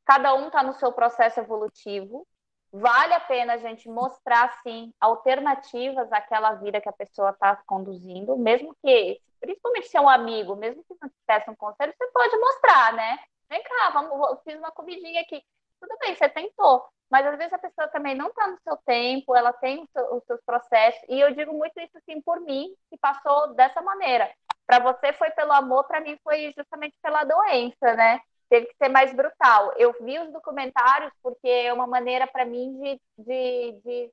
Cada 0.05 0.35
um 0.35 0.47
está 0.47 0.63
no 0.63 0.73
seu 0.75 0.91
processo 0.93 1.41
evolutivo, 1.41 2.27
vale 2.73 3.14
a 3.14 3.21
pena 3.21 3.55
a 3.55 3.59
gente 3.59 3.89
mostrar, 3.89 4.61
sim, 4.62 4.93
alternativas 5.01 6.11
àquela 6.12 6.55
vida 6.55 6.81
que 6.81 6.89
a 6.89 6.93
pessoa 6.93 7.31
está 7.31 7.57
conduzindo, 7.66 8.37
mesmo 8.37 8.77
que, 8.83 9.21
principalmente 9.41 9.89
se 9.89 9.97
é 9.97 10.01
um 10.01 10.09
amigo, 10.09 10.57
mesmo 10.57 10.85
que 10.85 10.95
não 11.01 11.09
te 11.09 11.16
peça 11.27 11.51
um 11.51 11.57
conselho, 11.57 11.95
você 11.97 12.11
pode 12.12 12.37
mostrar, 12.37 12.93
né? 12.93 13.19
Vem 13.49 13.62
cá, 13.62 13.91
vamos, 13.91 14.41
fiz 14.43 14.59
uma 14.59 14.71
comidinha 14.71 15.23
aqui. 15.23 15.43
Tudo 15.81 15.97
bem, 16.01 16.14
você 16.14 16.29
tentou, 16.29 16.85
mas 17.11 17.25
às 17.27 17.39
vezes 17.39 17.53
a 17.53 17.59
pessoa 17.59 17.89
também 17.89 18.14
não 18.14 18.29
está 18.29 18.47
no 18.49 18.59
seu 18.62 18.77
tempo, 18.79 19.35
ela 19.35 19.53
tem 19.53 19.83
os 19.83 19.91
seus, 19.91 20.12
os 20.12 20.25
seus 20.25 20.41
processos, 20.45 21.03
e 21.09 21.21
eu 21.21 21.33
digo 21.35 21.53
muito 21.55 21.79
isso 21.81 21.97
assim 21.97 22.21
por 22.21 22.41
mim, 22.41 22.75
que 22.91 22.99
passou 22.99 23.55
dessa 23.55 23.81
maneira. 23.81 24.31
Para 24.66 24.81
você 24.81 25.12
foi 25.14 25.31
pelo 25.31 25.53
amor, 25.53 25.85
para 25.85 26.01
mim 26.01 26.19
foi 26.23 26.53
justamente 26.55 26.95
pela 27.01 27.25
doença, 27.25 27.95
né? 27.95 28.21
Teve 28.49 28.67
que 28.67 28.77
ser 28.77 28.89
mais 28.89 29.13
brutal. 29.15 29.73
Eu 29.77 29.95
vi 30.01 30.19
os 30.19 30.33
documentários 30.33 31.13
porque 31.23 31.49
é 31.49 31.73
uma 31.73 31.87
maneira 31.87 32.27
para 32.27 32.45
mim 32.45 32.79
de, 32.79 33.01
de, 33.19 33.81
de, 33.85 34.13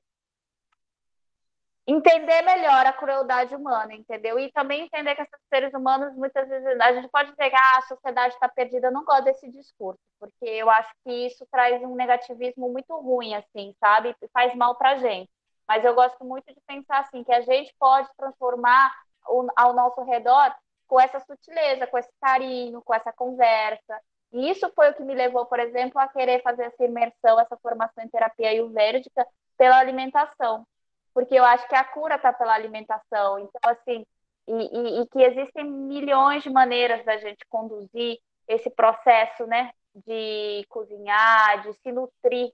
entender 1.86 2.42
melhor 2.42 2.84
a 2.86 2.92
crueldade 2.92 3.54
humana, 3.54 3.94
entendeu? 3.94 4.38
E 4.38 4.50
também 4.52 4.82
entender 4.82 5.14
que 5.14 5.22
esses 5.22 5.40
seres 5.48 5.72
humanos, 5.72 6.14
muitas 6.16 6.48
vezes, 6.48 6.80
a 6.80 6.92
gente 6.92 7.08
pode 7.08 7.34
pegar 7.36 7.60
ah, 7.60 7.78
a 7.78 7.82
sociedade 7.82 8.34
está 8.34 8.48
perdida. 8.48 8.88
Eu 8.88 8.92
não 8.92 9.04
gosto 9.04 9.24
desse 9.24 9.50
discurso, 9.50 10.00
porque 10.18 10.44
eu 10.44 10.68
acho 10.68 10.92
que 11.04 11.12
isso 11.26 11.46
traz 11.50 11.80
um 11.82 11.94
negativismo 11.94 12.68
muito 12.70 12.94
ruim, 12.96 13.34
assim, 13.34 13.74
sabe? 13.78 14.14
Faz 14.32 14.54
mal 14.54 14.74
para 14.76 14.96
gente. 14.96 15.30
Mas 15.68 15.84
eu 15.84 15.94
gosto 15.94 16.24
muito 16.24 16.46
de 16.52 16.60
pensar 16.66 17.00
assim, 17.00 17.24
que 17.24 17.32
a 17.32 17.40
gente 17.40 17.74
pode 17.78 18.08
transformar 18.16 18.92
o, 19.28 19.48
ao 19.56 19.72
nosso 19.72 20.02
redor 20.02 20.54
com 20.86 21.00
essa 21.00 21.20
sutileza, 21.20 21.86
com 21.86 21.98
esse 21.98 22.10
carinho, 22.20 22.80
com 22.82 22.94
essa 22.94 23.12
conversa, 23.12 24.00
E 24.32 24.50
isso 24.50 24.70
foi 24.74 24.90
o 24.90 24.94
que 24.94 25.02
me 25.02 25.14
levou, 25.14 25.46
por 25.46 25.58
exemplo, 25.58 26.00
a 26.00 26.08
querer 26.08 26.42
fazer 26.42 26.64
essa 26.64 26.84
imersão, 26.84 27.40
essa 27.40 27.56
formação 27.56 28.04
em 28.04 28.08
terapia 28.08 28.50
ayurvédica 28.50 29.26
pela 29.56 29.78
alimentação. 29.78 30.66
Porque 31.14 31.34
eu 31.34 31.44
acho 31.44 31.66
que 31.68 31.74
a 31.74 31.84
cura 31.84 32.16
está 32.16 32.32
pela 32.32 32.54
alimentação. 32.54 33.38
Então, 33.38 33.70
assim, 33.70 34.04
e, 34.46 34.52
e, 34.52 35.00
e, 35.00 35.06
que 35.06 35.22
existem 35.22 35.64
milhões 35.64 36.42
de 36.42 36.50
maneiras 36.50 37.04
da 37.04 37.16
gente 37.16 37.44
conduzir 37.48 38.18
esse 38.46 38.70
processo, 38.70 39.46
né, 39.46 39.72
de 40.06 40.64
cozinhar, 40.68 41.62
de 41.62 41.72
se 41.74 41.90
nutrir 41.90 42.52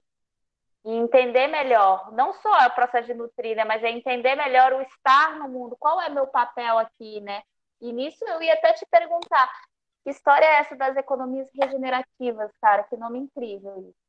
e 0.85 0.91
entender 0.91 1.47
melhor, 1.47 2.11
não 2.11 2.33
só 2.33 2.61
é 2.61 2.67
o 2.67 2.75
processo 2.75 3.07
de 3.07 3.13
nutrir, 3.13 3.55
né, 3.55 3.63
mas 3.63 3.83
é 3.83 3.89
entender 3.89 4.35
melhor 4.35 4.73
o 4.73 4.81
estar 4.81 5.37
no 5.37 5.47
mundo, 5.47 5.77
qual 5.79 6.01
é 6.01 6.09
meu 6.09 6.27
papel 6.27 6.77
aqui, 6.77 7.21
né? 7.21 7.41
E 7.79 7.93
nisso 7.93 8.23
eu 8.25 8.41
ia 8.41 8.53
até 8.53 8.73
te 8.73 8.85
perguntar, 8.89 9.49
que 10.03 10.09
história 10.11 10.45
é 10.45 10.59
essa 10.59 10.75
das 10.75 10.95
economias 10.97 11.47
regenerativas, 11.53 12.51
cara? 12.61 12.83
Que 12.83 12.97
nome 12.97 13.19
incrível 13.19 13.89
isso. 13.89 14.03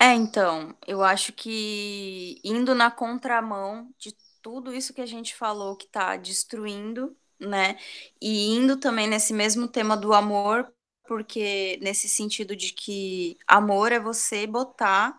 É, 0.00 0.12
então, 0.14 0.76
eu 0.86 1.02
acho 1.02 1.32
que 1.32 2.40
indo 2.44 2.74
na 2.74 2.90
contramão 2.90 3.90
de 3.98 4.14
tudo 4.42 4.74
isso 4.74 4.92
que 4.92 5.00
a 5.00 5.06
gente 5.06 5.34
falou 5.34 5.76
que 5.76 5.86
está 5.86 6.16
destruindo, 6.16 7.16
né? 7.38 7.78
E 8.20 8.54
indo 8.54 8.76
também 8.78 9.06
nesse 9.06 9.32
mesmo 9.32 9.66
tema 9.68 9.96
do 9.96 10.12
amor, 10.12 10.72
porque 11.06 11.78
nesse 11.82 12.08
sentido 12.08 12.54
de 12.56 12.72
que 12.72 13.38
amor 13.46 13.92
é 13.92 13.98
você 14.00 14.46
botar 14.46 15.18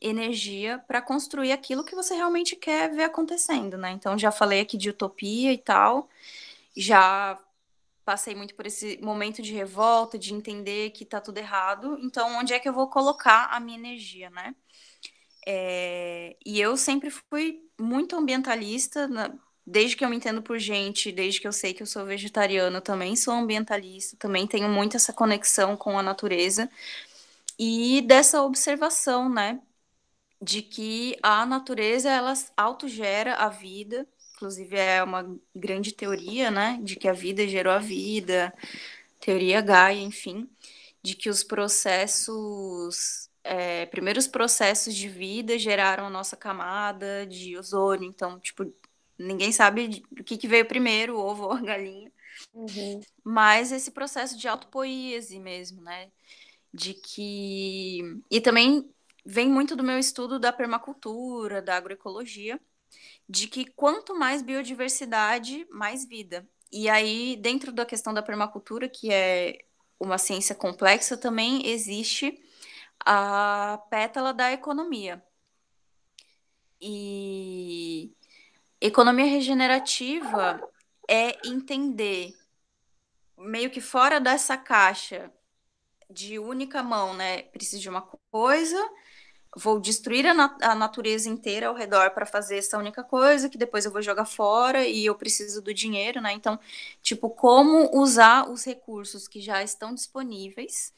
energia 0.00 0.78
para 0.88 1.00
construir 1.02 1.52
aquilo 1.52 1.84
que 1.84 1.94
você 1.94 2.14
realmente 2.14 2.56
quer 2.56 2.90
ver 2.92 3.04
acontecendo, 3.04 3.76
né? 3.78 3.92
Então 3.92 4.18
já 4.18 4.32
falei 4.32 4.60
aqui 4.60 4.76
de 4.76 4.90
utopia 4.90 5.52
e 5.52 5.58
tal, 5.58 6.08
já 6.76 7.38
passei 8.04 8.34
muito 8.34 8.54
por 8.54 8.66
esse 8.66 8.98
momento 9.02 9.42
de 9.42 9.52
revolta, 9.52 10.18
de 10.18 10.34
entender 10.34 10.90
que 10.90 11.04
tá 11.04 11.20
tudo 11.20 11.38
errado. 11.38 11.98
Então, 12.00 12.36
onde 12.38 12.52
é 12.54 12.60
que 12.60 12.68
eu 12.68 12.72
vou 12.72 12.88
colocar 12.88 13.46
a 13.52 13.60
minha 13.60 13.78
energia, 13.78 14.30
né? 14.30 14.54
É... 15.46 16.36
E 16.44 16.60
eu 16.60 16.76
sempre 16.76 17.10
fui 17.10 17.60
muito 17.78 18.16
ambientalista, 18.16 19.08
na... 19.08 19.32
desde 19.66 19.96
que 19.96 20.04
eu 20.04 20.08
me 20.10 20.16
entendo 20.16 20.42
por 20.42 20.58
gente, 20.58 21.12
desde 21.12 21.40
que 21.40 21.48
eu 21.48 21.52
sei 21.52 21.74
que 21.74 21.82
eu 21.82 21.86
sou 21.86 22.04
vegetariana, 22.06 22.80
também 22.80 23.16
sou 23.16 23.34
ambientalista, 23.34 24.16
também 24.18 24.46
tenho 24.46 24.68
muito 24.68 24.96
essa 24.96 25.12
conexão 25.12 25.76
com 25.76 25.98
a 25.98 26.02
natureza 26.02 26.70
e 27.58 28.02
dessa 28.02 28.42
observação, 28.42 29.28
né? 29.28 29.60
de 30.42 30.60
que 30.60 31.16
a 31.22 31.46
natureza 31.46 32.10
ela 32.10 32.34
autogera 32.56 33.34
a 33.36 33.48
vida, 33.48 34.06
inclusive 34.42 34.76
é 34.76 35.00
uma 35.04 35.38
grande 35.54 35.92
teoria, 35.92 36.50
né, 36.50 36.80
de 36.82 36.96
que 36.96 37.06
a 37.06 37.12
vida 37.12 37.46
gerou 37.46 37.72
a 37.72 37.78
vida, 37.78 38.52
teoria 39.20 39.60
Gaia, 39.60 40.00
enfim, 40.00 40.50
de 41.00 41.14
que 41.14 41.30
os 41.30 41.44
processos, 41.44 43.30
é, 43.44 43.86
primeiros 43.86 44.26
processos 44.26 44.96
de 44.96 45.08
vida 45.08 45.56
geraram 45.56 46.06
a 46.06 46.10
nossa 46.10 46.36
camada 46.36 47.24
de 47.24 47.56
ozônio, 47.56 48.08
então, 48.08 48.40
tipo, 48.40 48.74
ninguém 49.16 49.52
sabe 49.52 50.02
o 50.10 50.24
que, 50.24 50.36
que 50.36 50.48
veio 50.48 50.66
primeiro, 50.66 51.16
o 51.16 51.20
ovo 51.24 51.44
ou 51.44 51.52
a 51.52 51.60
galinha, 51.60 52.10
uhum. 52.52 53.00
mas 53.22 53.70
esse 53.70 53.92
processo 53.92 54.36
de 54.36 54.48
autopoíese 54.48 55.38
mesmo, 55.38 55.80
né, 55.82 56.08
de 56.74 56.94
que... 56.94 58.20
E 58.28 58.40
também 58.40 58.90
vem 59.24 59.48
muito 59.48 59.76
do 59.76 59.84
meu 59.84 60.00
estudo 60.00 60.40
da 60.40 60.52
permacultura, 60.52 61.62
da 61.62 61.76
agroecologia, 61.76 62.58
de 63.28 63.46
que 63.46 63.64
quanto 63.64 64.14
mais 64.18 64.42
biodiversidade, 64.42 65.66
mais 65.70 66.04
vida. 66.04 66.46
E 66.70 66.88
aí, 66.88 67.36
dentro 67.36 67.72
da 67.72 67.84
questão 67.84 68.14
da 68.14 68.22
permacultura, 68.22 68.88
que 68.88 69.12
é 69.12 69.58
uma 70.00 70.18
ciência 70.18 70.54
complexa, 70.54 71.16
também 71.16 71.66
existe 71.68 72.42
a 73.04 73.80
pétala 73.90 74.32
da 74.32 74.52
economia. 74.52 75.22
E 76.80 78.12
economia 78.80 79.26
regenerativa 79.26 80.60
é 81.08 81.38
entender 81.46 82.34
meio 83.38 83.70
que 83.70 83.80
fora 83.80 84.20
dessa 84.20 84.56
caixa 84.56 85.32
de 86.10 86.38
única 86.38 86.82
mão, 86.82 87.14
né? 87.14 87.42
Preciso 87.44 87.80
de 87.80 87.88
uma 87.88 88.02
coisa, 88.30 88.90
vou 89.56 89.80
destruir 89.80 90.26
a, 90.26 90.34
nat 90.34 90.62
a 90.62 90.74
natureza 90.74 91.28
inteira 91.28 91.68
ao 91.68 91.74
redor 91.74 92.10
para 92.10 92.26
fazer 92.26 92.58
essa 92.58 92.78
única 92.78 93.04
coisa, 93.04 93.48
que 93.48 93.58
depois 93.58 93.84
eu 93.84 93.90
vou 93.92 94.02
jogar 94.02 94.24
fora 94.24 94.86
e 94.86 95.06
eu 95.06 95.14
preciso 95.14 95.60
do 95.62 95.74
dinheiro, 95.74 96.20
né? 96.20 96.32
Então, 96.32 96.58
tipo, 97.02 97.30
como 97.30 97.90
usar 97.94 98.48
os 98.50 98.64
recursos 98.64 99.28
que 99.28 99.40
já 99.40 99.62
estão 99.62 99.94
disponíveis, 99.94 100.92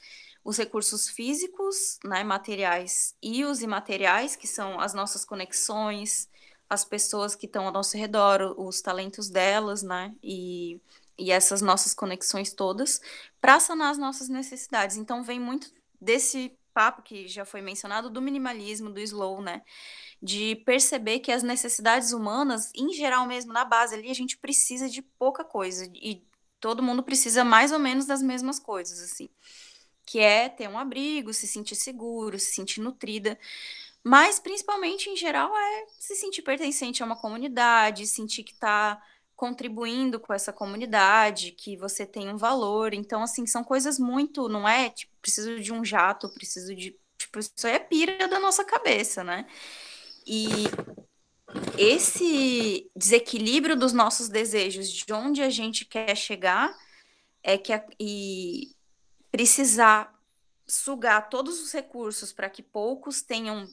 os 0.45 0.57
recursos 0.59 1.09
físicos, 1.09 1.99
né, 2.05 2.23
materiais 2.23 3.15
e 3.23 3.45
os 3.45 3.63
imateriais, 3.63 4.37
que 4.37 4.47
são 4.47 4.79
as 4.79 4.95
nossas 4.95 5.25
conexões, 5.25 6.29
as 6.69 6.85
pessoas 6.85 7.35
que 7.35 7.47
estão 7.47 7.67
ao 7.67 7.73
nosso 7.73 7.97
redor, 7.97 8.55
os 8.59 8.81
talentos 8.83 9.29
delas, 9.31 9.83
né? 9.83 10.15
E 10.23 10.81
e 11.19 11.31
essas 11.31 11.63
nossas 11.63 11.95
conexões 11.95 12.53
todas 12.53 13.01
para 13.41 13.61
sanar 13.61 13.91
as 13.91 13.99
nossas 13.99 14.29
necessidades. 14.29 14.97
Então 14.97 15.23
vem 15.23 15.39
muito 15.41 15.73
desse 16.01 16.57
papo 16.75 17.03
que 17.03 17.29
já 17.29 17.45
foi 17.45 17.63
mencionado 17.63 18.11
do 18.11 18.21
minimalismo, 18.21 18.91
do 18.91 19.01
slow, 19.01 19.41
né? 19.41 19.63
De 20.21 20.57
perceber 20.67 21.21
que 21.21 21.33
as 21.33 21.43
necessidades 21.43 22.13
humanas, 22.13 22.71
em 22.75 22.93
geral 22.93 23.27
mesmo, 23.27 23.53
na 23.53 23.65
base 23.65 23.95
ali, 23.95 24.11
a 24.11 24.15
gente 24.15 24.37
precisa 24.37 24.89
de 24.89 25.01
pouca 25.01 25.45
coisa. 25.45 25.91
E 25.95 26.23
todo 26.61 26.83
mundo 26.83 27.03
precisa 27.03 27.45
mais 27.45 27.73
ou 27.73 27.79
menos 27.79 28.07
das 28.07 28.21
mesmas 28.21 28.59
coisas, 28.59 29.01
assim. 29.01 29.29
Que 30.05 30.19
é 30.19 30.49
ter 30.49 30.69
um 30.69 30.79
abrigo, 30.79 31.33
se 31.33 31.47
sentir 31.47 31.77
seguro, 31.77 32.39
se 32.39 32.53
sentir 32.53 32.81
nutrida. 32.81 33.39
Mas, 34.03 34.39
principalmente, 34.39 35.09
em 35.09 35.17
geral, 35.17 35.57
é 35.57 35.87
se 35.99 36.15
sentir 36.17 36.43
pertencente 36.43 37.03
a 37.03 37.07
uma 37.07 37.17
comunidade, 37.17 38.07
sentir 38.07 38.43
que 38.43 38.53
está 38.53 39.01
contribuindo 39.37 40.21
com 40.21 40.33
essa 40.33 40.53
comunidade, 40.53 41.53
que 41.53 41.77
você 41.77 42.07
tem 42.07 42.29
um 42.29 42.37
valor. 42.37 42.95
Então, 42.95 43.23
assim, 43.23 43.47
são 43.47 43.65
coisas 43.65 43.99
muito, 43.99 44.49
não 44.49 44.69
é 44.69 44.91
tipo, 44.91 45.14
preciso 45.25 45.59
de 45.59 45.73
um 45.73 45.83
jato, 45.83 46.29
preciso 46.29 46.75
de. 46.77 46.95
Tipo, 47.17 47.39
isso 47.39 47.67
é 47.67 47.79
pira 47.79 48.29
da 48.29 48.39
nossa 48.39 48.63
cabeça, 48.63 49.25
né? 49.25 49.47
E 50.27 50.65
esse 51.79 52.91
desequilíbrio 52.95 53.75
dos 53.75 53.95
nossos 53.95 54.29
desejos, 54.29 54.91
de 54.91 55.11
onde 55.15 55.41
a 55.41 55.49
gente 55.49 55.87
quer 55.87 56.15
chegar, 56.15 56.77
é 57.43 57.57
que 57.57 57.73
a, 57.73 57.83
e 57.99 58.75
precisar 59.33 60.15
sugar 60.67 61.31
todos 61.31 61.59
os 61.63 61.73
recursos 61.73 62.31
para 62.31 62.51
que 62.51 62.63
poucos 62.63 63.23
tenham, 63.23 63.67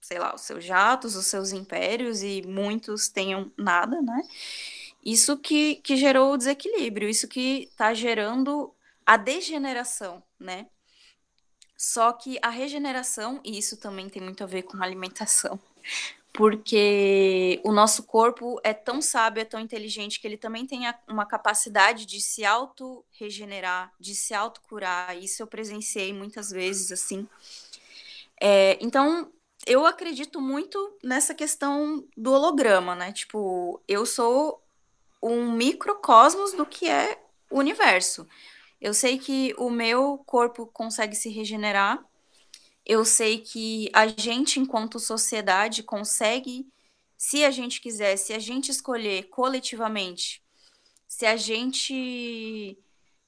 sei 0.00 0.18
lá, 0.18 0.34
os 0.34 0.40
seus 0.40 0.64
jatos, 0.64 1.14
os 1.14 1.26
seus 1.26 1.52
impérios 1.52 2.22
e 2.24 2.42
muitos 2.42 3.08
tenham 3.08 3.52
nada, 3.56 4.02
né? 4.02 4.20
Isso 5.04 5.38
que, 5.38 5.76
que 5.76 5.96
gerou 5.96 6.32
o 6.32 6.36
desequilíbrio, 6.36 7.08
isso 7.08 7.28
que 7.28 7.68
está 7.70 7.94
gerando 7.94 8.74
a 9.06 9.16
degeneração, 9.16 10.22
né? 10.40 10.66
Só 11.78 12.12
que 12.12 12.40
a 12.42 12.50
regeneração, 12.50 13.40
e 13.44 13.56
isso 13.56 13.76
também 13.76 14.08
tem 14.08 14.20
muito 14.20 14.42
a 14.42 14.48
ver 14.48 14.62
com 14.62 14.82
alimentação, 14.82 15.60
porque 16.34 17.60
o 17.62 17.70
nosso 17.70 18.02
corpo 18.02 18.60
é 18.64 18.74
tão 18.74 19.00
sábio, 19.00 19.40
é 19.40 19.44
tão 19.44 19.60
inteligente, 19.60 20.18
que 20.18 20.26
ele 20.26 20.36
também 20.36 20.66
tem 20.66 20.92
uma 21.06 21.24
capacidade 21.24 22.04
de 22.04 22.20
se 22.20 22.44
auto-regenerar, 22.44 23.92
de 23.98 24.12
se 24.16 24.34
auto-curar. 24.34 25.16
Isso 25.16 25.40
eu 25.40 25.46
presenciei 25.46 26.12
muitas 26.12 26.50
vezes, 26.50 26.90
assim. 26.90 27.28
É, 28.40 28.76
então, 28.80 29.32
eu 29.64 29.86
acredito 29.86 30.40
muito 30.40 30.96
nessa 31.02 31.32
questão 31.32 32.04
do 32.16 32.32
holograma, 32.32 32.96
né? 32.96 33.12
Tipo, 33.12 33.80
eu 33.86 34.04
sou 34.04 34.60
um 35.22 35.52
microcosmos 35.52 36.52
do 36.52 36.66
que 36.66 36.88
é 36.88 37.20
o 37.50 37.58
universo. 37.58 38.26
Eu 38.80 38.94
sei 38.94 39.18
que 39.18 39.54
o 39.58 39.70
meu 39.70 40.18
corpo 40.18 40.66
consegue 40.66 41.14
se 41.14 41.28
regenerar. 41.28 42.04
Eu 42.84 43.04
sei 43.04 43.38
que 43.38 43.90
a 43.92 44.06
gente, 44.06 44.60
enquanto 44.60 44.98
sociedade, 44.98 45.82
consegue, 45.82 46.66
se 47.16 47.44
a 47.44 47.50
gente 47.50 47.80
quiser, 47.80 48.16
se 48.16 48.32
a 48.32 48.38
gente 48.38 48.70
escolher 48.70 49.24
coletivamente, 49.24 50.42
se 51.06 51.26
a 51.26 51.36
gente 51.36 52.78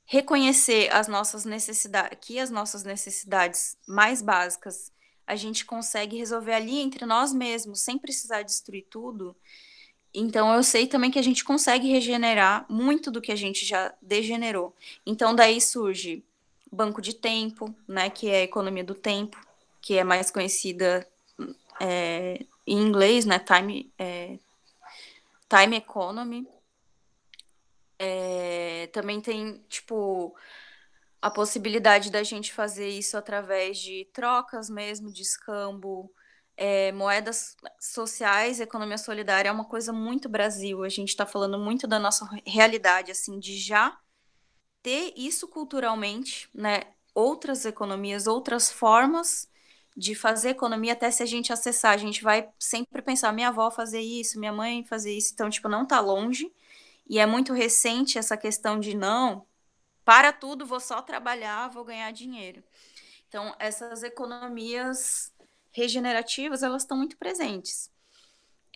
reconhecer 0.04 0.92
as 0.92 1.08
nossas 1.08 1.44
necessidades, 1.44 2.18
que 2.20 2.38
as 2.38 2.50
nossas 2.50 2.84
necessidades 2.84 3.76
mais 3.86 4.20
básicas 4.20 4.92
a 5.26 5.36
gente 5.36 5.64
consegue 5.64 6.16
resolver 6.16 6.52
ali 6.54 6.80
entre 6.80 7.06
nós 7.06 7.32
mesmos, 7.32 7.82
sem 7.82 7.96
precisar 7.96 8.42
destruir 8.42 8.88
tudo, 8.90 9.36
então 10.12 10.52
eu 10.54 10.62
sei 10.62 10.86
também 10.86 11.10
que 11.10 11.18
a 11.18 11.22
gente 11.22 11.44
consegue 11.44 11.88
regenerar 11.88 12.66
muito 12.68 13.10
do 13.10 13.20
que 13.20 13.30
a 13.30 13.36
gente 13.36 13.64
já 13.64 13.94
degenerou. 14.02 14.74
Então 15.06 15.34
daí 15.34 15.60
surge 15.60 16.24
banco 16.70 17.00
de 17.00 17.14
tempo, 17.14 17.74
né, 17.86 18.10
que 18.10 18.28
é 18.28 18.40
a 18.40 18.44
economia 18.44 18.84
do 18.84 18.94
tempo, 18.94 19.38
que 19.80 19.98
é 19.98 20.04
mais 20.04 20.30
conhecida 20.30 21.06
é, 21.80 22.44
em 22.66 22.78
inglês, 22.78 23.24
né, 23.24 23.38
time, 23.38 23.92
é, 23.98 24.38
time 25.48 25.76
economy. 25.76 26.46
É, 27.98 28.88
também 28.92 29.20
tem 29.20 29.62
tipo 29.68 30.34
a 31.20 31.30
possibilidade 31.30 32.10
da 32.10 32.22
gente 32.22 32.52
fazer 32.52 32.88
isso 32.88 33.16
através 33.16 33.78
de 33.78 34.06
trocas 34.12 34.70
mesmo, 34.70 35.12
de 35.12 35.22
escambo, 35.22 36.10
é, 36.60 36.92
moedas 36.92 37.56
sociais, 37.80 38.60
economia 38.60 38.98
solidária 38.98 39.48
é 39.48 39.52
uma 39.52 39.64
coisa 39.64 39.94
muito 39.94 40.28
Brasil. 40.28 40.84
A 40.84 40.90
gente 40.90 41.08
está 41.08 41.24
falando 41.24 41.58
muito 41.58 41.86
da 41.86 41.98
nossa 41.98 42.28
realidade, 42.46 43.10
assim, 43.10 43.38
de 43.40 43.58
já 43.58 43.98
ter 44.82 45.14
isso 45.16 45.48
culturalmente, 45.48 46.50
né? 46.54 46.82
Outras 47.14 47.64
economias, 47.64 48.26
outras 48.26 48.70
formas 48.70 49.48
de 49.96 50.14
fazer 50.14 50.50
economia, 50.50 50.92
até 50.92 51.10
se 51.10 51.22
a 51.22 51.26
gente 51.26 51.50
acessar, 51.50 51.94
a 51.94 51.96
gente 51.96 52.22
vai 52.22 52.50
sempre 52.58 53.00
pensar, 53.00 53.32
minha 53.32 53.48
avó 53.48 53.70
fazer 53.70 54.00
isso, 54.00 54.38
minha 54.38 54.52
mãe 54.52 54.84
fazer 54.84 55.16
isso, 55.16 55.32
então, 55.32 55.48
tipo, 55.48 55.68
não 55.68 55.86
tá 55.86 55.98
longe. 55.98 56.52
E 57.08 57.18
é 57.18 57.24
muito 57.26 57.54
recente 57.54 58.18
essa 58.18 58.36
questão 58.36 58.78
de 58.78 58.94
não, 58.94 59.46
para 60.04 60.30
tudo, 60.32 60.66
vou 60.66 60.80
só 60.80 61.00
trabalhar, 61.00 61.68
vou 61.70 61.84
ganhar 61.84 62.10
dinheiro. 62.12 62.62
Então, 63.28 63.54
essas 63.58 64.02
economias 64.02 65.32
regenerativas, 65.72 66.62
elas 66.62 66.82
estão 66.82 66.96
muito 66.96 67.16
presentes. 67.16 67.90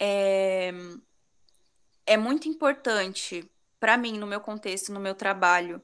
É, 0.01 0.73
é 2.07 2.17
muito 2.17 2.49
importante, 2.49 3.49
para 3.81 3.97
mim, 3.97 4.19
no 4.19 4.27
meu 4.27 4.41
contexto, 4.41 4.93
no 4.93 5.01
meu 5.01 5.15
trabalho, 5.15 5.83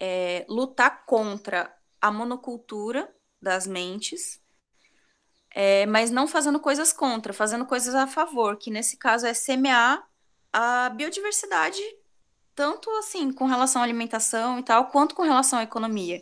é, 0.00 0.44
lutar 0.48 1.04
contra 1.06 1.74
a 2.00 2.10
monocultura 2.10 3.12
das 3.40 3.66
mentes, 3.66 4.40
é, 5.54 5.86
mas 5.86 6.10
não 6.10 6.26
fazendo 6.26 6.58
coisas 6.58 6.92
contra, 6.92 7.32
fazendo 7.32 7.64
coisas 7.64 7.94
a 7.94 8.06
favor, 8.06 8.56
que 8.56 8.70
nesse 8.70 8.96
caso 8.96 9.26
é 9.26 9.32
semear 9.32 10.04
a 10.52 10.88
biodiversidade, 10.90 11.80
tanto 12.54 12.90
assim 12.92 13.32
com 13.32 13.46
relação 13.46 13.80
à 13.80 13.84
alimentação 13.84 14.58
e 14.58 14.62
tal, 14.62 14.88
quanto 14.88 15.14
com 15.14 15.22
relação 15.22 15.58
à 15.58 15.62
economia. 15.62 16.20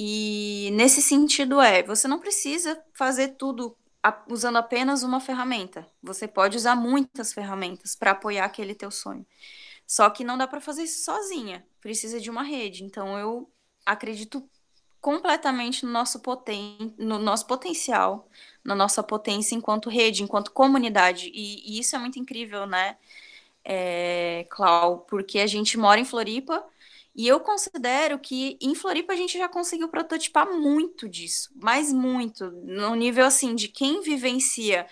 E 0.00 0.70
nesse 0.74 1.02
sentido 1.02 1.60
é, 1.60 1.82
você 1.82 2.06
não 2.06 2.20
precisa 2.20 2.80
fazer 2.94 3.30
tudo 3.30 3.76
usando 4.28 4.56
apenas 4.56 5.02
uma 5.02 5.18
ferramenta. 5.18 5.84
Você 6.00 6.28
pode 6.28 6.56
usar 6.56 6.76
muitas 6.76 7.32
ferramentas 7.32 7.96
para 7.96 8.12
apoiar 8.12 8.44
aquele 8.44 8.76
teu 8.76 8.92
sonho. 8.92 9.26
Só 9.84 10.08
que 10.08 10.22
não 10.22 10.38
dá 10.38 10.46
para 10.46 10.60
fazer 10.60 10.84
isso 10.84 11.04
sozinha. 11.04 11.66
Precisa 11.80 12.20
de 12.20 12.30
uma 12.30 12.44
rede. 12.44 12.84
Então 12.84 13.18
eu 13.18 13.50
acredito 13.84 14.48
completamente 15.00 15.84
no 15.84 15.90
nosso, 15.90 16.20
poten 16.20 16.94
no 16.96 17.18
nosso 17.18 17.48
potencial, 17.48 18.28
na 18.62 18.76
nossa 18.76 19.02
potência 19.02 19.56
enquanto 19.56 19.90
rede, 19.90 20.22
enquanto 20.22 20.52
comunidade. 20.52 21.28
E, 21.34 21.74
e 21.76 21.80
isso 21.80 21.96
é 21.96 21.98
muito 21.98 22.20
incrível, 22.20 22.66
né, 22.66 22.96
é, 23.64 24.46
Clau? 24.48 25.00
Porque 25.00 25.40
a 25.40 25.46
gente 25.46 25.76
mora 25.76 26.00
em 26.00 26.04
Floripa 26.04 26.64
e 27.18 27.26
eu 27.26 27.40
considero 27.40 28.16
que 28.16 28.56
em 28.62 28.76
Floripa 28.76 29.12
a 29.12 29.16
gente 29.16 29.36
já 29.36 29.48
conseguiu 29.48 29.88
prototipar 29.88 30.48
muito 30.52 31.08
disso, 31.08 31.50
mas 31.56 31.92
muito, 31.92 32.48
no 32.52 32.94
nível 32.94 33.26
assim 33.26 33.56
de 33.56 33.66
quem 33.66 34.00
vivencia 34.00 34.86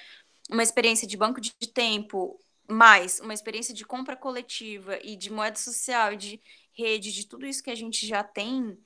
uma 0.51 0.65
experiência 0.65 1.07
de 1.07 1.17
banco 1.17 1.41
de 1.41 1.53
tempo, 1.73 2.37
mais 2.69 3.21
uma 3.21 3.33
experiência 3.33 3.73
de 3.73 3.85
compra 3.85 4.17
coletiva 4.17 4.99
e 5.05 5.15
de 5.15 5.31
moeda 5.31 5.57
social 5.57 6.15
e 6.15 6.17
de 6.17 6.43
rede, 6.73 7.13
de 7.13 7.29
tudo 7.29 7.47
isso 7.47 7.63
que 7.63 7.71
a 7.71 7.77
gente 7.77 8.05
já 8.05 8.25
tem 8.25 8.77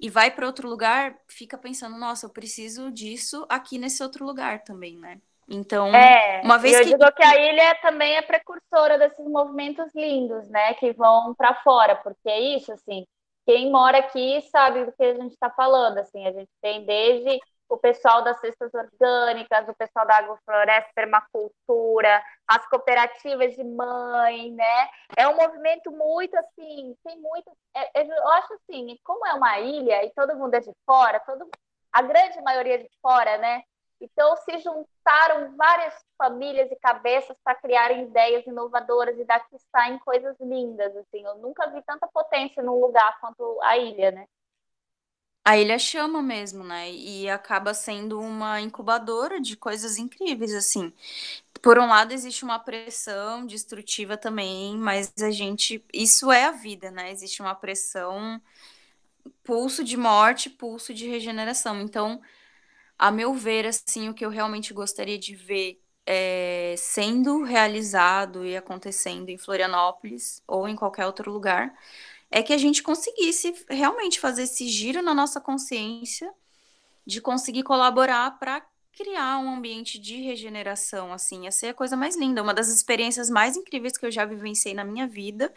e 0.00 0.10
vai 0.10 0.34
para 0.34 0.46
outro 0.46 0.68
lugar, 0.68 1.16
fica 1.28 1.56
pensando, 1.56 1.96
nossa, 1.96 2.26
eu 2.26 2.30
preciso 2.30 2.90
disso 2.90 3.46
aqui 3.48 3.78
nesse 3.78 4.02
outro 4.02 4.26
lugar 4.26 4.64
também, 4.64 4.96
né? 4.98 5.20
Então, 5.52 5.92
é, 5.92 6.42
uma 6.44 6.58
vez 6.58 6.76
eu 6.76 6.84
que... 6.84 6.90
digo 6.90 7.12
que 7.12 7.24
a 7.24 7.36
ilha 7.36 7.74
também 7.82 8.16
é 8.16 8.22
precursora 8.22 8.96
desses 8.96 9.26
movimentos 9.26 9.92
lindos, 9.96 10.48
né, 10.48 10.74
que 10.74 10.92
vão 10.92 11.34
para 11.34 11.56
fora, 11.56 11.96
porque 11.96 12.28
é 12.28 12.38
isso, 12.38 12.72
assim, 12.72 13.04
quem 13.44 13.68
mora 13.68 13.98
aqui 13.98 14.40
sabe 14.52 14.84
do 14.84 14.92
que 14.92 15.02
a 15.02 15.14
gente 15.14 15.32
está 15.32 15.50
falando, 15.50 15.98
assim, 15.98 16.24
a 16.24 16.30
gente 16.30 16.50
tem 16.62 16.86
desde 16.86 17.40
o 17.68 17.76
pessoal 17.76 18.22
das 18.22 18.38
cestas 18.40 18.72
orgânicas, 18.74 19.68
o 19.68 19.74
pessoal 19.74 20.06
da 20.06 20.18
agrofloresta, 20.18 20.90
permacultura, 20.94 22.22
as 22.46 22.68
cooperativas 22.68 23.54
de 23.54 23.62
mãe, 23.62 24.50
né? 24.50 24.88
É 25.16 25.28
um 25.28 25.36
movimento 25.36 25.90
muito 25.92 26.36
assim, 26.36 26.96
tem 27.04 27.20
muito. 27.20 27.50
É, 27.76 28.02
eu 28.02 28.28
acho 28.28 28.54
assim, 28.54 28.98
como 29.04 29.24
é 29.24 29.34
uma 29.34 29.60
ilha 29.60 30.04
e 30.04 30.10
todo 30.10 30.36
mundo 30.36 30.54
é 30.54 30.60
de 30.60 30.72
fora, 30.84 31.20
todo, 31.20 31.48
a 31.92 32.02
grande 32.02 32.40
maioria 32.42 32.74
é 32.74 32.78
de 32.78 32.90
fora, 33.00 33.38
né? 33.38 33.62
Então, 34.00 34.34
se 34.38 34.58
juntaram 34.58 35.54
várias 35.56 35.94
famílias 36.16 36.70
e 36.70 36.76
cabeças 36.76 37.36
para 37.44 37.54
criarem 37.54 38.04
ideias 38.04 38.46
inovadoras 38.46 39.18
e 39.18 39.24
daqui 39.24 39.56
saem 39.70 39.98
coisas 39.98 40.34
lindas. 40.40 40.96
Assim, 40.96 41.22
eu 41.24 41.36
nunca 41.36 41.68
vi 41.70 41.82
tanta 41.82 42.08
potência 42.08 42.62
num 42.62 42.80
lugar 42.80 43.20
quanto 43.20 43.60
a 43.62 43.76
ilha, 43.76 44.10
né? 44.10 44.26
A 45.44 45.58
ilha 45.58 45.78
chama 45.78 46.22
mesmo, 46.22 46.62
né? 46.62 46.90
E 46.90 47.28
acaba 47.28 47.74
sendo 47.74 48.20
uma 48.20 48.60
incubadora 48.60 49.40
de 49.40 49.56
coisas 49.56 49.98
incríveis, 49.98 50.54
assim. 50.54 50.92
Por 51.62 51.78
um 51.78 51.86
lado, 51.88 52.12
existe 52.12 52.44
uma 52.44 52.58
pressão 52.58 53.44
destrutiva 53.46 54.16
também, 54.16 54.76
mas 54.76 55.12
a 55.20 55.30
gente. 55.30 55.84
Isso 55.92 56.30
é 56.32 56.44
a 56.44 56.52
vida, 56.52 56.90
né? 56.90 57.10
Existe 57.10 57.42
uma 57.42 57.54
pressão, 57.54 58.40
pulso 59.44 59.82
de 59.84 59.96
morte, 59.96 60.50
pulso 60.50 60.94
de 60.94 61.08
regeneração. 61.08 61.80
Então 61.80 62.20
a 63.00 63.10
meu 63.10 63.32
ver, 63.32 63.66
assim, 63.66 64.10
o 64.10 64.14
que 64.14 64.24
eu 64.26 64.28
realmente 64.28 64.74
gostaria 64.74 65.18
de 65.18 65.34
ver 65.34 65.80
é, 66.04 66.74
sendo 66.76 67.42
realizado 67.42 68.44
e 68.44 68.54
acontecendo 68.54 69.30
em 69.30 69.38
Florianópolis 69.38 70.42
ou 70.46 70.68
em 70.68 70.76
qualquer 70.76 71.06
outro 71.06 71.32
lugar, 71.32 71.74
é 72.30 72.42
que 72.42 72.52
a 72.52 72.58
gente 72.58 72.82
conseguisse 72.82 73.54
realmente 73.70 74.20
fazer 74.20 74.42
esse 74.42 74.68
giro 74.68 75.00
na 75.02 75.14
nossa 75.14 75.40
consciência 75.40 76.30
de 77.06 77.22
conseguir 77.22 77.62
colaborar 77.62 78.38
para 78.38 78.62
criar 78.92 79.38
um 79.38 79.54
ambiente 79.54 79.98
de 79.98 80.20
regeneração, 80.20 81.10
assim, 81.10 81.44
ia 81.44 81.50
ser 81.50 81.68
a 81.68 81.74
coisa 81.74 81.96
mais 81.96 82.16
linda. 82.18 82.42
Uma 82.42 82.52
das 82.52 82.68
experiências 82.68 83.30
mais 83.30 83.56
incríveis 83.56 83.96
que 83.96 84.04
eu 84.04 84.10
já 84.10 84.26
vivenciei 84.26 84.74
na 84.74 84.84
minha 84.84 85.08
vida 85.08 85.50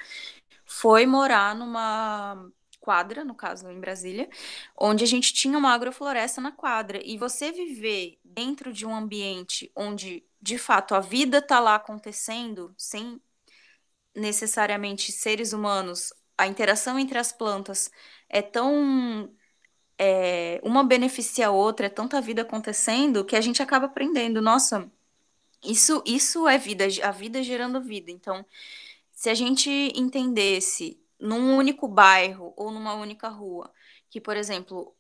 foi 0.66 1.06
morar 1.06 1.54
numa 1.56 2.50
quadra, 2.84 3.24
no 3.24 3.34
caso 3.34 3.70
em 3.70 3.80
Brasília, 3.80 4.30
onde 4.78 5.04
a 5.06 5.08
gente 5.08 5.34
tinha 5.34 5.58
uma 5.58 5.74
agrofloresta 5.74 6.42
na 6.42 6.52
quadra. 6.52 7.00
E 7.04 7.18
você 7.18 7.52
viver 7.52 8.20
dentro 8.24 8.74
de 8.74 8.86
um 8.86 8.94
ambiente 8.94 9.72
onde, 9.76 10.26
de 10.42 10.58
fato, 10.58 10.94
a 10.94 11.00
vida 11.00 11.38
está 11.38 11.60
lá 11.62 11.76
acontecendo, 11.76 12.74
sem 12.78 13.22
necessariamente 14.16 15.12
seres 15.12 15.54
humanos, 15.54 16.14
a 16.38 16.46
interação 16.48 17.00
entre 17.00 17.18
as 17.18 17.32
plantas 17.32 17.90
é 18.30 18.42
tão. 18.42 19.34
É, 19.98 20.60
uma 20.64 20.84
beneficia 20.84 21.48
a 21.48 21.52
outra, 21.52 21.86
é 21.86 21.90
tanta 21.90 22.20
vida 22.20 22.42
acontecendo 22.42 23.24
que 23.24 23.36
a 23.36 23.42
gente 23.42 23.62
acaba 23.62 23.86
aprendendo. 23.86 24.42
Nossa, 24.42 24.92
isso, 25.64 26.04
isso 26.06 26.48
é 26.48 26.58
vida, 26.58 26.86
a 27.04 27.12
vida 27.12 27.44
gerando 27.44 27.82
vida. 27.82 28.12
Então, 28.12 28.46
se 29.14 29.30
a 29.30 29.34
gente 29.34 29.70
entendesse 29.96 31.00
num 31.24 31.58
único 31.58 31.88
bairro 31.88 32.54
ou 32.58 32.72
numa 32.72 32.96
única 32.96 33.30
rua, 33.30 33.74
que, 34.10 34.22
por 34.22 34.38
exemplo, 34.38 34.96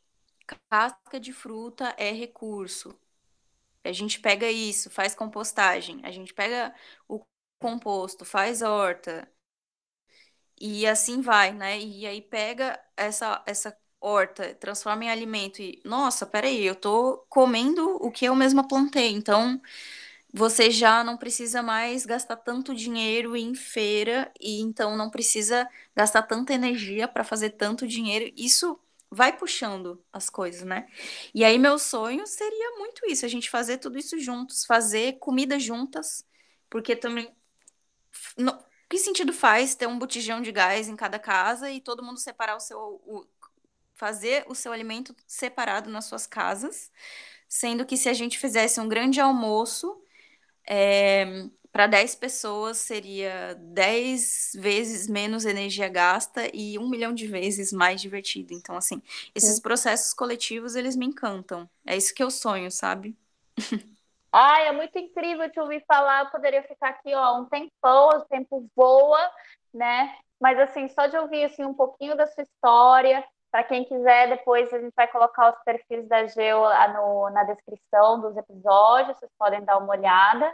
casca 0.69 1.19
de 1.19 1.33
fruta 1.33 1.95
é 1.97 2.11
recurso. 2.11 2.97
A 3.83 3.91
gente 3.93 4.19
pega 4.19 4.49
isso, 4.51 4.89
faz 4.89 5.15
compostagem, 5.15 6.01
a 6.03 6.11
gente 6.11 6.33
pega 6.33 6.73
o 7.07 7.25
composto, 7.59 8.25
faz 8.25 8.61
horta, 8.61 9.29
e 10.59 10.85
assim 10.87 11.21
vai, 11.21 11.51
né? 11.53 11.79
E 11.79 12.05
aí 12.07 12.21
pega 12.21 12.79
essa, 12.95 13.43
essa 13.45 13.75
horta, 13.99 14.53
transforma 14.55 15.05
em 15.05 15.09
alimento 15.09 15.61
e, 15.61 15.81
nossa, 15.85 16.25
peraí, 16.25 16.63
eu 16.65 16.75
tô 16.75 17.25
comendo 17.29 17.95
o 18.01 18.11
que 18.11 18.25
eu 18.25 18.35
mesma 18.35 18.67
plantei, 18.67 19.11
então 19.11 19.61
você 20.33 20.71
já 20.71 21.03
não 21.03 21.15
precisa 21.15 21.61
mais 21.61 22.05
gastar 22.07 22.37
tanto 22.37 22.73
dinheiro 22.73 23.37
em 23.37 23.53
feira 23.53 24.31
e 24.39 24.61
então 24.61 24.97
não 24.97 25.11
precisa 25.11 25.69
gastar 25.95 26.23
tanta 26.23 26.53
energia 26.53 27.07
para 27.07 27.23
fazer 27.23 27.51
tanto 27.51 27.87
dinheiro. 27.87 28.33
Isso 28.35 28.79
vai 29.11 29.37
puxando 29.37 30.03
as 30.11 30.29
coisas, 30.31 30.63
né? 30.63 30.87
E 31.35 31.45
aí 31.45 31.59
meu 31.59 31.77
sonho 31.77 32.25
seria 32.25 32.71
muito 32.79 33.05
isso, 33.07 33.25
a 33.25 33.29
gente 33.29 33.47
fazer 33.49 33.77
tudo 33.77 33.97
isso 33.99 34.17
juntos, 34.19 34.65
fazer 34.65 35.19
comida 35.19 35.59
juntas, 35.59 36.25
porque 36.67 36.95
também 36.95 37.31
no, 38.37 38.57
que 38.89 38.97
sentido 38.97 39.33
faz 39.33 39.75
ter 39.75 39.87
um 39.87 39.99
botijão 39.99 40.41
de 40.41 40.51
gás 40.51 40.87
em 40.87 40.95
cada 40.95 41.19
casa 41.19 41.71
e 41.71 41.79
todo 41.79 42.03
mundo 42.03 42.19
separar 42.19 42.55
o 42.55 42.59
seu 42.59 42.79
o, 42.79 43.25
fazer 43.93 44.45
o 44.47 44.55
seu 44.55 44.71
alimento 44.71 45.15
separado 45.27 45.89
nas 45.91 46.05
suas 46.05 46.25
casas, 46.25 46.91
sendo 47.47 47.85
que 47.85 47.97
se 47.97 48.09
a 48.09 48.13
gente 48.13 48.39
fizesse 48.39 48.79
um 48.79 48.89
grande 48.89 49.21
almoço 49.21 50.02
é, 50.67 51.47
para 51.71 51.87
10 51.87 52.15
pessoas 52.15 52.77
seria 52.77 53.55
10 53.55 54.51
vezes 54.55 55.07
menos 55.07 55.43
energia 55.43 55.89
gasta 55.89 56.47
e 56.53 56.77
um 56.77 56.87
milhão 56.87 57.13
de 57.13 57.25
vezes 57.27 57.73
mais 57.73 57.99
divertido. 58.01 58.53
Então, 58.53 58.75
assim, 58.77 59.01
esses 59.33 59.59
processos 59.59 60.13
coletivos, 60.13 60.75
eles 60.75 60.95
me 60.95 61.05
encantam. 61.07 61.67
É 61.85 61.97
isso 61.97 62.13
que 62.13 62.23
eu 62.23 62.29
sonho, 62.29 62.69
sabe? 62.69 63.17
Ai, 64.31 64.67
é 64.67 64.71
muito 64.71 64.97
incrível 64.97 65.49
te 65.51 65.59
ouvir 65.59 65.83
falar. 65.87 66.25
Eu 66.25 66.31
poderia 66.31 66.63
ficar 66.63 66.89
aqui, 66.89 67.13
ó, 67.13 67.39
um 67.39 67.45
tempão, 67.45 68.09
o 68.09 68.25
tempo 68.25 68.67
voa, 68.75 69.31
né? 69.73 70.15
Mas, 70.39 70.59
assim, 70.59 70.89
só 70.89 71.07
de 71.07 71.17
ouvir, 71.17 71.43
assim, 71.45 71.63
um 71.63 71.73
pouquinho 71.73 72.15
da 72.17 72.27
sua 72.27 72.43
história, 72.43 73.23
Para 73.53 73.63
quem 73.65 73.85
quiser, 73.85 74.29
depois 74.29 74.73
a 74.73 74.79
gente 74.79 74.95
vai 74.95 75.07
colocar 75.07 75.51
os 75.53 75.63
perfis 75.63 76.07
da 76.07 76.25
Geo 76.25 76.63
no, 76.95 77.29
na 77.29 77.43
descrição 77.43 78.19
dos 78.19 78.35
episódios, 78.35 79.15
vocês 79.15 79.31
podem 79.37 79.63
dar 79.63 79.77
uma 79.77 79.91
olhada. 79.91 80.51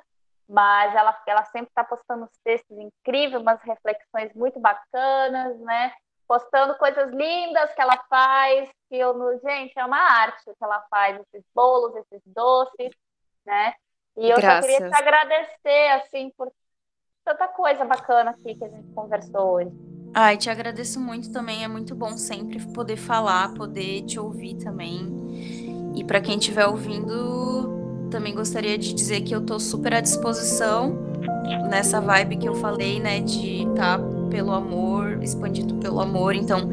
Mas 0.50 0.94
ela, 0.94 1.18
ela 1.26 1.46
sempre 1.46 1.70
está 1.70 1.82
postando 1.82 2.26
uns 2.26 2.38
textos 2.44 2.78
incríveis, 2.78 3.42
umas 3.42 3.62
reflexões 3.62 4.34
muito 4.34 4.60
bacanas, 4.60 5.58
né? 5.62 5.94
Postando 6.28 6.76
coisas 6.76 7.10
lindas 7.12 7.74
que 7.74 7.82
ela 7.82 8.04
faz, 8.10 8.70
que 8.90 8.98
eu, 8.98 9.40
gente, 9.40 9.80
é 9.80 9.86
uma 9.86 9.98
arte 9.98 10.44
que 10.44 10.62
ela 10.62 10.82
faz, 10.90 11.22
esses 11.22 11.48
bolos, 11.56 11.96
esses 11.96 12.22
doces, 12.26 12.94
né? 13.46 13.76
E 14.18 14.30
eu 14.30 14.36
Graças. 14.36 14.70
só 14.70 14.78
queria 14.78 14.90
te 14.90 15.02
agradecer, 15.02 15.88
assim, 15.92 16.34
por 16.36 16.52
tanta 17.24 17.48
coisa 17.48 17.86
bacana 17.86 18.32
aqui 18.32 18.56
que 18.56 18.66
a 18.66 18.70
gente 18.70 18.94
conversou 18.94 19.52
hoje. 19.52 19.89
Ai, 20.14 20.38
te 20.38 20.50
agradeço 20.50 21.00
muito 21.00 21.32
também. 21.32 21.64
É 21.64 21.68
muito 21.68 21.96
bom 21.96 22.18
sempre 22.18 22.60
poder 22.74 22.98
falar, 22.98 23.54
poder 23.54 24.02
te 24.04 24.20
ouvir 24.20 24.56
também. 24.56 25.94
E 25.96 26.04
para 26.04 26.20
quem 26.20 26.38
estiver 26.38 26.66
ouvindo, 26.66 28.08
também 28.10 28.34
gostaria 28.34 28.78
de 28.78 28.94
dizer 28.94 29.22
que 29.22 29.34
eu 29.34 29.42
tô 29.42 29.60
super 29.60 29.94
à 29.94 30.02
disposição 30.02 31.10
nessa 31.70 32.02
vibe 32.02 32.38
que 32.38 32.48
eu 32.48 32.56
falei, 32.56 33.00
né, 33.00 33.22
de 33.22 33.64
estar 33.64 33.98
tá 34.00 34.04
pelo 34.30 34.52
amor, 34.52 35.22
expandido 35.22 35.76
pelo 35.76 36.00
amor. 36.00 36.36
Então, 36.36 36.70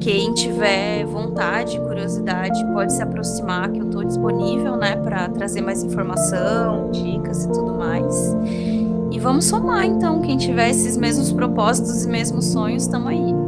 quem 0.00 0.32
tiver 0.34 1.04
vontade, 1.04 1.78
curiosidade, 1.78 2.64
pode 2.72 2.92
se 2.92 3.02
aproximar, 3.02 3.70
que 3.70 3.80
eu 3.80 3.90
tô 3.90 4.02
disponível, 4.02 4.76
né, 4.76 4.96
para 4.96 5.28
trazer 5.28 5.60
mais 5.60 5.82
informação, 5.82 6.90
dicas 6.90 7.44
e 7.44 7.52
tudo 7.52 7.74
mais. 7.74 8.34
E 9.10 9.18
vamos 9.18 9.46
somar, 9.46 9.84
então. 9.84 10.20
Quem 10.20 10.36
tiver 10.36 10.70
esses 10.70 10.96
mesmos 10.96 11.32
propósitos 11.32 12.04
e 12.04 12.08
mesmos 12.08 12.46
sonhos, 12.46 12.84
estamos 12.84 13.08
aí. 13.08 13.39